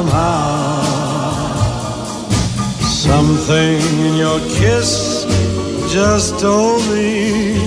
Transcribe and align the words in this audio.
somehow. 0.00 0.80
Something 2.80 3.80
in 4.06 4.14
your 4.16 4.40
kiss 4.58 5.24
just 5.92 6.38
told 6.40 6.80
me 6.88 7.58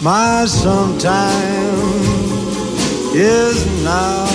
my 0.00 0.44
sometime 0.46 1.74
is 3.14 3.56
now. 3.82 4.26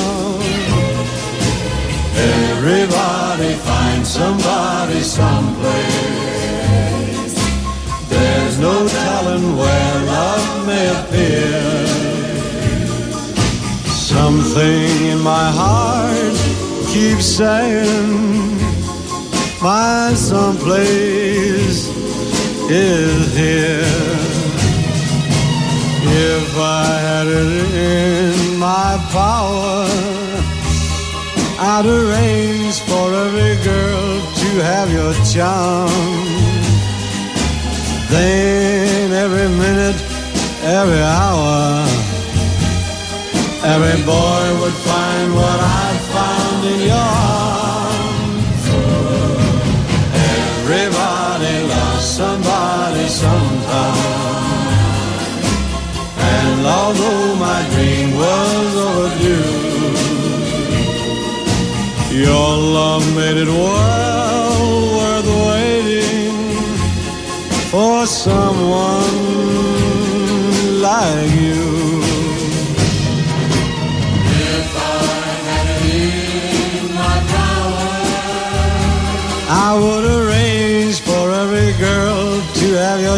Everybody 2.18 3.54
finds 3.70 4.09
somebody 4.09 5.00
someplace. 5.02 5.76
There's 8.09 8.59
no 8.59 8.88
telling 8.88 9.58
where 9.58 9.95
love 10.16 10.68
may 10.68 10.86
appear. 11.00 11.88
Something 14.12 15.06
in 15.14 15.20
my 15.22 15.52
heart 15.52 16.55
keeps 16.95 17.26
saying 17.26 18.55
my 19.62 20.13
someplace 20.16 21.90
is 22.72 23.36
here. 23.36 23.84
If 26.08 26.58
I 26.58 26.86
had 27.08 27.27
it 27.27 27.52
in 27.76 28.58
my 28.58 28.91
power, 29.12 29.84
I'd 31.59 31.86
arrange 31.86 32.80
for 32.88 33.08
every 33.25 33.55
girl 33.70 34.09
to 34.41 34.50
have 34.72 34.89
your 34.89 35.14
charm. 35.33 35.92
Then 38.09 39.11
every 39.11 39.50
minute, 39.64 40.00
every 40.64 41.03
hour, 41.20 41.86
every 43.73 44.00
boy 44.05 44.44
would 44.61 44.77
find 44.88 45.36
what 45.36 45.59
I 45.59 45.95
in 46.71 46.80
your 46.91 47.09
arms. 47.41 48.63
Everybody 50.30 51.55
loves 51.73 52.05
somebody 52.19 53.08
sometime. 53.08 54.66
And 56.33 56.59
although 56.66 57.27
my 57.47 57.59
dream 57.73 58.08
was 58.23 58.71
overdue, 58.89 59.66
your 62.25 62.49
love 62.77 63.05
made 63.16 63.38
it 63.45 63.52
well 63.66 64.55
worth 64.97 65.30
waiting 65.49 66.38
for 67.71 68.05
someone 68.08 69.16
like 70.81 71.34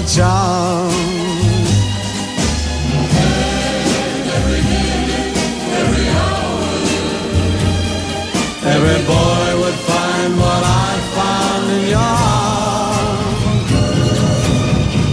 charm. 0.08 1.28
Every 8.76 9.00
boy 9.06 9.48
would 9.62 9.80
find 9.90 10.32
what 10.38 10.64
I 10.86 10.90
found 11.18 11.66
in 11.78 11.84
your 11.96 12.00
arms. 12.00 13.68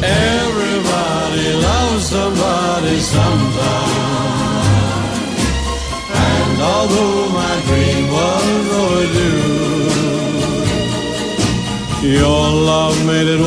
Everybody 0.02 1.48
loves 1.68 2.04
somebody 2.14 2.96
sometime. 3.14 4.14
And 6.30 6.56
although 6.72 7.28
my 7.40 7.54
dream 7.66 8.04
was 8.18 8.66
overdue, 8.84 9.54
your 12.18 12.44
love 12.70 12.96
made 13.06 13.28
it 13.28 13.40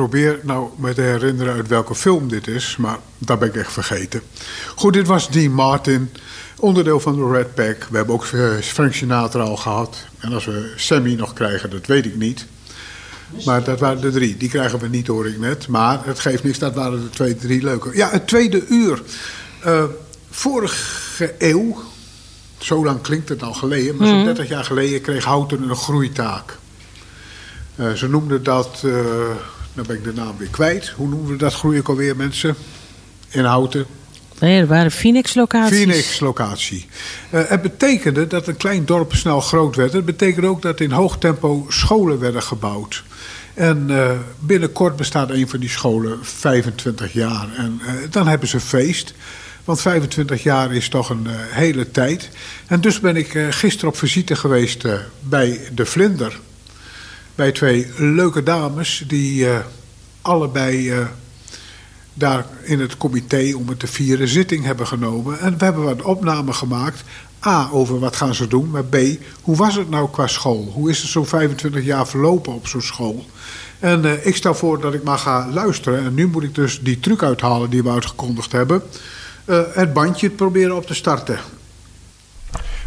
probeer 0.00 0.40
nou 0.42 0.68
me 0.76 0.94
te 0.94 1.00
herinneren 1.00 1.54
uit 1.54 1.68
welke 1.68 1.94
film 1.94 2.28
dit 2.28 2.46
is, 2.46 2.76
maar 2.76 2.98
dat 3.18 3.38
ben 3.38 3.48
ik 3.48 3.56
echt 3.56 3.72
vergeten. 3.72 4.22
Goed, 4.74 4.92
dit 4.92 5.06
was 5.06 5.30
Dean 5.30 5.52
Martin, 5.52 6.10
onderdeel 6.56 7.00
van 7.00 7.16
de 7.16 7.30
Red 7.32 7.54
Pack. 7.54 7.86
We 7.90 7.96
hebben 7.96 8.14
ook 8.14 8.24
eh, 8.24 8.50
Frank 8.60 8.94
Sinatra 8.94 9.42
al 9.42 9.56
gehad. 9.56 10.06
En 10.18 10.32
als 10.32 10.44
we 10.44 10.72
Sammy 10.76 11.14
nog 11.14 11.32
krijgen, 11.32 11.70
dat 11.70 11.86
weet 11.86 12.06
ik 12.06 12.16
niet. 12.16 12.46
Maar 13.44 13.64
dat 13.64 13.80
waren 13.80 14.00
de 14.00 14.10
drie. 14.10 14.36
Die 14.36 14.48
krijgen 14.48 14.78
we 14.78 14.88
niet, 14.88 15.06
hoor 15.06 15.26
ik 15.26 15.38
net. 15.38 15.68
Maar 15.68 16.00
het 16.04 16.18
geeft 16.18 16.44
niks, 16.44 16.58
dat 16.58 16.74
waren 16.74 17.00
de 17.00 17.10
twee, 17.10 17.36
drie 17.36 17.62
leuke. 17.62 17.90
Ja, 17.92 18.10
het 18.10 18.26
tweede 18.26 18.66
uur. 18.66 19.02
Eh, 19.62 19.84
vorige 20.30 21.34
eeuw, 21.38 21.82
zo 22.58 22.84
lang 22.84 23.00
klinkt 23.00 23.28
het 23.28 23.42
al 23.42 23.54
geleden... 23.54 23.96
maar 23.96 24.08
zo'n 24.08 24.24
30 24.24 24.48
jaar 24.48 24.64
geleden 24.64 25.00
kreeg 25.00 25.24
Houten 25.24 25.62
een 25.62 25.76
groeitaak. 25.76 26.58
Eh, 27.76 27.92
ze 27.92 28.08
noemden 28.08 28.42
dat... 28.42 28.84
dan 29.74 29.84
ben 29.86 29.96
ik 29.96 30.04
de 30.04 30.12
naam 30.12 30.36
weer 30.36 30.48
kwijt. 30.48 30.88
Hoe 30.88 31.08
noemden 31.08 31.30
we 31.30 31.36
dat 31.36 31.54
groei 31.54 31.78
ook 31.78 31.88
alweer, 31.88 32.16
mensen? 32.16 32.54
In 33.28 33.44
Houten. 33.44 33.86
Nee, 34.40 34.60
er 34.60 34.66
waren 34.66 34.90
Phoenix-locaties. 34.90 35.76
Phoenix-locatie. 35.76 36.86
Eh, 37.30 37.40
het 37.48 37.62
betekende 37.62 38.26
dat 38.26 38.46
een 38.46 38.56
klein 38.56 38.84
dorp 38.84 39.14
snel 39.14 39.40
groot 39.40 39.76
werd. 39.76 39.92
Het 39.92 40.04
betekende 40.04 40.48
ook 40.48 40.62
dat 40.62 40.80
in 40.80 40.90
hoog 40.90 41.18
tempo 41.18 41.66
scholen 41.68 42.18
werden 42.18 42.42
gebouwd. 42.42 43.04
En 43.54 43.86
eh, 43.88 44.10
binnenkort 44.38 44.96
bestaat 44.96 45.30
een 45.30 45.48
van 45.48 45.60
die 45.60 45.68
scholen 45.68 46.18
25 46.22 47.12
jaar. 47.12 47.48
En 47.56 47.80
eh, 47.86 47.92
dan 48.10 48.28
hebben 48.28 48.48
ze 48.48 48.60
feest. 48.60 49.14
Want 49.64 49.80
25 49.80 50.42
jaar 50.42 50.74
is 50.74 50.88
toch 50.88 51.10
een 51.10 51.26
hele 51.50 51.90
tijd. 51.90 52.28
En 52.66 52.80
dus 52.80 53.00
ben 53.00 53.16
ik 53.16 53.38
gisteren 53.50 53.88
op 53.88 53.96
visite 53.96 54.36
geweest 54.36 54.84
bij 55.20 55.60
de 55.74 55.86
Vlinder. 55.86 56.40
Bij 57.40 57.52
twee 57.52 57.86
leuke 57.96 58.42
dames 58.42 59.04
die 59.06 59.48
eh, 59.48 59.58
allebei 60.22 60.90
eh, 60.90 60.98
daar 62.14 62.46
in 62.62 62.80
het 62.80 62.96
comité 62.96 63.54
om 63.56 63.68
het 63.68 63.78
te 63.78 63.86
vieren 63.86 64.28
zitting 64.28 64.64
hebben 64.64 64.86
genomen. 64.86 65.38
En 65.38 65.58
we 65.58 65.64
hebben 65.64 65.84
wat 65.84 66.02
opnamen 66.02 66.54
gemaakt. 66.54 67.04
A, 67.46 67.68
over 67.72 67.98
wat 67.98 68.16
gaan 68.16 68.34
ze 68.34 68.46
doen. 68.46 68.70
Maar 68.70 68.84
B, 68.84 68.96
hoe 69.42 69.56
was 69.56 69.74
het 69.74 69.90
nou 69.90 70.10
qua 70.10 70.26
school? 70.26 70.70
Hoe 70.74 70.90
is 70.90 71.02
het 71.02 71.10
zo'n 71.10 71.26
25 71.26 71.84
jaar 71.84 72.06
verlopen 72.06 72.54
op 72.54 72.66
zo'n 72.66 72.82
school? 72.82 73.24
En 73.78 74.04
eh, 74.04 74.26
ik 74.26 74.36
stel 74.36 74.54
voor 74.54 74.80
dat 74.80 74.94
ik 74.94 75.02
maar 75.02 75.18
ga 75.18 75.48
luisteren. 75.48 76.04
En 76.04 76.14
nu 76.14 76.26
moet 76.26 76.42
ik 76.42 76.54
dus 76.54 76.80
die 76.82 77.00
truc 77.00 77.22
uithalen 77.22 77.70
die 77.70 77.82
we 77.82 77.90
uitgekondigd 77.90 78.52
hebben. 78.52 78.82
Het 79.72 79.92
bandje 79.92 80.30
proberen 80.30 80.76
op 80.76 80.86
te 80.86 80.94
starten. 80.94 81.38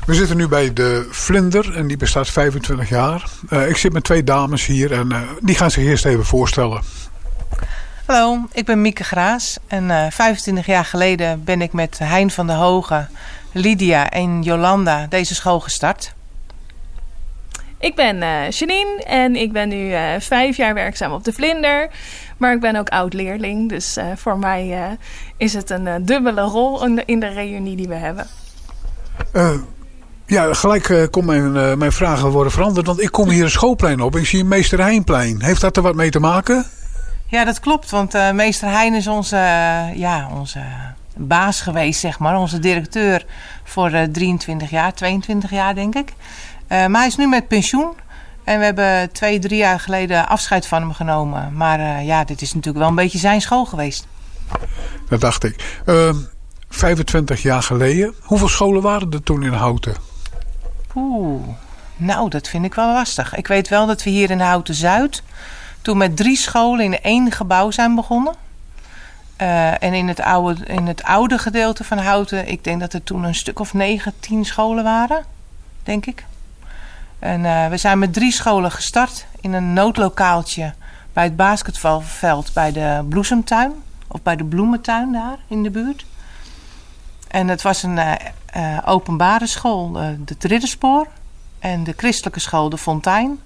We 0.06 0.14
zitten 0.14 0.38
nu 0.38 0.48
bij 0.48 0.74
de 0.74 1.08
Vlinder 1.10 1.76
en 1.76 1.88
die 1.88 1.98
bestaat 1.98 2.30
25 2.30 2.90
jaar. 2.90 3.30
Eh, 3.50 3.70
ik 3.70 3.78
zit 3.78 3.94
met 3.94 4.04
twee 4.04 4.24
dames 4.24 4.66
hier 4.66 4.92
en 4.92 5.12
eh, 5.12 5.22
die 5.42 5.56
gaan 5.56 5.72
zich 5.72 5.84
eerst 5.84 6.06
even 6.06 6.26
voorstellen. 6.26 6.82
Hallo, 8.06 8.48
ik 8.52 8.66
ben 8.66 8.82
Mieke 8.82 9.04
Graas. 9.04 9.58
En 9.68 9.92
eh 9.92 10.12
25 10.12 10.66
jaar 10.66 10.86
geleden 10.86 11.44
ben 11.44 11.62
ik 11.62 11.74
met 11.74 12.00
Hein 12.00 12.32
van 12.32 12.48
der 12.48 12.56
Hogen, 12.56 13.10
Lydia 13.52 14.10
en 14.10 14.42
Jolanda 14.42 15.06
deze 15.10 15.36
school 15.36 15.60
gestart. 15.60 16.14
Ik 17.80 17.96
ben 17.96 18.22
eh 18.22 18.50
Janine 18.50 19.04
en 19.04 19.36
ik 19.36 19.52
ben 19.52 19.70
nu 19.70 19.94
eh, 19.94 20.04
vijf 20.20 20.58
jaar 20.58 20.74
werkzaam 20.74 21.12
op 21.12 21.24
de 21.24 21.34
Vlinder. 21.34 21.90
Maar 22.38 22.54
ik 22.54 22.60
ben 22.60 22.76
ook 22.76 22.90
oud-leerling, 22.90 23.70
dus 23.70 23.98
eh, 23.98 24.06
voor 24.16 24.38
mij 24.38 24.74
eh, 24.74 24.92
is 25.38 25.54
het 25.54 25.70
een 25.70 25.88
eh, 25.88 25.96
dubbele 26.02 26.42
rol 26.42 26.86
in 26.86 26.96
de, 26.96 27.04
in 27.06 27.20
de 27.20 27.28
reunie 27.28 27.76
die 27.76 27.88
we 27.88 27.96
hebben. 27.96 28.28
Eh, 29.32 29.54
ja, 30.26 30.54
gelijk 30.54 30.90
uh, 30.90 31.04
kon 31.12 31.26
mijn, 31.26 31.56
uh, 31.56 31.74
mijn 31.74 31.92
vragen 31.92 32.30
worden 32.30 32.52
veranderd. 32.52 32.86
Want 32.86 33.02
ik 33.02 33.12
kom 33.12 33.30
hier 33.30 33.44
een 33.44 33.50
schoolplein 33.50 34.02
op. 34.02 34.16
Ik 34.16 34.26
zie 34.26 34.40
een 34.40 34.48
Meester 34.48 34.80
Heinplein. 34.80 35.42
Heeft 35.42 35.62
dat 35.62 35.78
er 35.78 35.84
wat 35.84 35.96
mee 35.96 36.10
te 36.10 36.20
maken? 36.20 36.66
Ja, 37.26 37.46
dat 37.46 37.60
klopt, 37.60 37.90
want 37.90 38.14
eh, 38.14 38.32
meester 38.32 38.68
Hein 38.68 38.94
is 38.94 39.08
onze, 39.08 39.36
eh, 39.36 39.96
ja, 39.96 40.30
onze 40.34 40.60
baas 41.16 41.62
geweest, 41.62 42.00
zeg 42.00 42.20
maar. 42.20 42.38
Onze 42.38 42.60
directeur 42.60 43.26
voor 43.64 43.92
eh, 43.92 44.04
23 44.04 44.70
jaar, 44.70 44.94
22 44.94 45.50
jaar 45.50 45.76
denk 45.76 45.96
ik. 45.96 46.14
Eh, 46.68 46.86
maar 46.86 47.00
hij 47.00 47.08
is 47.08 47.16
nu 47.16 47.28
met 47.28 47.48
pensioen. 47.48 47.92
En 48.44 48.60
we 48.60 48.66
hebben 48.66 49.12
twee, 49.12 49.40
drie 49.40 49.58
jaar 49.58 49.80
geleden 49.80 50.28
afscheid 50.28 50.68
van 50.68 50.82
hem 50.82 50.94
genomen. 50.94 51.54
Maar 51.56 51.80
eh, 51.80 52.06
ja, 52.06 52.24
dit 52.24 52.42
is 52.42 52.54
natuurlijk 52.54 52.80
wel 52.80 52.88
een 52.88 52.96
beetje 53.04 53.18
zijn 53.18 53.42
school 53.42 53.66
geweest. 53.66 54.08
Dat 55.10 55.22
dacht 55.22 55.44
ik. 55.44 55.82
Uh, 55.86 56.16
25 56.70 57.42
jaar 57.42 57.64
geleden. 57.64 58.14
Hoeveel 58.22 58.48
scholen 58.48 58.82
waren 58.82 59.12
er 59.12 59.24
toen 59.24 59.44
in 59.44 59.54
Houten? 59.54 59.96
Oeh, 60.96 61.48
nou, 61.96 62.30
dat 62.30 62.48
vind 62.48 62.66
ik 62.66 62.74
wel 62.74 62.94
lastig. 62.94 63.36
Ik 63.36 63.48
weet 63.48 63.68
wel 63.68 63.86
dat 63.86 64.04
we 64.04 64.10
hier 64.10 64.30
in 64.30 64.40
Houten 64.40 64.74
Zuid 64.74 65.24
toen 65.82 65.98
met 65.98 66.18
drie 66.18 66.38
scholen 66.38 66.86
in 66.86 67.02
één 67.02 67.32
gebouw 67.32 67.72
zijn 67.72 67.96
begonnen. 67.96 68.36
Uh, 69.42 69.84
en 69.84 69.94
in 69.94 70.08
het, 70.08 70.22
oude, 70.22 70.66
in 70.66 70.88
het 70.88 71.04
oude 71.04 71.38
gedeelte 71.38 71.84
van 71.84 71.98
Houten, 71.98 72.48
ik 72.48 72.64
denk 72.64 72.80
dat 72.80 72.94
er 72.94 73.04
toen 73.04 73.24
een 73.24 73.36
stuk 73.36 73.60
of 73.60 73.74
negen, 73.74 74.14
tien 74.20 74.46
scholen 74.46 74.84
waren, 74.84 75.24
denk 75.84 76.06
ik. 76.06 76.26
En 77.20 77.44
uh, 77.44 77.68
we 77.68 77.78
zijn 77.78 78.00
met 78.00 78.14
drie 78.14 78.32
scholen 78.32 78.72
gestart 78.72 79.26
in 79.42 79.54
een 79.54 79.74
noodlokaaltje 79.74 80.74
bij 81.14 81.24
het 81.24 81.36
basketbalveld 81.36 82.54
bij 82.54 82.72
de 82.72 83.06
Bloesemtuin. 83.10 83.72
Of 84.08 84.22
bij 84.22 84.36
de 84.36 84.44
Bloementuin 84.44 85.12
daar 85.12 85.38
in 85.48 85.64
de 85.64 85.70
buurt. 85.70 86.06
En 87.34 87.48
het 87.48 87.62
was 87.62 87.84
een 87.84 87.98
uh, 87.98 88.78
openbare 88.86 89.48
school, 89.48 89.92
de 90.26 90.36
Ridderspoor. 90.40 91.08
En 91.60 91.84
de 91.84 91.94
christelijke 91.98 92.40
school, 92.40 92.70
de 92.70 92.78
Fontein. 92.78 93.40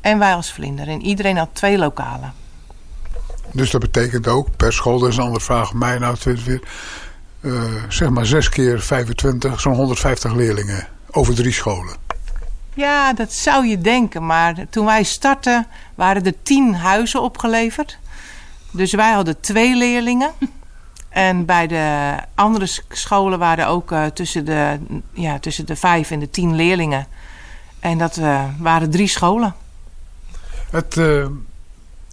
En 0.00 0.18
wij 0.18 0.34
als 0.34 0.52
Vlinder. 0.52 0.88
En 0.88 1.02
iedereen 1.02 1.36
had 1.36 1.48
twee 1.52 1.78
lokalen. 1.78 2.32
Dus 3.52 3.70
dat 3.70 3.80
betekent 3.80 4.26
ook, 4.26 4.56
per 4.56 4.72
school, 4.72 4.98
dat 4.98 5.08
is 5.08 5.16
een 5.16 5.22
andere 5.22 5.44
vraag 5.44 5.68
van 5.68 5.78
mij 5.78 5.98
nou 5.98 6.16
weer, 6.22 6.62
uh, 7.40 7.62
zeg 7.88 8.10
maar 8.10 8.26
6 8.26 8.48
keer 8.48 8.80
25, 8.80 9.60
zo'n 9.60 9.74
150 9.74 10.34
leerlingen 10.34 10.88
over 11.10 11.34
drie 11.34 11.52
scholen. 11.52 11.96
Ja, 12.74 13.12
dat 13.12 13.32
zou 13.32 13.66
je 13.66 13.78
denken. 13.78 14.26
Maar 14.26 14.54
toen 14.70 14.84
wij 14.84 15.02
startten 15.02 15.66
waren 15.94 16.24
er 16.24 16.42
tien 16.42 16.74
huizen 16.74 17.22
opgeleverd. 17.22 17.98
Dus 18.70 18.92
wij 18.92 19.12
hadden 19.12 19.40
twee 19.40 19.74
leerlingen. 19.74 20.30
En 21.08 21.44
bij 21.44 21.66
de 21.66 22.16
andere 22.34 22.66
scholen 22.88 23.38
waren 23.38 23.66
ook 23.66 23.92
uh, 23.92 24.06
tussen, 24.06 24.44
de, 24.44 24.78
ja, 25.12 25.38
tussen 25.38 25.66
de 25.66 25.76
vijf 25.76 26.10
en 26.10 26.18
de 26.18 26.30
tien 26.30 26.54
leerlingen. 26.54 27.06
En 27.80 27.98
dat 27.98 28.16
uh, 28.16 28.44
waren 28.58 28.90
drie 28.90 29.08
scholen. 29.08 29.54
Het, 30.70 30.96
uh, 30.96 31.26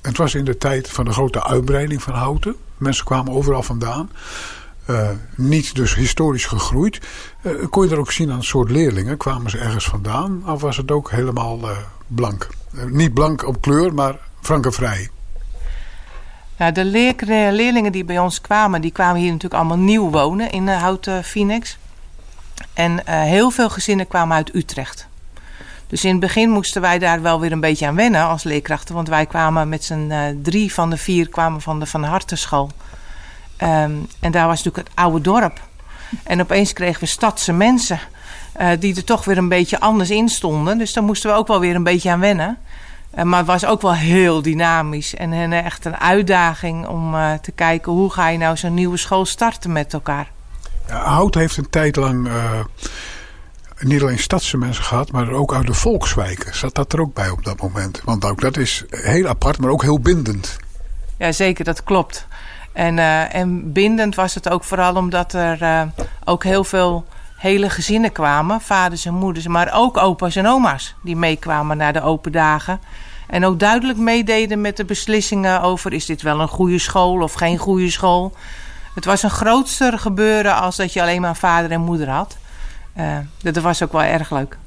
het 0.02 0.18
was 0.18 0.36
in 0.36 0.46
de 0.46 0.58
tijd 0.58 0.90
van 0.90 1.06
de 1.06 1.12
grote 1.12 1.44
uitbreiding 1.44 2.04
van 2.04 2.14
Houten. 2.14 2.56
Mensen 2.78 3.06
kwamen 3.06 3.34
overal 3.34 3.64
vandaan. 3.64 4.10
Niet 5.36 5.76
dus 5.76 5.96
historisch 5.96 6.46
gegroeid. 6.46 7.02
Kon 7.70 7.86
je 7.86 7.92
er 7.92 8.00
ook 8.00 8.12
zien 8.12 8.30
aan 8.30 8.38
het 8.38 8.46
soort 8.46 8.72
leerlingen? 8.72 9.18
Kwamen 9.18 9.50
ze 9.50 9.58
ergens 9.58 9.86
vandaan? 9.86 10.50
Of 10.50 10.62
was 10.62 10.78
het 10.78 10.92
ook 10.92 11.12
helemaal 11.12 11.60
blank? 12.08 12.48
niet 12.90 13.14
blank 13.14 13.48
op 13.48 13.62
kleur, 13.62 13.94
maar 13.94 14.20
frankenvrij. 14.42 15.10
De 16.74 16.86
leer 16.86 17.16
leerlingen 17.52 17.92
die 17.92 18.04
bij 18.04 18.20
ons 18.20 18.42
kwamen, 18.42 18.82
die 18.82 18.92
kwamen 18.92 19.22
hier 19.22 19.32
natuurlijk 19.32 19.62
allemaal 19.62 19.86
nieuw 19.86 20.10
wonen 20.10 20.52
in 20.52 20.68
Houten 20.68 21.24
Phoenix. 21.24 21.78
En 22.74 23.10
heel 23.10 23.50
veel 23.50 23.70
gezinnen 23.70 24.08
kwamen 24.08 24.36
uit 24.36 24.56
Utrecht. 24.56 25.08
Dus 25.88 26.04
in 26.04 26.12
het 26.12 26.20
begin 26.20 26.50
moesten 26.50 26.82
wij 26.82 27.00
daar 27.00 27.22
wel 27.22 27.40
weer 27.40 27.52
een 27.52 27.60
beetje 27.60 27.88
aan 27.88 27.96
wennen 27.96 28.28
als 28.28 28.44
leerkrachten. 28.44 28.96
Want 28.96 29.08
wij 29.08 29.26
kwamen 29.26 29.70
met 29.70 29.84
z'n 29.84 30.08
uh, 30.12 30.20
drie 30.42 30.74
van 30.74 30.90
de 30.90 30.98
vier 30.98 31.30
kwamen 31.30 31.62
van 31.62 31.80
de 31.80 31.86
Van 31.86 32.04
Hartenschool. 32.04 32.72
Um, 33.62 34.08
en 34.20 34.32
daar 34.32 34.48
was 34.48 34.64
natuurlijk 34.64 34.88
het 34.88 34.98
oude 34.98 35.22
dorp. 35.22 35.60
En 36.24 36.42
opeens 36.42 36.74
kregen 36.74 37.00
we 37.00 37.06
stadse 37.06 37.54
mensen. 37.54 38.00
Die 38.80 38.96
er 38.96 39.04
toch 39.04 39.26
weer 39.26 39.38
een 39.38 39.50
beetje 39.50 39.80
anders 39.80 40.10
in 40.10 40.30
stonden. 40.30 40.78
Dus 40.78 40.94
daar 40.94 41.04
moesten 41.04 41.30
we 41.30 41.36
ook 41.36 41.48
wel 41.48 41.60
weer 41.60 41.76
een 41.76 41.84
beetje 41.84 42.12
aan 42.12 42.20
wennen. 42.20 42.58
Uh, 43.18 43.24
maar 43.24 43.38
het 43.38 43.48
was 43.48 43.66
ook 43.66 43.82
wel 43.82 43.94
heel 43.94 44.42
dynamisch. 44.42 45.16
En, 45.16 45.52
echt 45.52 45.86
een 45.86 45.98
uitdaging 45.98 46.88
om 46.88 47.16
te 47.42 47.52
kijken 47.52 47.92
hoe 47.92 48.12
ga 48.12 48.30
je 48.30 48.38
nou 48.38 48.58
zo'n 48.58 48.74
nieuwe 48.74 48.98
school 48.98 49.26
starten 49.26 49.72
met 49.72 49.94
elkaar. 49.94 50.32
Ja, 50.88 51.04
Hout 51.04 51.36
heeft 51.36 51.58
een 51.58 51.70
tijd 51.70 51.96
lang 51.96 52.30
niet 53.80 54.02
alleen 54.02 54.20
stadse 54.20 54.58
mensen 54.58 54.84
gehad, 54.84 55.12
maar 55.12 55.32
ook 55.32 55.54
uit 55.54 55.68
de 55.68 55.74
volkswijken. 55.74 56.56
Zat 56.56 56.76
dat 56.76 56.94
er 56.94 57.02
ook 57.02 57.14
bij 57.14 57.30
op 57.30 57.44
dat 57.44 57.62
moment? 57.62 58.02
Want 58.04 58.26
ook 58.26 58.42
dat 58.42 58.58
is 58.58 58.84
heel 58.90 59.28
apart, 59.28 59.60
maar 59.60 59.70
ook 59.70 59.82
heel 59.82 60.00
bindend. 60.00 60.58
Ja, 61.18 61.32
zeker, 61.32 61.66
dat 61.66 61.84
klopt. 61.84 62.28
En, 62.74 62.98
uh, 62.98 63.36
en 63.36 63.72
bindend 63.72 64.16
was 64.16 64.34
het 64.34 64.50
ook 64.50 64.64
vooral 64.64 64.96
omdat 64.96 65.34
er 65.34 65.62
uh, 65.62 65.82
ook 66.24 66.44
heel 66.44 66.64
veel 66.64 67.06
hele 67.36 67.70
gezinnen 67.70 68.12
kwamen. 68.12 68.62
Vaders 68.62 69.06
en 69.06 69.14
moeders, 69.14 69.48
maar 69.48 69.74
ook 69.74 69.98
opa's 69.98 70.36
en 70.36 70.48
oma's. 70.48 70.96
Die 71.02 71.16
meekwamen 71.16 71.78
naar 71.78 71.94
de 71.94 72.02
open 72.02 72.32
dagen. 72.32 72.80
En 73.28 73.46
ook 73.46 73.60
duidelijk 73.60 73.98
meededen 73.98 74.62
met 74.62 74.78
de 74.78 74.86
beslissingen 74.86 75.62
over... 75.62 75.94
is 75.94 76.06
dit 76.06 76.22
wel 76.22 76.40
een 76.40 76.48
goede 76.48 76.80
school 76.80 77.22
of 77.22 77.34
geen 77.34 77.58
goede 77.58 77.90
school. 77.90 78.34
Het 78.96 79.06
was 79.06 79.24
een 79.24 79.30
grootster 79.30 80.00
gebeuren 80.00 80.56
als 80.56 80.76
dat 80.76 80.94
je 80.94 81.02
alleen 81.02 81.22
maar 81.22 81.36
vader 81.36 81.72
en 81.72 81.82
moeder 81.82 82.10
had. 82.10 82.38
Uh, 82.98 83.18
dat 83.42 83.56
was 83.58 83.84
ook 83.84 83.92
wel 83.92 84.04
erg 84.04 84.32
leuk. 84.32 84.58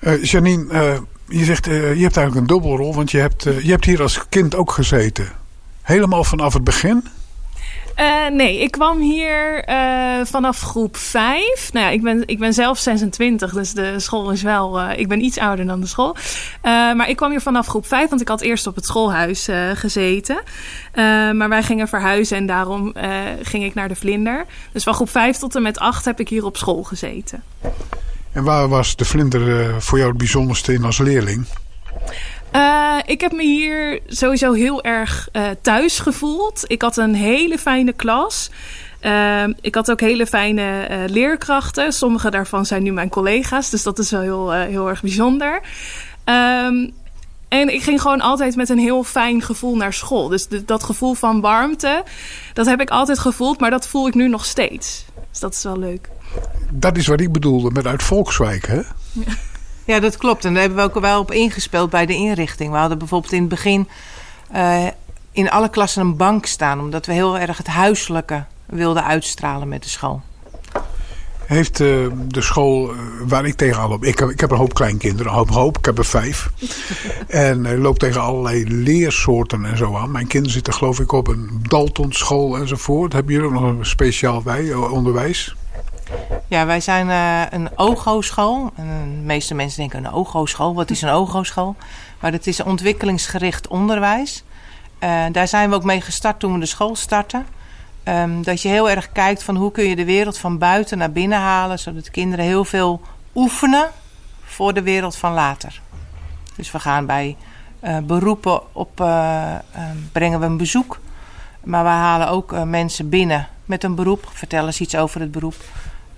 Uh, 0.00 0.24
Janine, 0.24 0.72
uh, 0.72 0.98
je 1.38 1.44
zegt 1.44 1.64
je 1.64 1.72
hebt 1.72 2.16
eigenlijk 2.16 2.34
een 2.34 2.46
dubbelrol, 2.46 2.94
want 2.94 3.10
je 3.10 3.18
hebt, 3.18 3.42
je 3.42 3.70
hebt 3.70 3.84
hier 3.84 4.02
als 4.02 4.28
kind 4.28 4.54
ook 4.54 4.72
gezeten. 4.72 5.28
Helemaal 5.82 6.24
vanaf 6.24 6.52
het 6.52 6.64
begin? 6.64 7.08
Uh, 7.98 8.28
nee, 8.28 8.60
ik 8.60 8.70
kwam 8.70 9.00
hier 9.00 9.68
uh, 9.68 10.24
vanaf 10.24 10.60
groep 10.60 10.96
5. 10.96 11.70
Nou 11.72 11.86
ja, 11.86 11.92
ik 11.92 12.02
ben, 12.02 12.22
ik 12.26 12.38
ben 12.38 12.54
zelf 12.54 12.78
26, 12.78 13.52
dus 13.52 13.72
de 13.72 14.00
school 14.00 14.30
is 14.30 14.42
wel... 14.42 14.80
Uh, 14.80 14.98
ik 14.98 15.08
ben 15.08 15.24
iets 15.24 15.38
ouder 15.38 15.66
dan 15.66 15.80
de 15.80 15.86
school. 15.86 16.16
maar 16.62 17.08
ik 17.08 17.16
kwam 17.16 17.30
hier 17.30 17.40
vanaf 17.40 17.66
groep 17.66 17.86
5, 17.86 18.08
want 18.08 18.20
ik 18.20 18.28
had 18.28 18.40
eerst 18.40 18.66
op 18.66 18.74
het 18.74 18.84
schoolhuis 18.84 19.48
gezeten. 19.74 20.42
maar 21.34 21.48
wij 21.48 21.62
gingen 21.62 21.88
verhuizen 21.88 22.36
en 22.36 22.46
daarom 22.46 22.92
ging 23.42 23.64
ik 23.64 23.74
naar 23.74 23.88
de 23.88 23.96
Vlinder. 23.96 24.46
Dus 24.72 24.82
van 24.82 24.94
groep 24.94 25.10
5 25.10 25.36
tot 25.36 25.54
en 25.54 25.62
met 25.62 25.78
8 25.78 26.04
heb 26.04 26.20
ik 26.20 26.28
hier 26.28 26.44
op 26.44 26.56
school 26.56 26.82
gezeten. 26.82 27.42
En 28.32 28.44
waar 28.44 28.68
was 28.68 28.96
de 28.96 29.04
Vlinder 29.04 29.74
voor 29.82 29.98
jou 29.98 30.10
het 30.10 30.18
bijzonderste 30.18 30.72
in 30.72 30.84
als 30.84 30.98
leerling? 30.98 31.46
Uh, 32.54 32.96
ik 33.06 33.20
heb 33.20 33.32
me 33.32 33.42
hier 33.42 34.00
sowieso 34.06 34.52
heel 34.52 34.82
erg 34.82 35.28
uh, 35.32 35.46
thuis 35.62 35.98
gevoeld. 35.98 36.64
Ik 36.66 36.82
had 36.82 36.96
een 36.96 37.14
hele 37.14 37.58
fijne 37.58 37.92
klas. 37.92 38.50
Uh, 39.02 39.44
ik 39.60 39.74
had 39.74 39.90
ook 39.90 40.00
hele 40.00 40.26
fijne 40.26 40.88
leerkrachten. 41.06 41.92
Sommige 41.92 42.30
daarvan 42.30 42.66
zijn 42.66 42.82
nu 42.82 42.92
mijn 42.92 43.08
collega's. 43.08 43.70
Dus 43.70 43.82
dat 43.82 43.98
is 43.98 44.10
wel 44.10 44.20
heel, 44.20 44.52
heel 44.52 44.88
erg 44.88 45.00
bijzonder. 45.00 45.60
Um, 46.24 46.92
en 47.48 47.74
ik 47.74 47.82
ging 47.82 48.00
gewoon 48.00 48.20
altijd 48.20 48.56
met 48.56 48.68
een 48.68 48.78
heel 48.78 49.04
fijn 49.04 49.42
gevoel 49.42 49.76
naar 49.76 49.92
school. 49.92 50.28
Dus 50.28 50.46
de, 50.46 50.64
dat 50.64 50.82
gevoel 50.82 51.14
van 51.14 51.40
warmte, 51.40 52.04
dat 52.52 52.66
heb 52.66 52.80
ik 52.80 52.90
altijd 52.90 53.18
gevoeld. 53.18 53.60
Maar 53.60 53.70
dat 53.70 53.88
voel 53.88 54.06
ik 54.06 54.14
nu 54.14 54.28
nog 54.28 54.44
steeds. 54.44 55.04
Dus 55.30 55.40
dat 55.40 55.54
is 55.54 55.62
wel 55.62 55.78
leuk. 55.78 56.08
Dat 56.72 56.96
is 56.96 57.06
wat 57.06 57.20
ik 57.20 57.32
bedoelde 57.32 57.70
met 57.70 57.86
uit 57.86 58.02
Volkswijk, 58.02 58.66
hè? 58.66 58.80
Ja. 59.12 59.32
Ja, 59.88 60.00
dat 60.00 60.16
klopt. 60.16 60.44
En 60.44 60.52
daar 60.52 60.62
hebben 60.62 60.78
we 60.78 60.84
ook 60.84 61.00
wel 61.00 61.20
op 61.20 61.32
ingespeeld 61.32 61.90
bij 61.90 62.06
de 62.06 62.14
inrichting. 62.14 62.70
We 62.70 62.76
hadden 62.76 62.98
bijvoorbeeld 62.98 63.32
in 63.32 63.40
het 63.40 63.48
begin 63.48 63.88
uh, 64.54 64.86
in 65.32 65.50
alle 65.50 65.70
klassen 65.70 66.02
een 66.02 66.16
bank 66.16 66.46
staan, 66.46 66.80
omdat 66.80 67.06
we 67.06 67.12
heel 67.12 67.38
erg 67.38 67.56
het 67.56 67.66
huiselijke 67.66 68.44
wilden 68.66 69.04
uitstralen 69.04 69.68
met 69.68 69.82
de 69.82 69.88
school. 69.88 70.22
Heeft 71.44 71.80
uh, 71.80 72.06
de 72.26 72.40
school 72.40 72.92
uh, 72.92 72.98
waar 73.26 73.46
ik 73.46 73.54
tegenaan 73.54 73.88
loop. 73.88 74.04
Ik 74.04 74.18
heb, 74.18 74.28
ik 74.28 74.40
heb 74.40 74.50
een 74.50 74.56
hoop 74.56 74.74
kleinkinderen, 74.74 75.32
een 75.32 75.38
hoop, 75.38 75.50
hoop. 75.50 75.78
Ik 75.78 75.84
heb 75.84 75.98
er 75.98 76.04
vijf. 76.04 76.50
en 77.28 77.66
ik 77.66 77.78
loop 77.78 77.98
tegen 77.98 78.20
allerlei 78.20 78.64
leersoorten 78.68 79.64
en 79.64 79.76
zo 79.76 79.96
aan. 79.96 80.10
Mijn 80.10 80.26
kinderen 80.26 80.54
zitten, 80.54 80.74
geloof 80.74 81.00
ik, 81.00 81.12
op 81.12 81.28
een 81.28 81.62
Dalton 81.62 82.12
school 82.12 82.56
enzovoort. 82.58 83.12
Hebben 83.12 83.32
jullie 83.32 83.48
ook 83.48 83.54
nog 83.54 83.62
een 83.62 83.86
speciaal 83.86 84.42
wij, 84.42 84.74
onderwijs? 84.74 85.56
Ja, 86.48 86.66
wij 86.66 86.80
zijn 86.80 87.08
uh, 87.08 87.42
een 87.50 87.78
OGO-school. 87.78 88.70
De 88.76 88.82
meeste 89.22 89.54
mensen 89.54 89.78
denken 89.78 90.04
een 90.04 90.12
OGO-school. 90.12 90.74
Wat 90.74 90.90
is 90.90 91.02
een 91.02 91.10
OGO-school? 91.10 91.76
Maar 92.20 92.32
het 92.32 92.46
is 92.46 92.62
ontwikkelingsgericht 92.62 93.68
onderwijs. 93.68 94.44
Uh, 95.00 95.24
daar 95.32 95.48
zijn 95.48 95.70
we 95.70 95.74
ook 95.74 95.84
mee 95.84 96.00
gestart 96.00 96.40
toen 96.40 96.52
we 96.52 96.58
de 96.58 96.66
school 96.66 96.96
starten. 96.96 97.46
Um, 98.04 98.42
dat 98.42 98.62
je 98.62 98.68
heel 98.68 98.90
erg 98.90 99.12
kijkt 99.12 99.42
van 99.42 99.56
hoe 99.56 99.70
kun 99.70 99.84
je 99.84 99.96
de 99.96 100.04
wereld 100.04 100.38
van 100.38 100.58
buiten 100.58 100.98
naar 100.98 101.12
binnen 101.12 101.38
halen. 101.38 101.78
Zodat 101.78 102.04
de 102.04 102.10
kinderen 102.10 102.44
heel 102.44 102.64
veel 102.64 103.00
oefenen 103.34 103.88
voor 104.44 104.74
de 104.74 104.82
wereld 104.82 105.16
van 105.16 105.32
later. 105.32 105.80
Dus 106.56 106.70
we 106.70 106.78
gaan 106.78 107.06
bij 107.06 107.36
uh, 107.82 107.98
beroepen 107.98 108.74
op, 108.74 108.96
brengen 110.12 110.40
we 110.40 110.46
een 110.46 110.56
bezoek. 110.56 111.00
Maar 111.64 111.82
we 111.82 111.90
halen 111.90 112.28
ook 112.28 112.64
mensen 112.64 113.08
binnen 113.08 113.48
met 113.64 113.84
een 113.84 113.94
beroep. 113.94 114.28
Vertellen 114.32 114.66
eens 114.66 114.80
iets 114.80 114.96
over 114.96 115.20
het 115.20 115.32
beroep. 115.32 115.56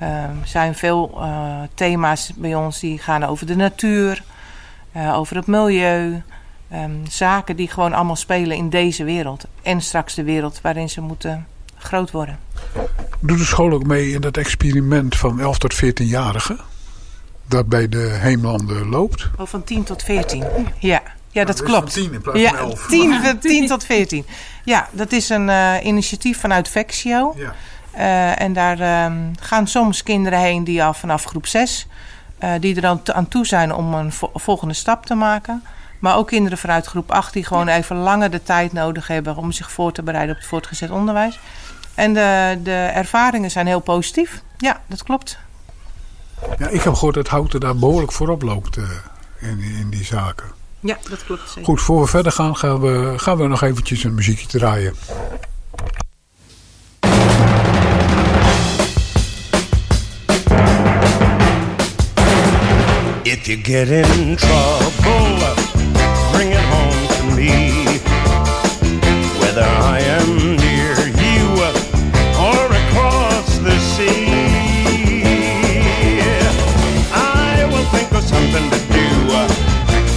Er 0.01 0.31
uh, 0.31 0.37
zijn 0.45 0.75
veel 0.75 1.13
uh, 1.17 1.61
thema's 1.75 2.33
bij 2.35 2.55
ons 2.55 2.81
die 2.81 2.99
gaan 2.99 3.25
over 3.25 3.47
de 3.47 3.57
natuur, 3.57 4.23
uh, 4.97 5.19
over 5.19 5.37
het 5.37 5.47
milieu. 5.47 6.23
Um, 6.73 7.03
zaken 7.09 7.57
die 7.57 7.69
gewoon 7.69 7.93
allemaal 7.93 8.17
spelen 8.17 8.57
in 8.57 8.71
deze 8.71 9.05
wereld. 9.05 9.45
En 9.63 9.81
straks 9.81 10.15
de 10.15 10.23
wereld 10.23 10.61
waarin 10.61 10.89
ze 10.89 11.01
moeten 11.01 11.47
groot 11.77 12.11
worden. 12.11 12.39
Doet 13.21 13.39
de 13.39 13.45
school 13.45 13.73
ook 13.73 13.87
mee 13.87 14.11
in 14.11 14.21
dat 14.21 14.37
experiment 14.37 15.17
van 15.17 15.41
11 15.41 15.59
tot 15.59 15.75
14-jarigen? 15.75 16.61
Dat 17.47 17.69
bij 17.69 17.89
de 17.89 18.19
heemlanden 18.21 18.89
loopt? 18.89 19.31
Oh, 19.39 19.47
van 19.47 19.65
10 19.65 19.83
tot 19.83 20.03
14. 20.03 20.45
Ja, 20.79 21.03
ja 21.31 21.45
dat 21.45 21.63
klopt. 21.63 21.93
Van 21.93 22.03
10 22.03 22.13
in 22.13 22.21
plaats 22.21 22.41
ja, 22.41 22.51
van 22.51 22.59
11. 22.59 22.87
10, 22.87 23.39
10 23.41 23.67
tot 23.67 23.85
14. 23.85 24.27
Ja, 24.65 24.89
dat 24.93 25.13
is 25.13 25.29
een 25.29 25.49
uh, 25.49 25.75
initiatief 25.83 26.41
vanuit 26.41 26.69
Vexio. 26.69 27.35
Ja. 27.37 27.55
Uh, 27.97 28.41
en 28.41 28.53
daar 28.53 29.05
um, 29.05 29.33
gaan 29.41 29.67
soms 29.67 30.03
kinderen 30.03 30.39
heen 30.39 30.65
die 30.65 30.85
al 30.85 30.95
vanaf 30.95 31.25
groep 31.25 31.47
6, 31.47 31.87
uh, 32.45 32.53
die 32.61 32.75
er 32.75 32.81
dan 32.81 33.01
aan 33.05 33.29
toe 33.29 33.47
zijn 33.47 33.75
om 33.75 33.95
een 33.95 34.13
vo 34.13 34.31
volgende 34.35 34.75
stap 34.75 35.07
te 35.07 35.15
maken. 35.15 35.63
Maar 35.99 36.17
ook 36.17 36.27
kinderen 36.27 36.59
vanuit 36.59 36.87
groep 36.87 37.11
8 37.11 37.33
die 37.33 37.45
gewoon 37.45 37.69
even 37.69 37.97
langer 37.97 38.31
de 38.31 38.43
tijd 38.43 38.73
nodig 38.73 39.07
hebben 39.07 39.37
om 39.37 39.53
zich 39.53 39.71
voor 39.71 39.93
te 39.93 40.03
bereiden 40.03 40.35
op 40.35 40.41
het 40.41 40.51
voortgezet 40.51 40.91
onderwijs. 40.91 41.39
En 41.95 42.15
de, 42.15 42.59
de 42.63 42.91
ervaringen 42.95 43.51
zijn 43.51 43.67
heel 43.67 43.81
positief. 43.81 44.43
Ja, 44.59 44.81
dat 44.87 45.03
klopt. 45.03 45.39
Ja, 46.59 46.69
ik 46.69 46.83
heb 46.83 46.95
gehoord 46.95 47.15
dat 47.15 47.29
Houten 47.29 47.61
daar 47.61 47.77
behoorlijk 47.77 48.13
voorop 48.13 48.43
loopt 48.43 48.77
uh, 48.77 48.91
in, 49.39 49.61
in 49.61 49.91
die 49.91 50.05
zaken. 50.05 50.47
Ja, 50.81 50.97
dat 51.09 51.25
klopt 51.25 51.49
zeker. 51.49 51.65
Goed, 51.65 51.81
voor 51.81 52.01
we 52.01 52.07
verder 52.07 52.33
gaan, 52.33 52.57
gaan 52.57 52.81
we, 52.81 53.15
gaan 53.17 53.37
we 53.37 53.47
nog 53.47 53.63
eventjes 53.63 54.05
een 54.05 54.15
muziekje 54.15 54.59
draaien. 54.59 54.95
If 63.33 63.47
you 63.47 63.57
get 63.57 63.89
in 63.89 64.35
trouble, 64.35 65.39
bring 66.33 66.51
it 66.51 66.65
home 66.67 67.07
to 67.15 67.23
me. 67.37 67.87
Whether 69.39 69.63
I 69.63 70.01
am 70.19 70.57
near 70.57 70.97
you 71.15 71.63
or 72.43 72.67
across 72.83 73.59
the 73.59 73.79
sea, 73.79 75.23
I 77.15 77.69
will 77.71 77.87
think 77.95 78.11
of 78.11 78.25
something 78.25 78.69
to 78.69 78.79
do. 78.99 79.09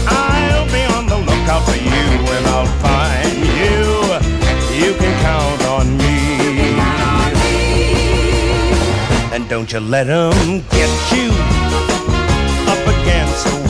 I'll 0.07 0.65
be 0.71 0.83
on 0.95 1.05
the 1.05 1.17
lookout 1.17 1.63
for 1.69 1.77
you 1.77 2.07
and 2.33 2.47
I'll 2.47 2.65
find 2.81 3.37
you. 3.61 4.09
You 4.75 4.95
can 4.95 5.13
count 5.21 5.61
on 5.65 5.97
me. 5.97 6.81
And 9.35 9.47
don't 9.47 9.71
you 9.71 9.81
let 9.81 10.07
them 10.07 10.63
get 10.71 10.89
you 11.15 11.52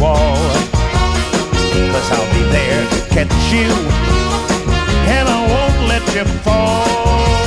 wall. 0.03 0.36
Cause 1.91 2.10
I'll 2.12 2.31
be 2.36 2.43
there 2.51 2.83
to 2.93 3.00
catch 3.15 3.43
you, 3.55 3.72
and 5.15 5.25
I 5.38 5.39
won't 5.53 5.79
let 5.88 6.03
you 6.15 6.25
fall. 6.43 7.42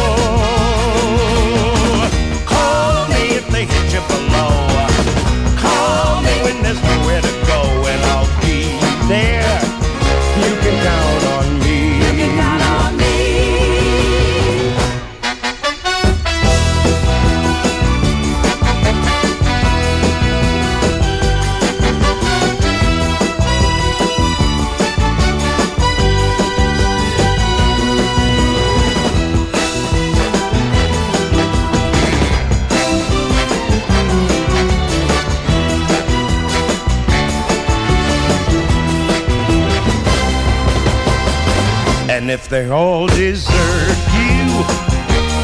They 42.48 42.68
all 42.70 43.06
desert 43.08 43.96
you 44.14 44.46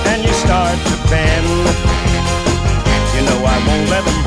and 0.06 0.22
you 0.22 0.32
start 0.34 0.78
to 0.86 0.96
bend, 1.10 1.46
you 3.14 3.22
know 3.26 3.42
I 3.44 3.58
won't 3.66 3.90
let 3.90 4.04
them 4.04 4.22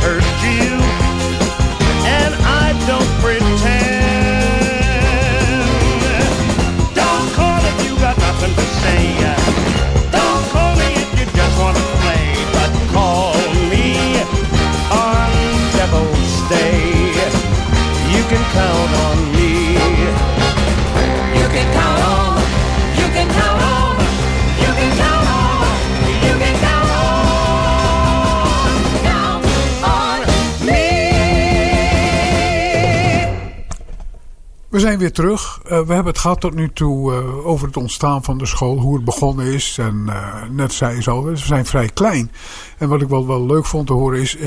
terug. 35.16 35.60
Eh, 35.64 35.70
we 35.70 35.94
hebben 35.94 36.06
het 36.06 36.18
gehad 36.18 36.40
tot 36.40 36.54
nu 36.54 36.72
toe 36.74 37.14
eh, 37.14 37.48
over 37.48 37.68
het 37.68 37.78
ontstaan 37.78 38.24
van 38.24 38.38
de 38.38 38.46
school, 38.46 38.78
hoe 38.78 38.96
het 38.96 39.06
begonnen 39.06 39.46
is. 39.46 39.78
En 39.78 40.04
eh, 40.08 40.50
net 40.50 40.74
zei 40.74 41.02
ze 41.02 41.10
al, 41.10 41.24
we 41.24 41.36
zijn 41.36 41.66
vrij 41.66 41.90
klein. 41.90 42.32
En 42.78 42.90
wat 42.90 43.02
ik 43.02 43.08
wel, 43.08 43.28
wel 43.28 43.46
leuk 43.46 43.66
vond 43.66 43.88
te 43.88 43.94
horen 43.94 44.22
is, 44.22 44.38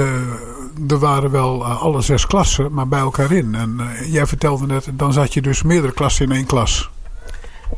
er 0.88 0.98
waren 0.98 1.30
wel 1.30 1.64
alle 1.64 2.00
zes 2.00 2.26
klassen, 2.26 2.72
maar 2.72 2.88
bij 2.88 2.98
elkaar 2.98 3.32
in. 3.32 3.54
En 3.54 3.80
jij 4.06 4.26
vertelde 4.26 4.66
net, 4.66 4.88
dan 4.92 5.12
zat 5.12 5.34
je 5.34 5.42
dus 5.42 5.62
meerdere 5.62 5.92
klassen 5.92 6.24
in 6.24 6.32
één 6.32 6.46
klas. 6.46 6.90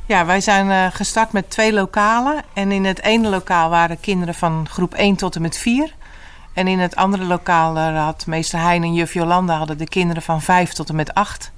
Ja, 0.07 0.27
wij 0.27 0.41
zijn 0.41 0.93
gestart 0.93 1.33
met 1.33 1.51
twee 1.51 1.73
lokalen. 1.73 2.43
En 2.53 2.73
in 2.73 2.85
het 2.85 3.03
ene 3.03 3.29
lokaal 3.29 3.71
waren 3.71 4.01
kinderen 4.01 4.35
van 4.35 4.67
groep 4.71 4.95
1 4.95 5.17
tot 5.17 5.37
en 5.37 5.43
met 5.43 5.59
4. 5.59 5.95
En 6.53 6.69
in 6.69 6.79
het 6.79 6.97
andere 6.97 7.25
lokaal 7.25 7.79
had 7.79 8.27
meester 8.27 8.59
Hein 8.59 8.83
en 8.83 8.95
juf 8.95 9.15
Jolanda 9.15 9.57
hadden 9.57 9.79
de 9.79 9.89
kinderen 9.89 10.23
van 10.23 10.43
5 10.43 10.73
tot 10.73 10.89
en 10.89 10.97
met 10.97 11.15
8. 11.15 11.53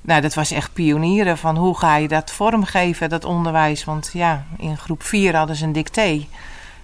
Nou, 0.00 0.20
dat 0.20 0.34
was 0.34 0.50
echt 0.50 0.72
pionieren 0.72 1.38
van 1.38 1.56
hoe 1.56 1.78
ga 1.78 1.96
je 1.96 2.08
dat 2.08 2.30
vormgeven, 2.30 3.08
dat 3.08 3.24
onderwijs. 3.24 3.84
Want 3.84 4.10
ja, 4.12 4.44
in 4.58 4.76
groep 4.78 5.02
4 5.02 5.36
hadden 5.36 5.56
ze 5.56 5.64
een 5.64 5.72
dictee. 5.72 6.28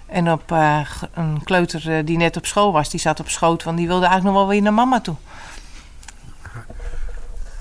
En 0.06 0.33
op 0.33 0.52
eh, 0.52 0.80
een 1.14 1.40
kleuter 1.44 1.97
eh, 1.97 2.06
die 2.06 2.16
net 2.16 2.37
op 2.37 2.47
school 2.47 2.73
was, 2.73 2.90
die 2.90 3.00
zat 3.00 3.21
op 3.21 3.28
schoot, 3.28 3.62
want 3.62 3.76
die 3.76 3.87
wilde 3.87 4.06
eigenlijk 4.06 4.37
nog 4.37 4.44
wel 4.44 4.52
weer 4.54 4.62
naar 4.62 4.75
mama 4.75 5.00
toe. 5.00 5.14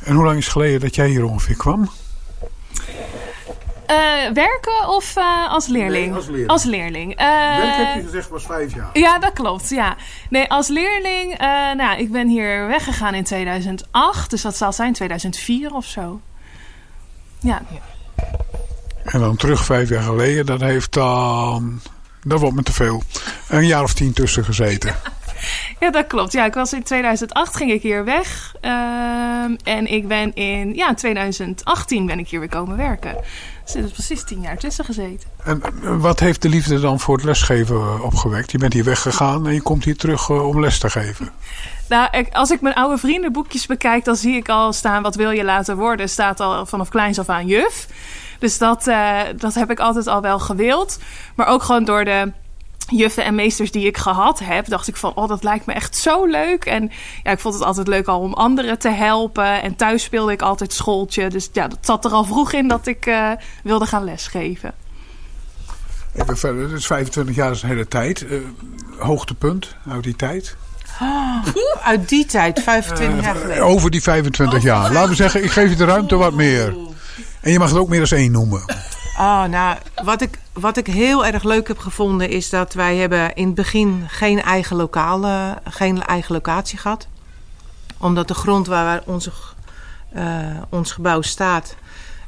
En 0.03 0.15
hoe 0.15 0.25
lang 0.25 0.37
is 0.37 0.43
het 0.43 0.53
geleden 0.53 0.79
dat 0.79 0.95
jij 0.95 1.07
hier 1.07 1.25
ongeveer 1.25 1.55
kwam? 1.55 1.89
Eh, 3.85 4.31
werken 4.33 4.89
of 4.89 5.15
eh, 5.15 5.49
als 5.49 5.67
leerling? 5.67 6.05
Nee, 6.05 6.15
als 6.15 6.25
leerling. 6.27 6.49
Als 6.49 6.63
leerling. 6.63 7.15
Eh, 7.15 8.03
gezegd 8.05 8.29
was 8.29 8.45
vijf 8.45 8.75
jaar. 8.75 8.89
Ja, 8.93 9.19
dat 9.19 9.33
klopt. 9.33 9.69
Ja. 9.69 9.95
Nee, 10.29 10.49
als 10.49 10.67
leerling, 10.67 11.33
eh, 11.37 11.47
nou, 11.75 11.97
ik 11.97 12.11
ben 12.11 12.27
hier 12.27 12.67
weggegaan 12.67 13.13
in 13.13 13.23
2008, 13.23 14.29
dus 14.29 14.41
dat 14.41 14.57
zal 14.57 14.73
zijn 14.73 14.93
2004 14.93 15.73
of 15.73 15.85
zo. 15.85 16.21
Ja, 17.39 17.61
En 19.03 19.19
dan 19.19 19.35
terug 19.35 19.65
vijf 19.65 19.89
jaar 19.89 20.03
geleden, 20.03 20.45
dat 20.45 20.61
heeft 20.61 20.93
dan... 20.93 21.81
Dat 22.23 22.39
wordt 22.39 22.55
me 22.55 22.63
te 22.63 22.73
veel. 22.73 23.03
Een 23.49 23.65
jaar 23.65 23.83
of 23.83 23.93
tien 23.93 24.13
tussen 24.13 24.45
gezeten. 24.45 24.95
ja, 25.79 25.91
dat 25.91 26.07
klopt. 26.07 26.31
Ja, 26.31 26.45
ik 26.45 26.53
was 26.53 26.73
in 26.73 26.83
2008 26.83 27.55
ging 27.55 27.71
ik 27.71 27.81
hier 27.81 28.05
weg. 28.05 28.55
Ehm, 28.61 29.55
en 29.63 29.91
ik 29.91 30.07
ben 30.07 30.35
in 30.35 30.73
ja, 30.73 30.93
2018 30.93 32.05
ben 32.05 32.19
ik 32.19 32.27
hier 32.27 32.39
weer 32.39 32.49
komen 32.49 32.77
werken. 32.77 33.15
Er 33.65 33.83
is 33.83 33.91
precies 33.91 34.23
tien 34.23 34.41
jaar 34.41 34.57
tussen 34.57 34.85
gezeten. 34.85 35.29
En 35.43 35.61
wat 35.99 36.19
heeft 36.19 36.41
de 36.41 36.49
liefde 36.49 36.79
dan 36.79 36.99
voor 36.99 37.15
het 37.15 37.25
lesgeven 37.25 37.75
eh, 37.75 38.03
opgewekt? 38.03 38.51
Je 38.51 38.57
bent 38.57 38.73
hier 38.73 38.83
weggegaan 38.83 39.47
en 39.47 39.53
je 39.53 39.61
komt 39.61 39.83
hier 39.83 39.97
terug 39.97 40.29
eh, 40.29 40.47
om 40.47 40.59
les 40.59 40.79
te 40.79 40.89
geven. 40.89 41.29
Nou, 41.89 42.25
als 42.31 42.51
ik 42.51 42.61
mijn 42.61 42.75
oude 42.75 42.97
vriendenboekjes 42.97 43.65
bekijk, 43.65 44.05
dan 44.05 44.15
zie 44.15 44.35
ik 44.35 44.49
al 44.49 44.73
staan: 44.73 45.03
wat 45.03 45.15
wil 45.15 45.31
je 45.31 45.43
laten 45.43 45.77
worden? 45.77 46.09
Staat 46.09 46.39
al 46.39 46.65
vanaf 46.65 46.89
kleins 46.89 47.19
af 47.19 47.29
aan 47.29 47.47
juf. 47.47 47.87
Dus 48.39 48.57
dat, 48.57 48.87
eh, 48.87 49.19
dat 49.35 49.53
heb 49.53 49.71
ik 49.71 49.79
altijd 49.79 50.07
al 50.07 50.21
wel 50.21 50.39
gewild. 50.39 50.99
Maar 51.35 51.47
ook 51.47 51.63
gewoon 51.63 51.85
door 51.85 52.05
de 52.05 52.31
juffen 52.89 53.23
en 53.23 53.35
meesters 53.35 53.71
die 53.71 53.87
ik 53.87 53.97
gehad 53.97 54.39
heb, 54.39 54.67
dacht 54.67 54.87
ik 54.87 54.95
van: 54.95 55.11
oh, 55.15 55.27
dat 55.27 55.43
lijkt 55.43 55.65
me 55.65 55.73
echt 55.73 55.97
zo 55.97 56.25
leuk. 56.25 56.65
En 56.65 56.91
ja, 57.23 57.31
ik 57.31 57.39
vond 57.39 57.53
het 57.53 57.63
altijd 57.63 57.87
leuk 57.87 58.07
al 58.07 58.19
om 58.19 58.33
anderen 58.33 58.79
te 58.79 58.89
helpen. 58.89 59.61
En 59.61 59.75
thuis 59.75 60.03
speelde 60.03 60.31
ik 60.31 60.41
altijd 60.41 60.73
schooltje. 60.73 61.29
Dus 61.29 61.49
ja, 61.53 61.67
dat 61.67 61.77
zat 61.81 62.05
er 62.05 62.11
al 62.11 62.23
vroeg 62.23 62.53
in 62.53 62.67
dat 62.67 62.87
ik 62.87 63.05
eh, 63.05 63.31
wilde 63.63 63.85
gaan 63.85 64.03
lesgeven. 64.03 64.73
Even 66.13 66.37
verder, 66.37 66.69
dus 66.69 66.85
25 66.85 67.35
jaar 67.35 67.51
is 67.51 67.61
een 67.61 67.69
hele 67.69 67.87
tijd. 67.87 68.25
Eh, 68.27 68.37
hoogtepunt 68.97 69.75
uit 69.87 70.03
die 70.03 70.15
tijd. 70.15 70.55
Uit 71.83 72.09
die 72.09 72.25
tijd, 72.25 72.59
25 72.59 73.23
jaar 73.23 73.35
geleden. 73.35 73.63
Over 73.63 73.91
die 73.91 74.01
25 74.01 74.63
jaar. 74.63 74.91
Laten 74.91 75.09
we 75.09 75.15
zeggen, 75.15 75.43
ik 75.43 75.51
geef 75.51 75.69
je 75.69 75.75
de 75.75 75.85
ruimte 75.85 76.15
wat 76.15 76.33
meer. 76.33 76.75
En 77.41 77.51
je 77.51 77.59
mag 77.59 77.69
het 77.69 77.77
ook 77.77 77.89
meer 77.89 78.09
dan 78.09 78.17
één 78.17 78.31
noemen. 78.31 78.63
Oh, 79.17 79.43
nou, 79.43 79.77
wat 80.03 80.21
ik, 80.21 80.39
wat 80.53 80.77
ik 80.77 80.87
heel 80.87 81.25
erg 81.25 81.43
leuk 81.43 81.67
heb 81.67 81.77
gevonden 81.77 82.29
is 82.29 82.49
dat 82.49 82.73
wij 82.73 82.95
hebben 82.95 83.35
in 83.35 83.45
het 83.45 83.55
begin 83.55 84.05
geen 84.07 84.41
eigen, 84.41 84.75
lokaal, 84.75 85.23
eh, 85.23 85.51
geen 85.63 86.03
eigen 86.03 86.33
locatie 86.33 86.77
gehad. 86.77 87.07
Omdat 87.97 88.27
de 88.27 88.33
grond 88.33 88.67
waar 88.67 89.01
onze, 89.05 89.31
eh, 90.13 90.57
ons 90.69 90.91
gebouw 90.91 91.21
staat 91.21 91.75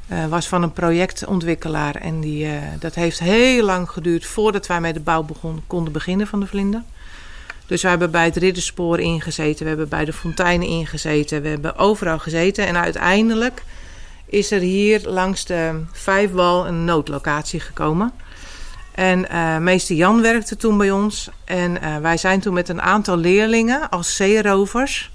eh, 0.08 0.26
was 0.26 0.48
van 0.48 0.64
een 0.64 0.74
projectontwikkelaar. 0.74 1.96
En 1.96 2.20
die, 2.20 2.48
dat 2.80 2.96
heeft 2.96 3.20
heel 3.20 3.66
lang 3.66 3.90
geduurd 3.90 4.26
voordat 4.26 4.68
wij 4.68 4.82
met 4.82 4.94
de 4.94 5.00
bouw 5.00 5.24
begon, 5.24 5.64
konden 5.68 5.94
beginnen 5.94 6.28
van 6.28 6.40
de 6.40 6.48
vlinder. 6.48 6.82
Dus 7.66 7.82
we 7.82 7.88
hebben 7.88 8.12
bij 8.12 8.26
het 8.26 8.36
Ridderspoor 8.36 9.00
ingezeten, 9.00 9.64
we 9.64 9.68
hebben 9.68 9.90
bij 9.90 10.06
de 10.06 10.14
fonteinen 10.14 10.68
ingezeten, 10.68 11.42
we 11.42 11.48
hebben 11.48 11.78
overal 11.78 12.20
gezeten. 12.20 12.68
En 12.68 12.78
uiteindelijk 12.78 13.64
is 14.26 14.52
er 14.52 14.60
hier 14.60 15.02
langs 15.06 15.46
de 15.46 15.84
Vijfwal 15.92 16.68
een 16.68 16.86
noodlocatie 16.86 17.60
gekomen. 17.60 18.14
En 18.96 19.30
eh, 19.30 19.58
meester 19.58 19.96
Jan 19.96 20.22
werkte 20.22 20.56
toen 20.56 20.78
bij 20.78 20.92
ons. 20.92 21.30
En 21.46 21.82
eh, 21.82 21.98
wij 21.98 22.18
zijn 22.18 22.40
toen 22.40 22.54
met 22.54 22.70
een 22.70 22.82
aantal 22.82 23.18
leerlingen 23.18 23.90
als 23.90 24.16
zeerovers... 24.16 25.12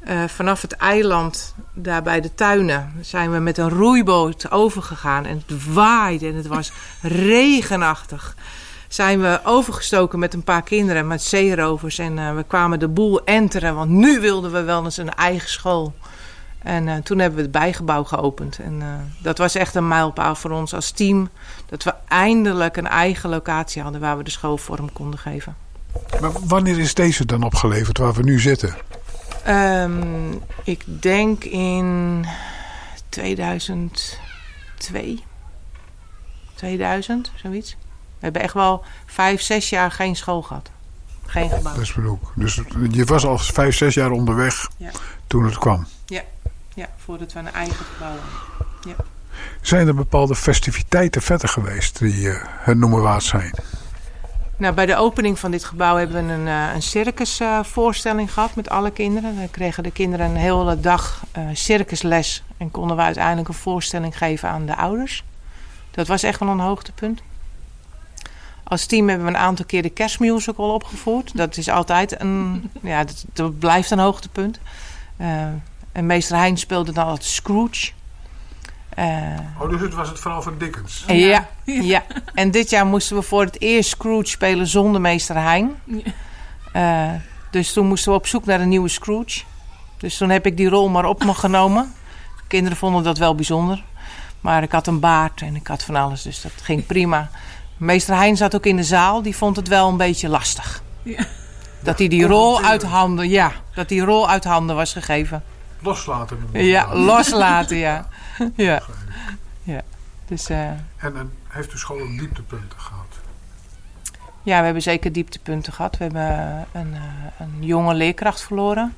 eh, 0.00 0.24
vanaf 0.24 0.62
het 0.62 0.72
eiland, 0.72 1.54
daar 1.74 2.02
bij 2.02 2.20
de 2.20 2.34
tuinen... 2.34 2.92
zijn 3.00 3.32
we 3.32 3.38
met 3.38 3.58
een 3.58 3.68
roeiboot 3.68 4.50
overgegaan. 4.50 5.26
En 5.26 5.42
het 5.46 5.72
waaide 5.72 6.26
en 6.26 6.34
het 6.34 6.46
was 6.46 6.72
regenachtig. 7.02 8.36
Zijn 8.88 9.20
we 9.20 9.40
overgestoken 9.44 10.18
met 10.18 10.34
een 10.34 10.44
paar 10.44 10.62
kinderen, 10.62 11.06
met 11.06 11.22
zeerovers. 11.22 11.98
En 11.98 12.36
we 12.36 12.42
kwamen 12.42 12.78
de 12.78 12.88
boel 12.88 13.24
enteren, 13.24 13.74
want 13.74 13.90
nu 13.90 14.20
wilden 14.20 14.52
we 14.52 14.62
wel 14.62 14.84
eens 14.84 14.96
een 14.96 15.14
eigen 15.14 15.50
school. 15.50 15.94
En 16.62 16.88
eh, 16.88 16.96
toen 16.96 17.18
hebben 17.18 17.36
we 17.36 17.42
het 17.42 17.52
bijgebouw 17.52 18.04
geopend. 18.04 18.58
En 18.58 18.82
eh, 18.82 18.88
dat 19.22 19.38
was 19.38 19.54
echt 19.54 19.74
een 19.74 19.88
mijlpaal 19.88 20.34
voor 20.34 20.50
ons 20.50 20.74
als 20.74 20.90
team. 20.90 21.28
Dat 21.66 21.82
we 21.82 21.94
eindelijk 22.08 22.76
een 22.76 22.86
eigen 22.86 23.30
locatie 23.30 23.82
hadden 23.82 24.00
waar 24.00 24.16
we 24.16 24.22
de 24.24 24.30
school 24.30 24.56
vorm 24.56 24.92
konden 24.92 25.18
geven. 25.18 25.56
Maar 26.20 26.30
wanneer 26.44 26.78
is 26.78 26.94
deze 26.94 27.24
dan 27.26 27.42
opgeleverd 27.42 27.98
waar 27.98 28.12
we 28.12 28.22
nu 28.22 28.40
zitten? 28.40 28.74
Ehm, 29.44 30.32
ik 30.64 31.02
denk 31.02 31.44
in 31.44 32.24
2002. 33.08 35.24
2000, 36.54 37.32
zoiets. 37.34 37.76
We 38.18 38.26
hebben 38.26 38.42
echt 38.42 38.54
wel 38.54 38.84
vijf, 39.06 39.40
zes 39.40 39.70
jaar 39.70 39.90
geen 39.90 40.16
school 40.16 40.42
gehad. 40.42 40.70
Geen 41.26 41.50
gebouw. 41.50 41.72
Dat 41.74 41.82
is 41.82 41.92
bedoel. 41.92 42.18
Dus 42.34 42.60
je 42.90 43.04
was 43.04 43.26
al 43.26 43.38
vijf, 43.38 43.76
zes 43.76 43.94
jaar 43.94 44.10
onderweg 44.10 44.68
Ja. 44.76 44.90
toen 45.26 45.44
het 45.44 45.58
kwam. 45.58 45.86
Ja, 46.06 46.22
ja 46.74 46.88
voordat 46.96 47.32
we 47.32 47.38
een 47.38 47.52
eigen 47.52 47.84
gebouw 47.84 48.08
hadden. 48.08 49.06
Zijn 49.60 49.86
er 49.86 49.94
bepaalde 49.94 50.34
festiviteiten 50.34 51.22
verder 51.22 51.48
geweest 51.48 51.98
die 51.98 52.30
eh, 52.30 52.44
het 52.44 52.78
noemen 52.78 53.02
waard 53.02 53.22
zijn? 53.22 53.54
Nou, 54.60 54.74
bij 54.74 54.86
de 54.86 54.96
opening 54.96 55.38
van 55.38 55.50
dit 55.50 55.64
gebouw 55.64 55.96
hebben 55.96 56.26
we 56.26 56.32
een, 56.32 56.48
eh, 56.48 56.74
een 56.74 56.82
circusvoorstelling 56.82 58.32
gehad 58.32 58.54
met 58.54 58.68
alle 58.68 58.90
kinderen. 58.90 59.36
Dan 59.36 59.50
kregen 59.50 59.82
de 59.82 59.90
kinderen 59.90 60.26
een 60.26 60.36
hele 60.36 60.80
dag 60.80 61.22
eh, 61.32 61.42
circusles 61.52 62.42
en 62.56 62.70
konden 62.70 62.96
we 62.96 63.02
uiteindelijk 63.02 63.48
een 63.48 63.54
voorstelling 63.54 64.18
geven 64.18 64.48
aan 64.48 64.66
de 64.66 64.76
ouders. 64.76 65.24
Dat 65.90 66.06
was 66.06 66.22
echt 66.22 66.40
wel 66.40 66.48
een 66.48 66.58
hoogtepunt. 66.58 67.22
Als 68.64 68.86
team 68.86 69.08
hebben 69.08 69.26
we 69.26 69.32
een 69.32 69.38
aantal 69.38 69.64
keer 69.64 69.82
de 69.82 69.90
kerstmusical 69.90 70.74
opgevoerd. 70.74 71.36
Dat 71.36 71.56
is 71.56 71.68
altijd 71.68 72.20
een, 72.20 72.70
ja, 72.80 73.04
dat, 73.04 73.24
dat 73.32 73.58
blijft 73.58 73.90
een 73.90 73.98
hoogtepunt. 73.98 74.60
Eh, 75.16 75.46
en 75.92 76.06
meester 76.06 76.36
Hein 76.36 76.56
speelde 76.56 76.92
dan 76.92 77.04
altijd 77.06 77.24
Scrooge. 77.24 77.90
Eh, 78.88 79.06
Oh, 79.60 79.70
dus 79.70 79.80
het 79.80 79.94
was 79.94 80.08
het 80.08 80.20
verhaal 80.20 80.42
van 80.42 80.58
Dickens. 80.58 81.04
ja. 81.06 81.48
Ja. 81.64 82.02
en 82.34 82.50
dit 82.50 82.70
jaar 82.70 82.86
moesten 82.86 83.16
we 83.16 83.22
voor 83.22 83.44
het 83.44 83.60
eerst 83.60 83.90
Scrooge 83.90 84.26
spelen 84.26 84.66
zonder 84.66 85.00
meester 85.00 85.36
Hein. 85.36 85.74
Eh, 86.72 87.08
dus 87.50 87.72
toen 87.72 87.86
moesten 87.86 88.12
we 88.12 88.18
op 88.18 88.26
zoek 88.26 88.44
naar 88.44 88.60
een 88.60 88.68
nieuwe 88.68 88.88
Scrooge. 88.88 89.40
Dus 89.98 90.16
toen 90.16 90.30
heb 90.30 90.46
ik 90.46 90.56
die 90.56 90.68
rol 90.68 90.88
maar 90.88 91.04
op 91.04 91.24
me 91.24 91.34
genomen. 91.34 91.92
De 92.36 92.42
kinderen 92.48 92.78
vonden 92.78 93.02
dat 93.02 93.18
wel 93.18 93.34
bijzonder. 93.34 93.82
Maar 94.40 94.62
ik 94.62 94.72
had 94.72 94.86
een 94.86 95.00
baard 95.00 95.40
en 95.42 95.54
ik 95.56 95.66
had 95.66 95.82
van 95.82 95.96
alles, 95.96 96.22
dus 96.22 96.40
dat 96.40 96.52
ging 96.62 96.86
prima. 96.86 97.30
Meester 97.76 98.14
Hein 98.16 98.36
zat 98.36 98.54
ook 98.54 98.66
in 98.66 98.76
de 98.76 98.82
zaal, 98.84 99.22
die 99.22 99.36
vond 99.36 99.56
het 99.56 99.68
wel 99.68 99.88
een 99.88 99.96
beetje 99.96 100.28
lastig. 100.28 100.82
Dat 101.82 101.98
hij 101.98 102.08
die 102.08 102.26
rol 102.26 102.62
uit 102.62 102.82
handen, 102.82 103.28
ja, 103.28 103.52
dat 103.74 103.88
die 103.88 104.00
rol 104.04 104.28
uit 104.28 104.44
handen 104.44 104.76
was 104.76 104.92
gegeven. 104.92 105.44
Loslaten. 105.82 106.38
Ja, 106.52 106.94
loslaten, 106.96 107.76
ja. 107.76 108.08
Ja, 108.56 108.82
ja. 109.62 109.82
Dus 110.26 110.48
eh, 110.48 110.68
En, 110.68 111.16
en 111.16 111.32
heeft 111.48 111.70
de 111.70 111.78
school 111.78 112.00
ook 112.00 112.18
dieptepunten 112.18 112.80
gehad? 112.80 113.18
Ja, 114.42 114.58
we 114.58 114.64
hebben 114.64 114.82
zeker 114.82 115.12
dieptepunten 115.12 115.72
gehad. 115.72 115.96
We 115.96 116.04
hebben 116.04 116.66
een, 116.72 116.94
eh, 116.94 117.00
een 117.38 117.64
jonge 117.64 117.94
leerkracht 117.94 118.42
verloren. 118.42 118.94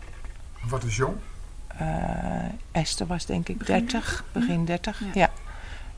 Wat 0.62 0.84
is 0.84 0.96
jong? 0.96 1.16
Eh, 1.78 1.86
Esther 2.72 3.06
was 3.06 3.26
denk 3.26 3.48
ik 3.48 3.66
30, 3.66 4.24
begin 4.32 4.64
30. 4.64 5.02
Ja. 5.14 5.30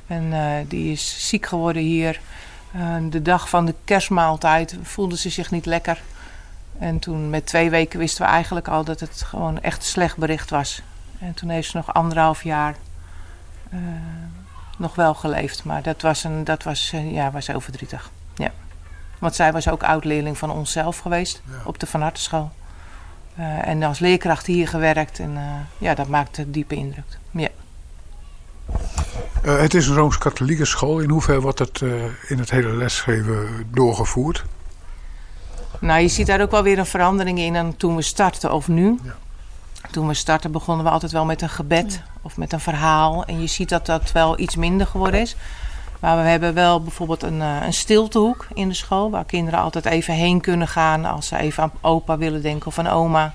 En 0.06 0.32
eh, 0.32 0.68
die 0.68 0.92
is 0.92 1.28
ziek 1.28 1.46
geworden 1.46 1.82
hier. 1.82 2.20
Eh, 2.72 2.96
de 3.10 3.22
dag 3.22 3.48
van 3.48 3.66
de 3.66 3.74
kerstmaaltijd 3.84 4.76
voelde 4.82 5.16
ze 5.16 5.30
zich 5.30 5.50
niet 5.50 5.66
lekker. 5.66 6.02
En 6.78 6.98
toen 6.98 7.30
met 7.30 7.46
twee 7.46 7.70
weken 7.70 7.98
wisten 7.98 8.24
we 8.24 8.30
eigenlijk 8.30 8.68
al 8.68 8.84
dat 8.84 9.00
het 9.00 9.22
gewoon 9.22 9.60
echt 9.60 9.76
een 9.76 9.88
slecht 9.88 10.16
bericht 10.16 10.50
was. 10.50 10.82
En 11.18 11.34
toen 11.34 11.48
heeft 11.48 11.70
ze 11.70 11.76
nog 11.76 11.94
anderhalf 11.94 12.42
jaar 12.42 12.74
eh, 13.70 13.78
nog 14.78 14.94
wel 14.94 15.14
geleefd. 15.14 15.64
Maar 15.64 15.82
dat 15.82 16.02
was, 16.02 16.24
een, 16.24 16.44
dat 16.44 16.62
was, 16.62 16.90
eh, 16.92 17.12
ja, 17.12 17.30
was 17.30 17.46
heel 17.46 17.60
verdrietig. 17.60 18.10
Ja. 18.34 18.50
Want 19.18 19.34
zij 19.34 19.52
was 19.52 19.68
ook 19.68 19.82
oud-leerling 19.82 20.38
van 20.38 20.50
onszelf 20.50 20.98
geweest 20.98 21.42
Ja. 21.44 21.54
op 21.64 21.78
de 21.78 21.86
Van 21.86 22.00
Hartenschool. 22.00 22.50
Eh, 23.36 23.66
en 23.68 23.82
als 23.82 23.98
leerkracht 23.98 24.46
hier 24.46 24.68
gewerkt. 24.68 25.18
En 25.18 25.38
ja, 25.78 25.94
dat 25.94 26.08
maakte 26.08 26.50
diepe 26.50 26.74
indruk. 26.74 27.18
Ja. 27.30 27.48
Het 29.42 29.74
is 29.74 29.86
een 29.86 29.94
Rooms-Katholieke 29.94 30.64
school. 30.64 31.00
In 31.00 31.10
hoeverre 31.10 31.40
wordt 31.40 31.58
het 31.58 31.80
in 32.28 32.38
het 32.38 32.50
hele 32.50 32.72
lesgeven 32.72 33.66
doorgevoerd? 33.70 34.44
Nou, 35.84 36.00
je 36.00 36.08
ziet 36.08 36.26
daar 36.26 36.40
ook 36.40 36.50
wel 36.50 36.62
weer 36.62 36.78
een 36.78 36.86
verandering 36.86 37.38
in 37.38 37.52
dan 37.52 37.76
toen 37.76 37.96
we 37.96 38.02
startten 38.02 38.52
of 38.52 38.68
nu. 38.68 38.98
Ja. 39.02 39.14
Toen 39.90 40.06
we 40.06 40.14
startten 40.14 40.52
begonnen 40.52 40.84
we 40.84 40.90
altijd 40.90 41.12
wel 41.12 41.24
met 41.24 41.42
een 41.42 41.48
gebed 41.48 42.02
of 42.22 42.36
met 42.36 42.52
een 42.52 42.60
verhaal. 42.60 43.24
En 43.24 43.40
je 43.40 43.46
ziet 43.46 43.68
dat 43.68 43.86
dat 43.86 44.12
wel 44.12 44.38
iets 44.38 44.56
minder 44.56 44.86
geworden 44.86 45.20
is. 45.20 45.36
Maar 46.00 46.16
we 46.16 46.22
hebben 46.22 46.54
wel 46.54 46.82
bijvoorbeeld 46.82 47.22
een, 47.22 47.42
eh, 47.42 47.56
een 47.62 47.72
stiltehoek 47.72 48.46
in 48.54 48.68
de 48.68 48.74
school. 48.74 49.10
Waar 49.10 49.24
kinderen 49.24 49.60
altijd 49.60 49.84
even 49.84 50.14
heen 50.14 50.40
kunnen 50.40 50.68
gaan 50.68 51.04
als 51.04 51.26
ze 51.26 51.36
even 51.36 51.62
aan 51.62 51.72
opa 51.80 52.18
willen 52.18 52.42
denken 52.42 52.66
of 52.66 52.78
aan 52.78 52.86
oma. 52.86 53.32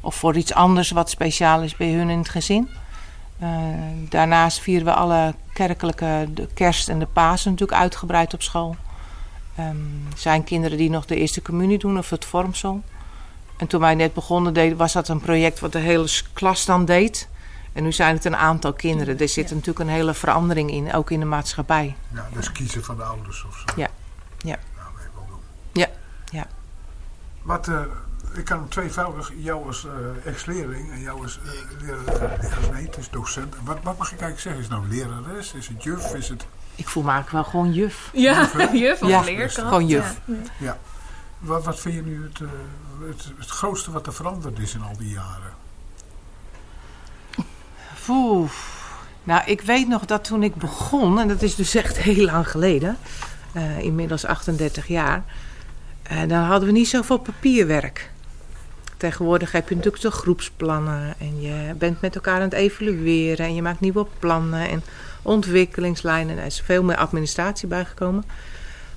Of 0.00 0.14
voor 0.14 0.36
iets 0.36 0.54
anders 0.54 0.90
wat 0.90 1.10
speciaal 1.10 1.62
is 1.62 1.76
bij 1.76 1.92
hun 1.92 2.10
in 2.10 2.18
het 2.18 2.28
gezin. 2.28 2.68
Eh, 3.38 3.48
daarnaast 4.08 4.60
vieren 4.60 4.86
we 4.86 4.92
alle 4.92 5.34
kerkelijke 5.52 6.28
de 6.34 6.48
kerst 6.54 6.88
en 6.88 6.98
de 6.98 7.06
Pasen 7.06 7.50
natuurlijk 7.50 7.80
uitgebreid 7.80 8.34
op 8.34 8.42
school. 8.42 8.76
Ehm, 9.58 9.76
zijn 10.16 10.44
kinderen 10.44 10.78
die 10.78 10.90
nog 10.90 11.06
de 11.06 11.16
eerste 11.16 11.42
communie 11.42 11.78
doen 11.78 11.98
of 11.98 12.10
het 12.10 12.24
vormsel. 12.24 12.82
En 13.56 13.66
toen 13.66 13.80
wij 13.80 13.94
net 13.94 14.14
begonnen 14.14 14.54
deden, 14.54 14.76
was 14.76 14.92
dat 14.92 15.08
een 15.08 15.20
project 15.20 15.60
wat 15.60 15.72
de 15.72 15.78
hele 15.78 16.08
klas 16.32 16.64
dan 16.64 16.84
deed. 16.84 17.28
En 17.72 17.82
nu 17.82 17.92
zijn 17.92 18.14
het 18.14 18.24
een 18.24 18.36
aantal 18.36 18.72
kinderen. 18.72 19.18
Er 19.18 19.28
zit 19.28 19.50
natuurlijk 19.50 19.78
een 19.78 19.88
hele 19.88 20.14
verandering 20.14 20.70
in, 20.70 20.94
ook 20.94 21.10
in 21.10 21.20
de 21.20 21.26
maatschappij. 21.26 21.96
Ja, 22.14 22.28
dus 22.32 22.52
kiezen 22.52 22.84
van 22.84 22.96
de 22.96 23.02
ouders 23.02 23.44
of 23.44 23.56
zo. 23.56 23.80
Ja. 23.80 23.88
Ja. 24.38 24.56
Nou, 24.76 24.88
wel 25.14 25.26
doen. 25.28 25.40
Ja. 25.72 25.88
Ja. 26.30 26.46
Wat, 27.42 27.68
eh, 27.68 27.80
ik 28.34 28.44
kan 28.44 28.68
tweevoudig, 28.68 29.32
jou 29.36 29.66
als 29.66 29.86
eh, 29.86 30.26
ex-leerling 30.32 30.90
en 30.90 31.00
jou 31.00 31.22
als 31.22 31.40
uh, 31.44 31.50
lerares, 31.80 32.70
nee, 32.72 32.86
het 32.86 32.96
is 32.96 33.10
docent. 33.10 33.54
Wat, 33.64 33.78
wat 33.82 33.98
mag 33.98 34.12
ik 34.12 34.20
eigenlijk 34.20 34.40
zeggen? 34.40 34.62
Is 34.62 34.68
het 34.68 34.78
nou 34.78 34.88
lerares? 34.88 35.52
Is 35.52 35.68
het 35.68 35.82
juf? 35.82 36.14
Is 36.14 36.28
het, 36.28 36.46
Ik 36.78 36.88
voel 36.88 37.02
me 37.02 37.10
eigenlijk 37.10 37.44
wel 37.44 37.52
gewoon 37.52 37.72
juf. 37.74 38.10
Ja, 38.12 38.48
juf 38.72 39.02
of 39.02 39.08
Ja, 39.14 39.20
leerkracht. 39.20 39.68
gewoon 39.68 39.86
juf. 39.86 40.20
Ja. 40.24 40.34
ja. 40.58 40.78
Wat, 41.38 41.64
wat 41.64 41.80
vind 41.80 41.94
je 41.94 42.02
nu 42.02 42.22
het, 42.22 42.40
eh, 42.40 42.48
het, 43.08 43.24
het 43.38 43.48
grootste 43.48 43.90
wat 43.90 44.06
er 44.06 44.14
veranderd 44.14 44.58
is 44.58 44.74
in 44.74 44.82
al 44.82 44.96
die 44.98 45.10
jaren? 45.10 45.52
Oeh. 48.08 48.50
Nou, 49.22 49.42
ik 49.46 49.60
weet 49.60 49.88
nog 49.88 50.04
dat 50.06 50.24
toen 50.24 50.42
ik 50.42 50.54
begon, 50.54 51.20
en 51.20 51.28
dat 51.28 51.42
is 51.42 51.54
dus 51.54 51.74
echt 51.74 51.98
heel 52.08 52.24
lang 52.24 52.50
geleden, 52.50 52.96
eh, 53.52 53.78
inmiddels 53.78 54.24
38 54.24 54.86
jaar, 54.86 55.24
eh, 56.02 56.18
dan 56.28 56.42
hadden 56.42 56.68
we 56.68 56.74
niet 56.74 56.88
zoveel 56.88 57.18
papierwerk. 57.18 58.10
Tegenwoordig 58.96 59.52
heb 59.52 59.68
je 59.68 59.74
natuurlijk 59.74 60.02
de 60.02 60.10
groepsplannen 60.10 61.14
en 61.18 61.40
je 61.40 61.74
bent 61.78 62.00
met 62.00 62.14
elkaar 62.14 62.34
aan 62.34 62.40
het 62.40 62.52
evalueren 62.52 63.46
en 63.46 63.54
je 63.54 63.62
maakt 63.62 63.80
nieuwe 63.80 64.06
plannen 64.18 64.68
en 64.68 64.82
ontwikkelingslijnen. 65.28 66.38
Er 66.38 66.44
is 66.46 66.60
veel 66.64 66.82
meer 66.82 66.96
administratie 66.96 67.68
bijgekomen, 67.68 68.24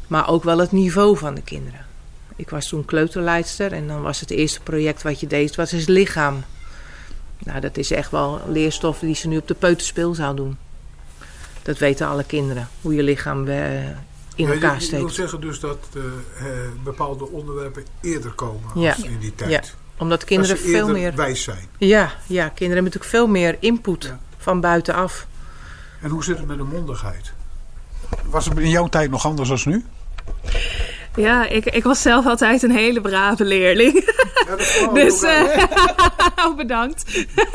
maar 0.08 0.30
ook 0.30 0.44
wel 0.44 0.58
het 0.58 0.72
niveau 0.72 1.18
van 1.18 1.36
de 1.36 1.42
kinderen. 1.42 1.86
Ik 2.36 2.50
was 2.50 2.68
toen 2.68 2.86
kleuterleidster 2.86 3.72
en 3.74 3.88
dan 3.88 4.02
was 4.02 4.20
het 4.20 4.30
eerste 4.32 4.62
project 4.62 5.02
wat 5.02 5.20
je 5.20 5.28
deed, 5.28 5.56
was 5.56 5.72
het 5.72 5.88
lichaam. 5.88 6.44
Nou, 7.44 7.60
dat 7.60 7.78
is 7.78 7.92
echt 7.92 8.12
wel 8.12 8.42
leerstof 8.48 9.00
die 9.00 9.16
ze 9.16 9.28
nu 9.28 9.38
op 9.38 9.48
de 9.48 9.54
peuterspeelzaal 9.54 10.36
doen. 10.36 10.58
Dat 11.62 11.78
weten 11.78 12.08
alle 12.08 12.24
kinderen, 12.24 12.68
hoe 12.82 12.96
je 12.96 13.04
lichaam 13.04 13.48
eh, 13.48 13.86
in 13.86 13.92
Ja, 14.36 14.48
je- 14.48 14.54
elkaar 14.54 14.74
je, 14.74 14.78
wil 14.78 14.88
steekt. 14.88 15.14
zeggen 15.14 15.42
dus 15.42 15.60
dat 15.60 15.78
eh, 15.96 16.02
eh, 16.48 16.70
bepaalde 16.84 17.28
onderwerpen 17.30 17.84
eerder 18.02 18.32
komen 18.32 18.70
Ja. 18.76 18.92
als 18.94 19.04
in 19.04 19.18
die 19.20 19.36
tijd. 19.36 19.50
Ja. 19.52 19.62
Omdat 19.98 20.24
kinderen 20.24 20.58
veel 20.58 20.90
meer... 20.90 21.16
wijs 21.16 21.44
zijn. 21.44 21.68
Ja, 21.78 22.02
ja, 22.28 22.44
kinderen 22.48 22.58
hebben 22.58 22.84
natuurlijk 22.84 23.06
veel 23.12 23.28
meer 23.28 23.58
input 23.60 24.04
Ja. 24.04 24.20
van 24.38 24.62
buitenaf. 24.62 25.28
En 26.02 26.10
hoe 26.10 26.24
zit 26.24 26.38
het 26.38 26.48
met 26.48 26.58
de 26.58 26.64
mondigheid? 26.64 27.34
Was 28.26 28.46
het 28.46 28.58
in 28.58 28.70
jouw 28.70 28.88
tijd 28.88 29.10
nog 29.10 29.26
anders 29.26 29.50
dan 29.50 29.74
nu? 29.74 29.86
Ja, 31.16 31.48
ik, 31.48 31.66
ik 31.66 31.84
was 31.84 32.02
zelf 32.02 32.26
altijd 32.26 32.64
een 32.64 32.72
hele 32.72 33.02
brave 33.02 33.46
leerling. 33.46 33.94
dus, 34.94 35.22
eh, 35.22 35.64
oh, 36.46 36.56
bedankt. 36.56 37.04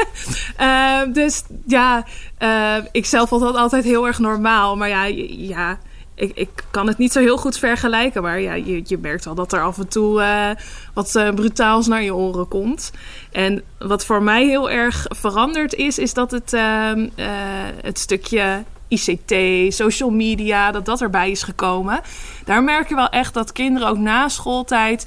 Eh, 0.57 1.01
dus 1.13 1.43
ja, 1.67 2.05
eh, 2.39 2.77
ik 2.93 3.07
zelf 3.07 3.29
vond 3.29 3.43
dat 3.43 3.57
altijd 3.57 3.85
heel 3.85 4.07
erg 4.07 4.19
normaal. 4.19 4.77
Maar 4.77 4.89
ja, 4.89 5.05
ja 5.29 5.79
ik, 6.17 6.33
ik 6.35 6.65
kan 6.71 6.87
het 6.87 6.99
niet 6.99 7.13
zo 7.13 7.21
heel 7.21 7.37
goed 7.37 7.59
vergelijken. 7.59 8.23
Maar 8.23 8.41
ja, 8.41 8.55
je, 8.55 8.83
je 8.85 8.99
merkt 8.99 9.25
wel 9.25 9.35
dat 9.35 9.53
er 9.53 9.63
af 9.63 9.79
en 9.79 9.89
toe 9.89 10.21
eh, 10.23 10.51
wat 10.95 11.15
eh, 11.15 11.35
brutaals 11.35 11.87
naar 11.87 12.03
je 12.03 12.15
oren 12.15 12.49
komt. 12.49 12.93
En 13.33 13.63
wat 13.79 14.05
voor 14.05 14.23
mij 14.23 14.47
heel 14.47 14.71
erg 14.71 15.07
veranderd 15.09 15.75
is, 15.75 15.99
is 15.99 16.15
dat 16.15 16.31
het, 16.31 16.53
ehm, 16.53 17.09
eh, 17.15 17.27
het 17.83 17.99
stukje 17.99 18.65
ICT, 18.89 19.35
social 19.75 20.11
media, 20.11 20.71
dat 20.71 20.85
dat 20.85 21.01
erbij 21.01 21.31
is 21.31 21.43
gekomen. 21.43 22.01
Daar 22.45 22.65
merk 22.65 22.89
je 22.89 22.95
wel 22.95 23.09
echt 23.09 23.35
dat 23.35 23.53
kinderen 23.53 23.89
ook 23.89 23.99
na 23.99 24.29
schooltijd 24.29 25.07